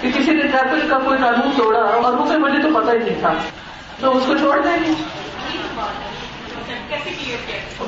کہ 0.00 0.18
کسی 0.18 0.32
نے 0.32 0.42
ٹریفک 0.42 0.90
کا 0.90 0.98
کوئی 0.98 1.18
قانون 1.18 1.50
توڑا 1.56 1.80
اور 1.80 2.12
مجھے 2.12 2.38
مجھے 2.38 2.62
تو 2.62 2.80
پتا 2.80 2.92
ہی 2.92 2.98
نہیں 2.98 3.20
تھا۔ 3.20 3.32
تو 4.00 4.16
اس 4.16 4.24
کو 4.26 4.36
چھوڑ 4.36 4.60
دیں 4.60 4.76
گے۔ 4.88 4.92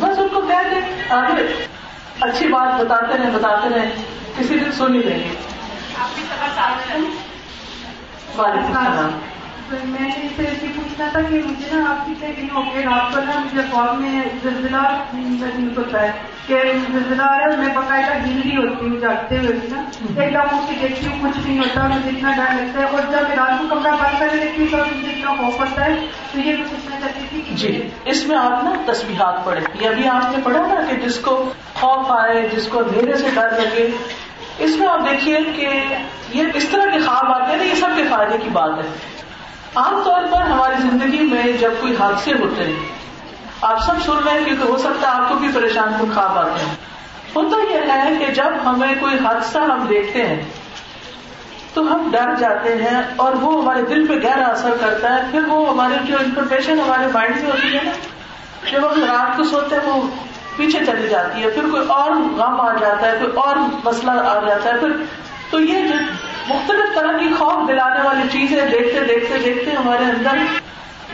بس 0.01 0.19
ان 0.19 0.29
کو 0.35 0.41
کہہ 0.41 0.69
دیں۔ 0.71 1.03
آگے 1.11 1.67
اچھی 2.21 2.49
بات 2.49 2.81
بتاتے 2.81 3.19
رہے 3.19 3.31
بتاتے 3.31 3.69
رہے 3.75 3.91
کسی 4.39 4.59
دن 4.59 4.73
سن 4.73 4.95
ہی 4.95 5.01
لیں 5.01 5.19
گے 5.19 5.35
وعلیکم 8.37 8.77
السلام 8.77 9.19
میں 9.85 10.01
نے 10.01 10.09
اس 10.09 10.31
سے 10.37 10.43
یہ 10.43 10.73
پوچھنا 10.77 11.09
تھا 11.13 11.21
کہ 11.23 11.41
مجھے 11.47 11.77
نا 11.77 11.91
آپ 11.91 12.07
کتنے 12.07 12.33
دن 12.37 12.47
ہو 12.55 12.63
گئے 12.75 12.83
رات 12.83 13.15
کو 13.15 13.21
نا 13.21 13.33
مجھے 13.39 13.63
فارم 13.73 14.03
میں 14.03 14.23
زلزلہ 14.43 15.05
محسوس 15.13 15.79
ہوتا 15.79 16.03
ہے 16.03 16.13
کہ 16.47 16.55
زلزلہ 16.93 17.23
آ 17.23 17.39
رہا 17.39 17.53
ہے 17.53 17.57
میں 17.57 17.75
باقاعدہ 17.75 18.19
گنری 18.27 18.57
ہوتی 18.57 18.89
ہوں 18.89 19.01
جاگتے 19.01 19.39
ہوئے 19.39 19.53
بھی 19.53 19.69
نا۔ 19.73 19.83
ایک 20.23 20.35
دم 20.35 20.57
اٹھ 20.57 20.71
کے 20.71 20.89
دیکھتی 20.89 21.07
ہوں 21.07 21.19
کچھ 21.23 21.47
نہیں 21.47 21.59
ہوتا 21.59 21.87
مجھے 21.87 22.11
اتنا 22.11 22.33
ڈر 22.37 22.63
لگتا 22.63 22.79
ہے۔ 22.79 22.85
اور 22.85 23.03
جب 23.13 23.35
رات 23.37 23.61
کو 23.61 23.75
کمرہ 23.75 23.93
بند 23.93 24.21
کر 24.21 24.29
دیکھتی 24.33 24.63
ہوں 24.63 24.69
تو 24.71 24.77
مجھے 24.77 25.11
اتنا 25.13 25.35
خوف 25.35 25.61
ہوتا 25.61 25.85
ہے۔ 25.85 25.97
تو 26.33 26.39
یہ 26.41 26.57
میں 26.57 26.65
پوچھنا 26.71 27.01
چاہتی 27.01 27.27
تھی 27.31 27.55
جی 27.57 27.89
اس 28.05 28.27
میں 28.27 28.37
آپ 28.37 28.65
نا 28.65 28.93
تصویرات 28.93 29.45
پڑھے 29.45 29.61
یہ 29.81 29.89
ابھی 29.89 30.09
آپ 30.09 30.37
نے 30.37 30.43
پڑھا 30.45 30.67
نا 30.67 30.81
کہ 30.91 30.97
جس 30.97 31.19
کو 31.19 31.53
خوف 31.75 32.11
آئے 32.11 32.49
جس 32.57 32.69
کو 32.69 32.79
اندھیرے 32.79 33.17
سے 33.17 33.27
ڈر 33.35 33.51
لگے 33.51 33.91
اس 34.59 34.77
میں 34.77 34.89
آپ 34.89 35.01
دیکھیے 35.11 35.39
کہ 35.57 35.69
یہ 36.33 36.45
اس 36.55 36.69
طرح 36.69 36.91
کے 36.91 36.99
خواب 36.99 37.33
آتے 37.33 37.51
ہیں 37.51 37.57
نا، 37.57 37.65
یہ 37.65 37.75
سب 37.75 37.89
کے 37.97 38.03
فائدے 38.11 38.39
کی 38.39 38.49
بات 38.49 38.71
ہے۔ 38.79 38.89
عام 39.75 40.01
طور 40.05 40.23
پر 40.31 40.43
ہماری 40.43 40.75
زندگی 40.83 41.23
میں 41.23 41.53
جب 41.53 41.73
کوئی 41.81 41.97
حادثے 42.01 42.33
ہوتے 42.33 42.65
ہیں، 42.65 42.73
آپ 43.61 43.83
سب 43.83 44.03
سن 44.05 44.17
رہے 44.25 44.39
ہیں 44.39 44.45
کیونکہ 44.45 44.63
ہو 44.63 44.77
سکتا 44.77 45.09
ہے 45.09 45.13
آپ 45.13 45.29
کو 45.29 45.35
بھی 45.35 45.49
پریشان 45.55 45.93
کن 46.01 46.11
خواب 46.15 46.39
آتے 46.39 46.65
ہیں۔ 46.65 46.75
ہوتا 47.37 47.75
یہ 47.75 47.93
ہے 47.93 48.11
کہ 48.19 48.33
جب 48.33 48.53
ہمیں 48.65 48.95
کوئی 49.01 49.15
حادثہ 49.25 49.59
ہم 49.59 49.87
دیکھتے 49.87 50.27
ہیں، 50.27 50.43
تو 51.75 51.83
ہم 51.83 52.09
ڈر 52.13 52.35
جاتے 52.39 52.75
ہیں 52.77 53.01
اور 53.17 53.33
وہ 53.33 53.63
ہمارے 53.63 53.83
دل 53.83 54.07
پہ 54.07 54.15
گہرا 54.25 54.47
اثر 54.47 54.75
کرتا 54.81 55.15
ہے۔ 55.15 55.23
پھر 55.31 55.45
وہ 55.49 55.69
ہماری 55.71 55.95
جو 56.07 56.17
انفارمیشن 56.19 56.81
ہمارے 56.81 57.07
مائنڈ 57.15 57.37
میں 57.37 57.51
ہوتی 57.51 57.77
ہے 57.77 57.83
نا 57.83 57.91
جب 58.73 58.93
ہم 58.93 59.05
رات 59.05 59.37
کو 59.37 59.45
سوتے 59.45 59.77
ہیں، 59.77 59.91
وہ 59.91 60.03
پیچھے 60.57 60.85
چلی 60.87 61.09
جاتی 61.09 61.43
ہے، 61.43 61.51
پھر 61.51 61.63
کوئی 61.71 61.83
اور 61.89 62.11
غم 62.11 62.61
آ 62.61 62.73
جاتا 62.81 63.07
ہے، 63.07 63.17
کوئی 63.21 63.33
اور 63.35 63.57
مسئلہ 63.85 64.11
آ 64.11 64.41
جاتا 64.49 64.75
ہے، 64.75 64.79
پھر 64.79 64.89
تو 65.51 65.61
یہ 65.61 65.89
جو 65.89 65.95
مختلف 66.49 66.95
طرح 66.95 67.19
کی 67.19 67.35
خوف 67.39 67.69
دلانے 67.69 68.03
والی 68.03 68.29
چیزیں 68.33 68.67
دیکھتے 68.67 69.01
دیکھتے 69.01 69.39
دیکھتے 69.39 69.71
ہمارے 69.71 70.05
اندر 70.05 70.37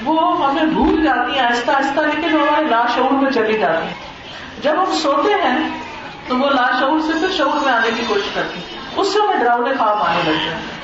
وہ 0.04 0.46
ہمیں 0.46 0.64
بھول 0.64 1.04
جاتی 1.04 1.32
ہیں، 1.32 1.46
آہستہ 1.46 1.70
آہستہ، 1.70 2.00
لیکن 2.00 2.28
ہمارے 2.28 2.64
لاشعور 2.64 3.12
میں 3.12 3.30
چلی 3.30 3.58
جاتی 3.58 3.86
ہیں۔ 3.86 3.94
جب 4.62 4.72
ہم 4.78 4.92
سوتے 4.92 5.34
ہیں، 5.44 5.68
تو 6.28 6.36
وہ 6.36 6.50
لاشعور 6.50 7.00
سے 7.00 7.12
پھر 7.20 7.32
شعور 7.36 7.64
میں 7.64 7.72
آنے 7.72 7.90
کی 7.96 8.02
کوشش 8.08 8.34
کرتی 8.34 8.60
اس 8.96 9.12
سے 9.12 9.18
ہمیں 9.18 9.36
ڈراؤنے 9.36 9.70
خواب 9.78 10.02
آنے 10.02 10.18
لگتے 10.18 10.54
ہیں 10.54 10.80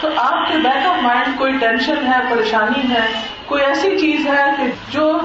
تو 0.00 0.08
آپ 0.16 0.48
کے 0.48 0.58
بیک 0.58 0.86
آف 0.86 1.02
مائنڈ 1.02 1.38
کوئی 1.38 1.58
ٹینشن 1.58 2.06
ہے، 2.06 2.18
پریشانی 2.30 2.90
ہے، 2.90 3.06
کوئی 3.46 3.64
ایسی 3.64 3.98
چیز 3.98 4.26
ہے 4.26 4.44
کہ 4.56 4.62
جو 4.90 5.18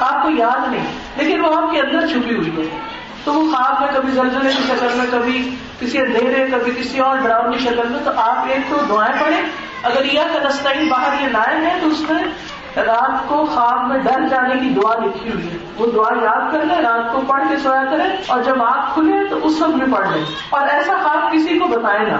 آپ 0.00 0.22
کو 0.22 0.30
یاد 0.30 0.70
نہیں، 0.70 0.86
لیکن 1.16 1.44
وہ 1.44 1.56
آپ 1.56 1.70
کے 1.70 1.80
اندر 1.80 2.06
چھپی 2.06 2.36
ہوئی 2.36 2.50
ہے۔ 2.56 2.78
تو 3.24 3.34
وہ 3.34 3.52
خواب 3.52 3.80
میں 3.80 3.88
کبھی 3.94 4.12
زلزلے 4.12 4.50
کی 4.56 4.62
شکل 4.66 4.88
میں، 4.94 5.06
کبھی 5.10 5.56
کسی 5.80 5.98
اندھیرے، 5.98 6.46
کبھی 6.52 6.72
کسی 6.72 6.98
اور 6.98 7.18
ڈراؤن 7.18 7.52
کی 7.52 7.58
شکل 7.58 7.88
میں، 7.88 8.00
تو 8.04 8.10
آپ 8.16 8.46
ایک 8.48 8.70
تو 8.70 8.76
دعائیں 8.88 9.24
پڑھیں۔ 9.24 9.42
اگر 9.82 10.04
یہ 10.04 10.20
کنستین 10.32 10.88
باہر 10.88 11.22
یہ 11.22 11.28
لائن 11.28 11.66
ہے 11.66 11.78
تو 11.80 11.88
اس 11.88 12.10
میں 12.10 12.24
رات 12.76 13.28
کو 13.28 13.46
خواب 13.46 13.88
میں 13.88 13.98
ڈر 13.98 14.28
جانے 14.30 14.54
کی 14.60 14.68
دعا 14.68 14.94
لکھی 14.94 15.32
ہوئی 15.32 15.52
ہے۔ 15.52 15.56
وہ 15.76 15.86
دعا 15.94 16.24
یاد 16.24 16.52
کر 16.52 16.64
لیں، 16.64 16.76
رات 16.76 17.12
کو 17.12 17.20
پڑھ 17.26 17.42
کے 17.48 17.56
سویا 17.56 17.84
کریں، 17.84 18.16
اور 18.26 18.42
جب 18.42 18.62
آنکھ 18.62 18.94
کھلے، 18.94 19.28
تو 19.28 19.38
اس 19.42 19.62
وقت 19.62 19.70
بھی 19.70 19.92
پڑھ 19.92 20.08
لیں۔ 20.08 20.24
اور 20.50 20.68
ایسا 20.68 20.92
خواب 21.02 21.32
کسی 21.32 21.58
کو 21.58 21.66
بتائے 21.66 22.12
گا 22.12 22.16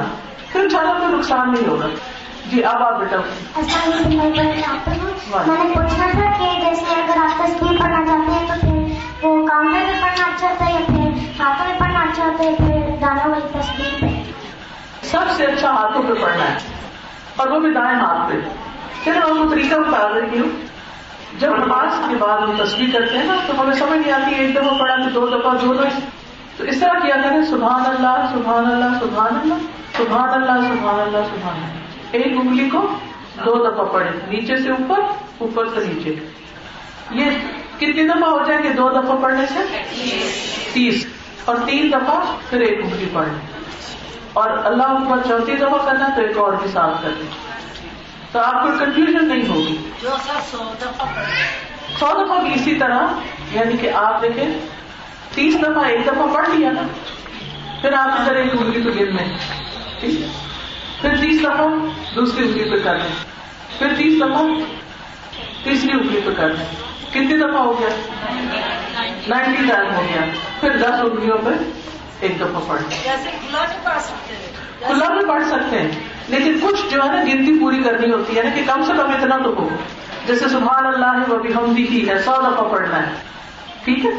پھر 0.53 0.69
چلو 0.69 0.93
کوئی 1.01 1.15
نقصان 1.15 1.53
نہیں 1.53 1.69
ہوگا۔ 1.69 1.87
جی 2.51 2.65
اب 2.65 2.83
آپ 2.83 2.99
بیٹا۔ 2.99 3.17
میں 3.17 3.25
نے 5.65 5.75
پوچھنا 5.75 6.07
تھا 6.11 6.33
کہ 6.39 6.61
جیسے 6.65 6.95
اگر 6.95 7.17
آپ 7.17 7.39
تصویر 7.39 7.81
پڑھنا 7.81 8.07
چاہتے 8.07 8.33
ہیں 8.33 8.49
تو 8.49 8.55
پھر 8.61 9.27
وہ 9.27 9.47
کام 9.47 9.73
میں 9.73 9.85
بھی 9.85 9.93
پڑھنا 10.03 10.27
اچھا 10.27 10.51
ہوتا 10.51 10.67
ہے 10.67 10.73
یا 10.73 10.79
پھر 10.87 11.11
ہاتھوں 11.41 11.69
میں 11.69 11.79
پڑھنا 11.79 12.01
اچھا 12.01 12.25
ہوتا 12.25 12.45
ہے 12.45 12.57
پھر 12.57 12.97
دانا 13.01 13.27
والی 13.27 13.47
تصویر 13.53 14.01
پہ 14.01 14.07
سب 15.03 15.25
سے 15.37 15.45
اچھا 15.45 15.71
ہاتھوں 15.71 16.03
پہ 16.03 16.23
پڑھنا 16.23 16.45
ہے 16.45 16.57
اور 17.37 17.49
وہ 17.49 17.61
بھی 17.61 17.75
دائیں 17.75 18.01
ہاتھ 18.01 18.29
پہ۔ 18.29 18.35
پھر 19.05 19.13
میں 19.13 19.23
آپ 19.23 19.29
کو 19.29 19.49
طریقہ 19.49 19.75
بتا 19.75 20.09
رہی 20.09 20.39
ہوں۔ 20.39 20.49
جب 21.39 21.57
نماز 21.57 22.11
کے 22.11 22.17
بعد 22.17 22.39
ہم 22.39 22.65
تصویر 22.65 22.89
کرتے 22.93 23.19
ہیں 23.19 23.25
نا 23.25 23.37
تو 23.47 23.61
ہمیں 23.61 23.75
سمجھ 23.75 23.99
نہیں 23.99 24.13
آتی 24.13 24.35
ایک 24.35 24.57
دفعہ 24.57 24.79
پڑھا 24.79 24.97
کہ 24.97 25.11
دو 25.11 25.27
دفعہ 25.27 25.55
دو 25.63 25.75
دفعہ 25.75 26.01
تو 26.57 26.65
اس 26.65 26.81
طرح 26.81 26.99
کیا 26.99 27.17
کریں؟ 27.25 27.43
سبحان 27.43 27.83
اللہ 27.87 28.27
سبحان 28.33 28.67
اللہ 28.67 29.01
سبحان 29.01 29.35
اللہ 29.43 29.55
سبحان 29.97 30.29
اللہ 30.29 30.69
سبحان 30.69 31.01
اللہ 31.01 31.09
سبحان 31.09 31.55
اللہ۔ 31.55 31.88
ایک 32.13 32.27
انگلی 32.27 32.71
کو 32.71 32.87
دو 33.45 33.71
دفعہ 33.71 33.85
پڑھے 33.85 34.11
نیچے 34.29 34.57
سے 34.57 34.71
اوپر 34.71 35.01
اوپر 35.39 35.67
سے 35.67 35.85
نیچے۔ 35.89 36.15
یہ 37.11 37.25
کتنی 37.77 38.09
دفعہ 38.09 38.31
ہو 38.31 38.39
جائے 38.47 38.63
گے 38.63 38.69
دو 38.69 38.91
دفعہ 38.91 39.17
پڑھنے 39.23 39.47
سے؟ 39.47 39.83
تیس۔ 40.73 41.07
اور 41.45 41.57
تین 41.67 41.93
دفعہ 41.93 42.21
پھر 42.51 42.61
ایک 42.61 42.81
انگلی 42.85 43.09
پڑھنے 43.13 43.39
اور 44.33 44.51
اللہ 44.65 44.83
اکبر 44.83 45.19
چوتھی 45.29 45.57
دفعہ 45.57 45.87
کرنا 45.87 46.09
تو 46.17 46.23
ایک 46.23 46.39
اور 46.39 46.53
بھی 46.53 46.71
ساتھ 46.71 47.03
کرنا 47.03 47.25
تو 48.33 48.39
آپ 48.39 48.63
کو 48.63 48.85
کنفیوژن 48.85 49.29
نہیں 49.29 49.49
ہوگی۔ 49.49 49.77
سو 51.99 52.25
دفعہ 52.25 52.41
بھی 52.41 52.55
اسی 52.55 52.75
طرح 52.75 53.07
یعنی 53.53 53.77
کہ 53.77 53.91
آپ 53.91 54.23
دیکھیں 54.23 54.45
تیس 55.35 55.55
دفعہ 55.63 55.85
ایک 55.85 56.07
دفعہ 56.07 56.35
پڑھ 56.35 56.49
لیا 56.51 56.73
نا 56.73 56.83
پھر 57.81 57.93
آپ 57.93 58.21
ادھر 58.21 58.35
ایک 58.37 58.53
انگلی 58.61 58.91
پہ 58.91 59.01
گر 59.01 59.07
لیں 59.07 59.37
ٹھیک 60.01 60.48
پھر 61.01 61.17
تیس 61.17 61.41
دفعہ 61.41 61.67
دوسری 62.17 62.47
انگلی 62.47 62.71
پہ 62.71 62.85
کر 62.85 62.95
لیں 62.95 63.15
پھر 63.79 63.95
تیس 63.99 64.21
دفعہ 64.21 64.43
تیسری 65.65 65.93
انگلی 65.93 66.21
پہ 66.25 66.31
کر 66.37 66.49
لیں 66.49 66.65
کتنی 67.11 67.37
دفعہ 67.39 67.61
ہو 67.61 67.81
گیا؟ 67.81 67.89
نائنٹی 69.29 69.63
ٹائم 69.69 69.95
ہو 69.95 70.03
گیا۔ 70.11 70.21
پھر 70.61 70.77
دس 70.77 71.01
انگلیوں 71.01 71.39
پہ 71.39 71.51
ایک 72.21 72.41
دفعہ 72.41 72.61
پڑھ 72.69 72.83
کھلا 74.81 75.09
بھی 75.09 75.29
پڑھ 75.29 75.47
سکتے 75.47 75.79
ہیں 75.79 75.89
لیکن 76.29 76.59
کچھ 76.63 76.81
جو 76.91 77.03
ہے 77.03 77.09
نا 77.09 77.23
گنتی 77.23 77.59
پوری 77.61 77.83
کرنی 77.83 78.13
ہوتی 78.13 78.37
ہے 78.37 78.43
نا 78.43 78.51
کہ 78.55 78.63
کم 78.67 78.83
سے 78.83 78.93
کم 78.97 79.11
اتنا 79.11 79.37
تو 79.37 79.55
ہو۔ 79.59 79.69
جیسے 80.27 80.49
سبحان 80.49 80.87
اللہ 80.87 81.31
وہ 81.31 81.39
بھی 81.39 81.55
ہم 81.55 81.73
دکھی 81.73 82.09
ہے 82.09 82.19
سو 82.19 82.33
دفعہ 82.41 82.69
پڑھنا 82.69 83.07
ہے۔ 83.07 83.13
ٹھیک 83.85 84.05
ہے؟ 84.05 84.11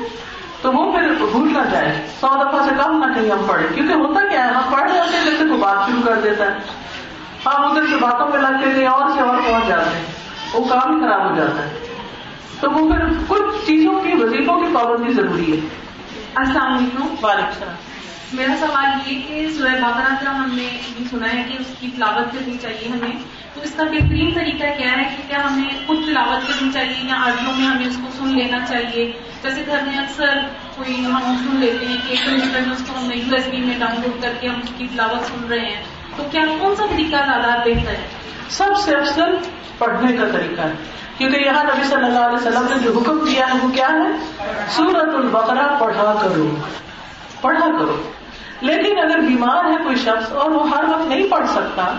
تو 0.62 0.72
وہ 0.72 0.92
پھر 0.92 1.12
بھول 1.32 1.54
نہ 1.54 1.70
جائے 1.72 2.08
سو 2.22 2.28
دفعہ 2.28 2.64
سے 2.70 2.76
کم 2.84 3.06
نہ 3.06 3.14
کہیں 3.14 3.32
ہم 3.32 3.46
پڑھیں۔ 3.48 3.68
کیونکہ 3.76 3.94
ہوتا 3.94 4.20
کیا 4.30 4.48
ہے 4.48 4.54
ہم 4.54 4.62
پڑھ 4.72 4.92
جاتے 4.94 5.18
ہیں 5.18 5.26
جیسے 5.26 5.46
کوئی 5.46 5.60
بات 5.60 5.90
شروع 5.90 6.02
کر 6.06 6.22
دیتا 6.22 6.44
ہے۔ 6.44 6.58
ہم 7.46 7.66
ادھر 7.66 7.88
سے 7.88 7.96
باتوں 7.96 8.28
میں 8.28 8.40
لگ 8.40 8.76
کے 8.76 8.88
اور 8.88 9.10
سے 9.16 9.22
اور 9.22 9.36
پہنچ 9.46 9.68
جاتے 9.68 9.98
ہیں۔ 9.98 10.06
وہ 10.54 10.64
کام 10.64 10.96
ہی 10.96 11.02
خراب 11.02 11.32
ہو 11.32 11.36
جاتا 11.36 11.64
ہے۔ 11.64 11.96
تو 12.60 12.72
وہ 12.72 12.94
پھر 12.94 13.06
کچھ 13.28 13.66
چیزوں 13.68 14.00
کی 14.00 14.14
وظیفوں 14.14 14.60
کی 14.60 14.66
پابندی 14.74 15.14
ضروری 15.14 15.62
ہے۔ 15.62 15.68
السلام 16.36 16.74
علیکم۔ 16.74 17.02
وعلیکم 17.02 17.48
السلام۔ 17.48 17.89
میرا 18.34 18.56
سوال 18.60 19.12
یہ 19.12 19.22
کہ 19.28 19.48
سورہ 19.58 19.70
بقرہ 19.70 20.26
کا 20.26 20.44
ہم 20.44 20.50
نے 20.54 20.78
یہ 21.00 21.04
سنا 21.12 21.34
ہے 21.34 21.44
کہ 21.48 21.58
اس 21.60 21.68
کی 21.80 21.90
تلاوت 21.96 22.34
کرنی 22.34 22.58
چاہیے 22.62 22.88
ہمیں۔ 22.88 23.18
تو 23.54 23.62
اس 23.62 23.74
کا 23.78 23.84
بہترین 23.84 24.34
طریقہ 24.36 24.66
کیا 24.78 24.92
ہے 24.92 25.04
کہ 25.04 25.24
کیا 25.28 25.44
ہمیں 25.44 25.70
خود 25.88 25.98
تلاوت 26.08 26.48
کرنی 26.48 26.72
چاہیے 26.74 26.94
یا 27.04 27.16
آڈیو 27.22 27.52
میں 27.58 27.68
ہمیں 27.68 27.86
اس 27.86 27.98
کو 28.04 28.08
سن 28.18 28.28
لینا 28.28 28.66
چاہیے؟ 28.66 29.12
جیسے 29.44 29.64
گھر 29.66 29.80
میں 29.86 29.98
اکثر 29.98 30.40
کوئی 30.76 31.06
ہم 31.06 31.48
سن 31.50 31.56
لیتے 31.56 31.86
ہیں 31.86 31.98
کہ 32.08 32.12
ایک 32.12 32.28
میں 32.28 32.72
اس 32.72 32.84
کو 32.88 33.00
ہم 33.00 33.12
یو 33.12 33.36
ایس 33.36 33.48
بی 33.48 33.58
میں 33.58 33.80
ڈاؤن 33.80 34.02
لوڈ 34.02 34.22
کر 34.22 34.34
کے 34.40 34.48
ہم 34.48 34.60
اس 34.64 34.70
کی 34.78 34.88
تلاوت 34.88 35.26
سن 35.26 35.48
رہے 35.48 35.60
ہیں۔ 35.60 35.84
تو 36.16 36.24
کیا 36.32 36.42
کون 36.60 36.76
سا 36.76 36.86
طریقہ 36.86 37.10
زیادہ 37.10 37.60
بہتر 37.60 37.92
ہے؟ 37.92 38.08
سب 38.50 38.78
سے 38.86 38.96
افضل 38.96 39.38
پڑھنے 39.78 40.18
کا 40.18 40.24
طریقہ 40.34 40.62
ہے۔ 40.62 40.74
کیونکہ 41.18 41.38
یہاں 41.38 41.64
نبی 41.64 41.84
صلی 41.84 42.04
اللہ 42.04 42.20
علیہ 42.20 42.48
وسلم 42.48 42.68
نے 42.70 42.80
جو 42.80 43.00
حکم 43.00 43.20
دیا 43.26 43.48
ہے 43.48 43.60
وہ 43.64 43.70
کیا 43.70 43.90
ہے؟ 43.90 44.34
سورت 44.70 45.16
البقرہ 45.16 45.80
پڑھا 45.80 46.20
کرو۔ 46.22 46.56
پڑھا 47.42 47.66
کرو۔ 47.80 48.12
لیکن 48.62 49.00
اگر 49.00 49.20
بیمار 49.20 49.66
ہے 49.66 49.84
کوئی 49.84 49.96
شخص 49.96 50.32
اور 50.32 50.52
وہ 50.52 50.70
ہر 50.70 50.84
وقت 50.84 51.08
نہیں 51.08 51.28
پڑھ 51.30 51.50
سکتا 51.50 51.94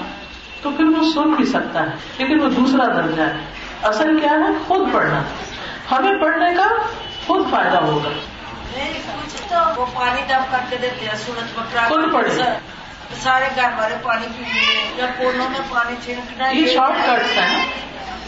تو 0.62 0.70
پھر 0.70 0.84
وہ 0.84 1.12
سن 1.14 1.30
بھی 1.32 1.44
سکتا 1.44 1.80
ہے 1.80 1.90
لیکن 2.18 2.40
وہ 2.40 2.48
دوسرا 2.48 2.86
درجہ 2.86 3.22
ہے۔ 3.22 3.36
اصل 3.82 4.20
کیا 4.20 4.30
ہے؟ 4.30 4.52
خود 4.66 4.92
پڑھنا۔ 4.92 5.22
ہمیں 5.90 6.22
پڑھنے 6.22 6.54
کا 6.54 6.68
خود 7.26 7.50
فائدہ 7.50 7.78
ہوگا۔ 7.80 8.08
وہ 9.76 9.86
پانی 9.94 10.20
ڈب 10.28 10.52
کر 10.52 10.58
کے 10.70 10.76
دیتے 10.76 11.06
ہیں 11.06 11.14
سورج 11.14 11.52
بکرا 11.56 11.88
خود 11.88 12.12
پڑھے۔ 12.12 12.42
سارے 13.20 13.48
گھر 13.56 13.68
والے 13.78 13.94
پانی 14.02 14.26
پینے 14.26 14.92
یا 14.96 15.06
کونوں 15.18 15.48
میں 15.50 15.60
پانی 15.70 15.96
چھڑکنا 16.04 16.48
یہ 16.48 16.66
شارٹ 16.66 16.94
کٹس 17.06 17.36
ہے۔ 17.36 17.48
نا 17.52 17.58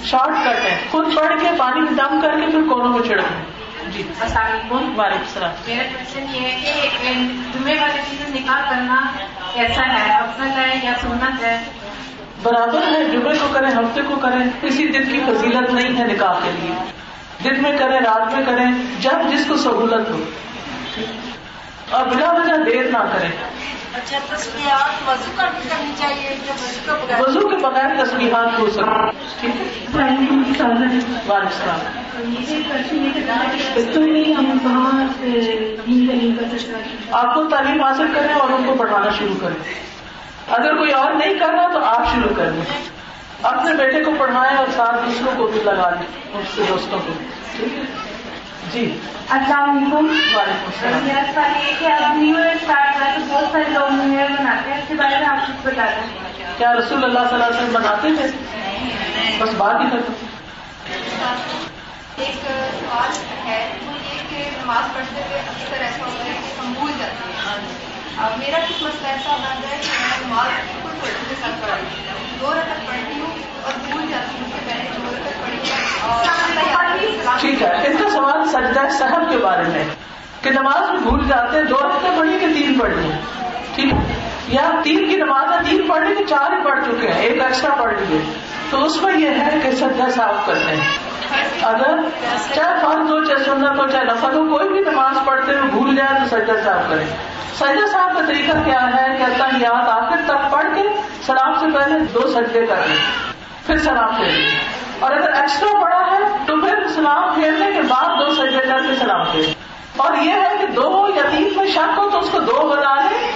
شارٹ 0.05 0.33
کٹ 0.45 0.65
ہے 0.65 0.81
خود 0.91 1.15
پڑھ 1.17 1.41
کے 1.41 1.49
پانی 1.59 1.81
دم 1.87 2.21
کر 2.23 2.31
کے 2.31 2.47
پھر 2.47 2.63
کونوں 2.69 2.89
میں 2.89 3.09
چھڑکنا۔ 3.09 3.62
جی۔ 3.93 4.03
السلام 4.21 4.47
علیکم۔ 4.47 5.01
وعلیکم 5.01 5.21
السلام۔ 5.21 5.51
میرا 5.67 5.83
کوشچن 5.83 6.27
یہ 6.35 6.41
ہے 6.41 6.89
کہ 7.03 7.13
جمعے 7.55 7.75
والے 7.81 8.01
دن 8.11 8.33
نکاح 8.35 8.71
کرنا 8.71 9.03
کیسا 9.55 9.83
ہے؟ 9.83 10.17
افضل 10.17 10.61
ہے 10.61 10.81
یا 10.83 10.93
سنت 11.01 11.45
ہے؟ 11.45 11.63
برابر 12.43 12.83
ہے 12.83 13.05
جمعے 13.05 13.39
کو 13.39 13.49
کریں 13.53 13.71
ہفتے 13.71 14.01
کو 14.03 14.17
کریں 14.17 14.63
کسی 14.63 14.87
دن 14.87 15.05
کی 15.05 15.21
فضیلت 15.27 15.71
نہیں 15.71 15.99
ہے 15.99 16.05
نکاح 16.05 16.33
کے 16.45 16.51
لیے۔ 16.61 16.75
دن 17.45 17.63
میں 17.63 17.79
کریں 17.79 18.01
رات 18.01 18.35
میں 18.35 18.43
کریں 18.47 18.73
جب 19.01 19.33
جس 19.33 19.47
کو 19.49 19.57
سہولت 19.57 20.11
ہو۔ 20.11 20.25
اور 21.93 22.07
بلا 22.07 22.33
وجہ 22.33 22.65
دیر 22.65 22.85
نہ 22.85 22.99
کریں۔ 22.99 23.31
اچھا 23.95 24.19
وضو 25.07 25.31
کے 25.37 25.69
کرنی 25.69 25.93
چاہیے؟ 25.99 26.31
یا 26.31 26.53
وضو 26.53 26.81
کا 26.87 26.95
بغیر 26.95 27.21
وضو 27.21 27.49
کے 27.49 27.57
بغیر 27.57 28.05
تصویرات 28.05 28.59
ہو 28.59 28.71
سکتے 28.71 29.47
آپ 37.13 37.35
کو 37.35 37.45
تعلیم 37.45 37.83
حاصل 37.83 38.07
کریں 38.15 38.35
اور 38.35 38.49
ان 38.49 38.65
کو 38.67 38.75
پڑھانا 38.75 39.11
شروع 39.19 39.35
کریں۔ 39.41 39.75
اگر 40.51 40.77
کوئی 40.77 40.93
اور 40.93 41.13
نہیں 41.13 41.35
کر 41.35 41.49
رہا 41.49 41.69
تو 41.73 41.85
آپ 41.85 42.15
شروع 42.15 42.35
کر 42.37 42.51
دیں۔ 42.51 42.83
اپنے 43.43 43.75
بیٹے 43.75 44.05
کو 44.05 44.11
پڑھائیں 44.19 44.57
اور 44.57 44.67
ساتھ 44.77 45.07
دوسروں 45.07 45.33
کو 45.37 45.47
بھی 45.47 45.61
لگا 45.65 45.91
دیں 45.91 46.39
اس 46.39 46.57
کے 46.57 46.63
دوستوں 46.69 46.99
کو 47.07 47.13
ٹھیک 47.57 47.75
ہے؟ 47.75 48.12
جی۔ 48.73 48.99
السلام 49.29 49.71
علیکم۔ 49.71 49.97
وعلیکم 49.97 50.67
السلام۔ 50.67 51.05
میرا 51.05 51.21
سوال 51.35 51.51
یہ 51.69 51.73
کہ 51.79 52.05
اب 52.05 52.17
نیو 52.17 52.37
ایئر 52.37 52.55
اسٹارٹ 52.55 52.97
ہوا 52.97 53.07
ہے 53.07 53.13
تو 53.15 53.35
بہت 53.35 53.45
سارے 53.53 53.65
لوگ 53.69 53.93
نیو 53.93 54.19
ایئر 54.19 54.31
مناتے 54.31 54.71
ہیں 54.71 54.79
اس 54.79 54.85
کے 54.89 54.95
بارے 54.95 55.17
میں 55.19 55.27
آپ 55.27 55.47
کچھ 55.47 55.67
بتا 55.67 55.85
دیں۔ 55.85 56.19
کیا 56.59 56.73
رسول 56.73 57.05
اللہ 57.05 57.19
صلی 57.19 57.33
اللہ 57.33 57.45
علیہ 57.45 57.57
وسلم 57.57 57.73
بناتے 57.73 58.09
تھے؟ 58.17 58.27
بس 59.39 59.49
بات 59.57 59.81
ہی 59.81 59.91
کرتے 59.91 60.27
ایک 62.17 62.35
سوال 62.81 63.11
ہے 63.49 63.69
وہ 63.87 63.93
یہ 63.93 64.23
کہ 64.31 64.51
نماز 64.63 64.95
پڑھتے 64.95 65.21
ہوئے 65.29 65.41
اکثر 65.41 65.81
ایسا 65.81 66.05
ہوتا 66.05 66.25
ہے 66.25 66.31
کہ 66.31 66.61
ہم 66.61 66.73
بھول 66.73 66.91
جاتے 66.99 67.33
ہیں۔ 67.33 68.25
اب 68.25 68.39
میرا 68.39 68.59
کچھ 68.59 68.83
مسئلہ 68.83 69.09
ایسا 69.09 69.37
بن 69.37 69.65
ہے 69.71 69.79
کہ 69.83 69.89
میں 70.01 70.27
نماز 70.27 70.47
بالکل 70.47 70.99
پڑھنے 71.01 71.25
کے 71.29 71.35
ساتھ 71.41 71.63
پڑھائی 71.63 71.85
دو 72.41 72.55
رقم 72.55 72.87
پڑھتی 72.87 73.21
ہوں 73.21 73.31
اور 73.65 73.73
بھول 73.91 74.11
جاتی 74.11 74.37
ہوں 74.41 74.51
کہ 74.51 74.67
میں 74.67 74.75
نے 74.75 74.91
دو 74.97 75.11
رکعت 75.13 75.47
پڑھی 75.47 75.59
اور 76.01 76.42
ٹھیک 77.43 77.63
ہے 77.63 77.87
ان 77.87 77.97
کا 77.97 78.11
سوال 78.11 78.49
سجدہ 78.49 78.81
صاحب 78.91 79.31
کے 79.31 79.37
بارے 79.37 79.63
میں 79.63 79.85
کہ 80.43 80.51
نماز 80.51 80.91
میں 80.91 81.01
بھول 81.01 81.29
جاتے 81.29 81.57
ہیں، 81.57 81.65
دو 81.65 81.77
رکھتے 81.81 82.09
پڑھی 82.19 82.39
کہ 82.41 82.47
تین 82.47 82.79
پڑھ 82.79 82.91
لی 82.91 83.11
ٹھیک 83.75 83.93
ہے۔ 83.93 84.15
یا 84.49 84.71
تین 84.83 85.11
کی 85.11 85.17
نماز 85.17 85.53
ہے 85.53 85.71
تین 85.71 85.89
پڑھ 85.89 86.09
لی 86.09 86.15
کہ 86.15 86.25
چار 86.25 86.53
ہی 86.53 86.65
پڑھ 86.65 86.85
چکے 86.85 87.09
ہیں، 87.09 87.23
ایک 87.23 87.43
ایکسٹرا 87.43 87.75
پڑھ 87.75 87.93
لیے۔ 88.09 88.19
تو 88.71 88.85
اس 88.85 89.03
میں 89.03 89.15
یہ 89.19 89.29
ہے 89.29 89.59
کہ 89.63 89.73
سجدہ 89.73 90.11
صاف 90.11 90.47
کرتے 90.47 90.77
ہیں۔ 90.77 90.99
اگر 91.63 91.99
چاہے 92.55 92.75
فرض 92.83 93.11
ہو، 93.11 93.25
چاہے 93.25 93.45
سنت 93.45 93.81
ہو، 93.81 93.87
چاہے 93.87 94.05
نفل 94.05 94.37
ہو، 94.37 94.57
کوئی 94.57 94.69
بھی 94.69 94.91
نماز 94.91 95.17
پڑھتے 95.25 95.53
ہوئے 95.53 95.71
بھول 95.71 95.97
جائے 95.97 96.21
تو 96.21 96.37
سجدہ 96.37 96.53
صاف 96.65 96.91
کرے 96.91 97.05
سجدہ 97.59 97.87
صاحب 97.93 98.15
کا 98.15 98.21
طریقہ 98.27 98.53
کیا 98.65 98.87
ہے 98.87 99.17
کہتا 99.19 99.47
ہے 99.47 99.59
یاد 99.61 99.89
آخر 99.89 100.17
تک 100.27 100.51
پڑھ 100.51 100.67
کے 100.75 100.83
سلام 101.27 101.53
سے 101.61 101.79
پہلے 101.79 101.99
دو 101.99 102.21
سجدے 102.21 102.67
کر 102.67 102.77
لیں، 102.89 102.97
پھر 103.67 103.79
سلام 103.79 104.17
پھیر 104.17 104.31
لیں 104.31 104.72
اور 105.03 105.13
اگر 105.13 105.33
ایکسٹرا 105.33 105.81
پڑا 105.81 106.01
ہے 106.11 106.19
تو 106.47 106.61
پھر 106.61 106.87
سلام 106.95 107.35
پھیرنے 107.35 107.71
کے 107.75 107.83
بعد 107.83 108.19
دو 108.19 108.35
سجدے 108.35 108.67
کر 108.69 108.87
کے 108.89 108.95
سلام 109.01 109.25
پھیر 109.33 109.53
اور 109.97 110.17
یہ 110.23 110.33
ہے 110.33 110.57
کہ 110.61 110.67
دو 110.67 111.09
یا 111.17 111.23
تین 111.31 111.49
میں 111.57 111.67
شک 111.67 111.99
ہو 111.99 112.09
تو 112.11 112.19
اس 112.19 112.31
کو 112.33 112.39
دو 112.41 112.69
بنا 112.69 112.95
لیں 113.01 113.31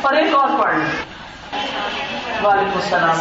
اور 0.00 0.12
ایک 0.12 0.34
اور 0.34 0.48
پڑھ 0.58 0.74
لیں 0.74 1.11
وعلیکم 1.52 2.78
السلام 2.78 3.18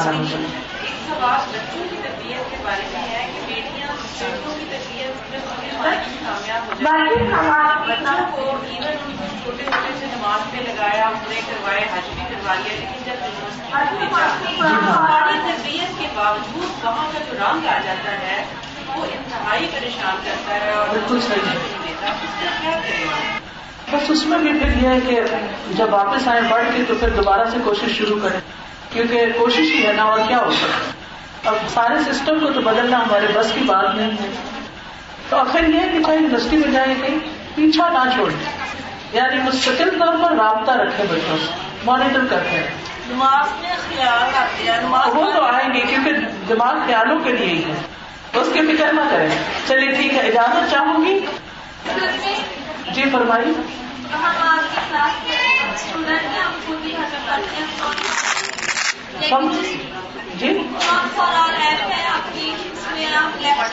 سوال 1.07 1.39
بچوں 1.51 1.84
کی 1.89 1.97
تربیت 2.03 2.51
کے 2.51 2.57
بارے 2.63 2.86
میں 2.93 3.01
ہے 3.01 3.25
کہ 3.34 3.41
بیٹیاں 3.47 3.88
بیٹوں 4.19 4.53
کی 4.59 4.65
تربیت 4.69 5.34
کامیاب 6.21 6.67
ہو 6.67 6.79
بچوں 7.88 8.25
کو 8.32 8.45
ایون 8.69 8.97
چھوٹے 9.43 9.63
چھوٹے 9.63 9.91
سے 9.99 10.05
نماز 10.05 10.53
میں 10.53 10.61
لگایا 10.61 11.09
پورے 11.23 11.41
کروائے 11.47 11.84
حج 11.93 12.09
بھی 12.15 12.23
کروا 12.29 12.55
لیا 12.55 12.79
لیکن 12.79 13.03
جب 13.05 13.17
ساری 14.97 15.39
تربیت 15.41 15.99
کے 15.99 16.07
باوجود 16.15 16.84
وہاں 16.86 17.07
کا 17.13 17.19
جو 17.19 17.38
رنگ 17.38 17.67
آ 17.67 17.77
جاتا 17.84 18.17
ہے 18.21 18.43
وہ 18.88 19.05
انتہائی 19.05 19.67
پریشان 19.71 20.15
کرتا 20.25 20.55
ہے 20.55 20.71
اور 20.71 20.88
صحیح۔ 21.19 21.49
ہے 21.49 21.77
دیتا۔ 21.84 22.07
اس 22.07 22.43
کا 22.43 22.49
کیا 22.61 22.79
کرے 22.84 23.49
بس 23.91 24.11
اس 24.11 24.25
میں 24.25 24.37
بھی 24.37 24.59
پھر 24.59 24.83
یہ 24.83 24.87
ہے 24.87 24.99
کہ 25.07 25.21
جب 25.73 25.93
واپس 25.93 26.27
آئے 26.27 26.41
پڑھ 26.49 26.63
کے 26.77 26.83
تو 26.87 26.93
پھر 26.99 27.09
دوبارہ 27.09 27.49
سے 27.51 27.57
کوشش 27.63 27.97
شروع 27.97 28.19
کریں 28.23 28.39
کیونکہ 28.93 29.25
کوشش 29.37 29.59
ہی 29.59 29.87
ہے 29.87 29.93
نا 29.93 30.03
اور 30.03 30.19
کیا 30.27 30.37
ہو 30.37 30.51
سکتا 30.51 30.91
اب 31.49 31.55
سارے 31.73 32.13
سسٹم 32.13 32.39
کو 32.39 32.49
تو 32.53 32.61
بدلنا 32.61 32.97
ہمارے 32.97 33.27
بس 33.33 33.47
کی 33.53 33.59
بات 33.59 33.95
نہیں 33.95 34.11
ہے۔ 34.11 34.29
تو 35.29 35.37
آخر 35.37 35.63
یہ 35.63 35.79
ہے 35.79 35.87
کہ 35.93 36.03
چاہے 36.03 36.17
یونیورسٹی 36.17 36.57
میں 36.57 36.71
جائیں 36.71 36.95
کہیں 37.01 37.19
پیچھا 37.55 37.89
نہ 37.89 38.09
چھوڑیں۔ 38.15 38.51
یعنی 39.11 39.41
مستقل 39.43 39.89
طور 39.99 40.13
پر 40.23 40.31
رابطہ 40.35 40.71
رکھے 40.71 41.03
بچوں 41.09 41.37
سے 41.37 41.51
مانیٹر 41.85 42.19
کرتے 42.29 42.49
ہیں 42.49 42.67
نماز 43.07 43.61
میں 43.61 43.69
خیال 43.69 44.35
آتے 44.35 44.71
ہیں 44.71 44.79
وہ 45.15 45.31
تو 45.31 45.41
آئیں 45.41 45.73
گے 45.73 45.79
کیونکہ 45.79 46.11
دماغ 46.49 46.75
خیالوں 46.87 47.19
کے 47.19 47.31
لیے 47.31 47.47
ہی 47.47 47.63
ہے۔ 47.65 47.75
اس 48.39 48.47
کی 48.53 48.59
فکر 48.59 48.93
نہ 48.93 49.01
کریں۔ 49.11 49.29
چلیے 49.67 49.91
ٹھیک 49.91 50.13
ہے 50.13 50.19
اجازت 50.19 50.71
چاہوں 50.71 51.05
گی؟ 51.05 51.19
جی 52.86 53.09
فرمائی 53.09 53.53
جی؟ 60.36 60.57
ہیں۔ 63.43 63.66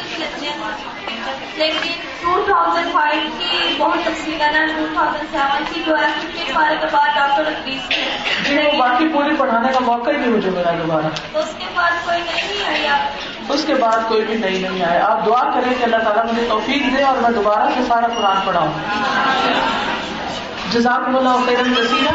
لیکن 1.56 1.90
ٹو 2.20 2.42
تھاؤزینڈ 2.46 2.92
فائیو 2.92 3.20
کی 3.38 3.74
بہت 3.78 3.98
تفصیل 4.04 4.40
ہے 4.40 4.66
ٹو 4.66 4.86
تھاؤزینڈ 4.92 5.26
سیون 5.32 5.62
کی 5.72 5.82
جو 5.86 5.98
ہے 5.98 6.06
ففٹین 6.06 6.46
کے 6.46 6.52
بعد 6.52 7.14
ڈاکٹر 7.14 7.50
جی 7.64 8.58
وہ 8.58 8.78
باقی 8.78 9.08
پوری 9.08 9.36
پڑھانے 9.36 9.72
کا 9.72 9.78
موقع 9.80 10.10
ہی 10.10 10.16
نہیں 10.16 10.30
مجھے 10.30 10.50
ملا 10.50 10.70
دوبارہ۔ 10.70 11.38
اس 11.38 11.54
کے 11.58 11.64
بعد 11.74 11.90
کوئی 12.04 12.18
نہیں 12.20 12.68
آئی 12.68 12.86
آپ؟ 12.86 13.52
اس 13.52 13.64
کے 13.66 13.74
بعد 13.74 14.08
کوئی 14.08 14.22
بھی 14.22 14.34
نئی 14.34 14.58
نہیں 14.58 14.84
آئے۔ 14.84 15.00
آپ 15.00 15.26
دعا 15.26 15.44
کریں 15.44 15.74
کہ 15.78 15.84
اللہ 15.84 15.96
تعالیٰ 15.96 16.24
مجھے 16.24 16.46
توفیق 16.48 16.98
دے 16.98 17.02
اور 17.02 17.16
میں 17.16 17.30
دوبارہ 17.30 17.68
سے 17.74 17.80
سارا 17.88 18.06
قرآن 18.06 18.36
پڑھاؤں۔ 18.44 18.72
جزاک 20.70 21.02
اللہ 21.06 21.36
خیر 21.46 21.58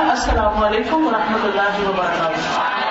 السلام 0.10 0.64
علیکم 0.64 1.08
و 1.08 1.12
رحمۃ 1.12 1.44
اللہ 1.44 1.90
وبرکاتہ۔ 1.90 2.83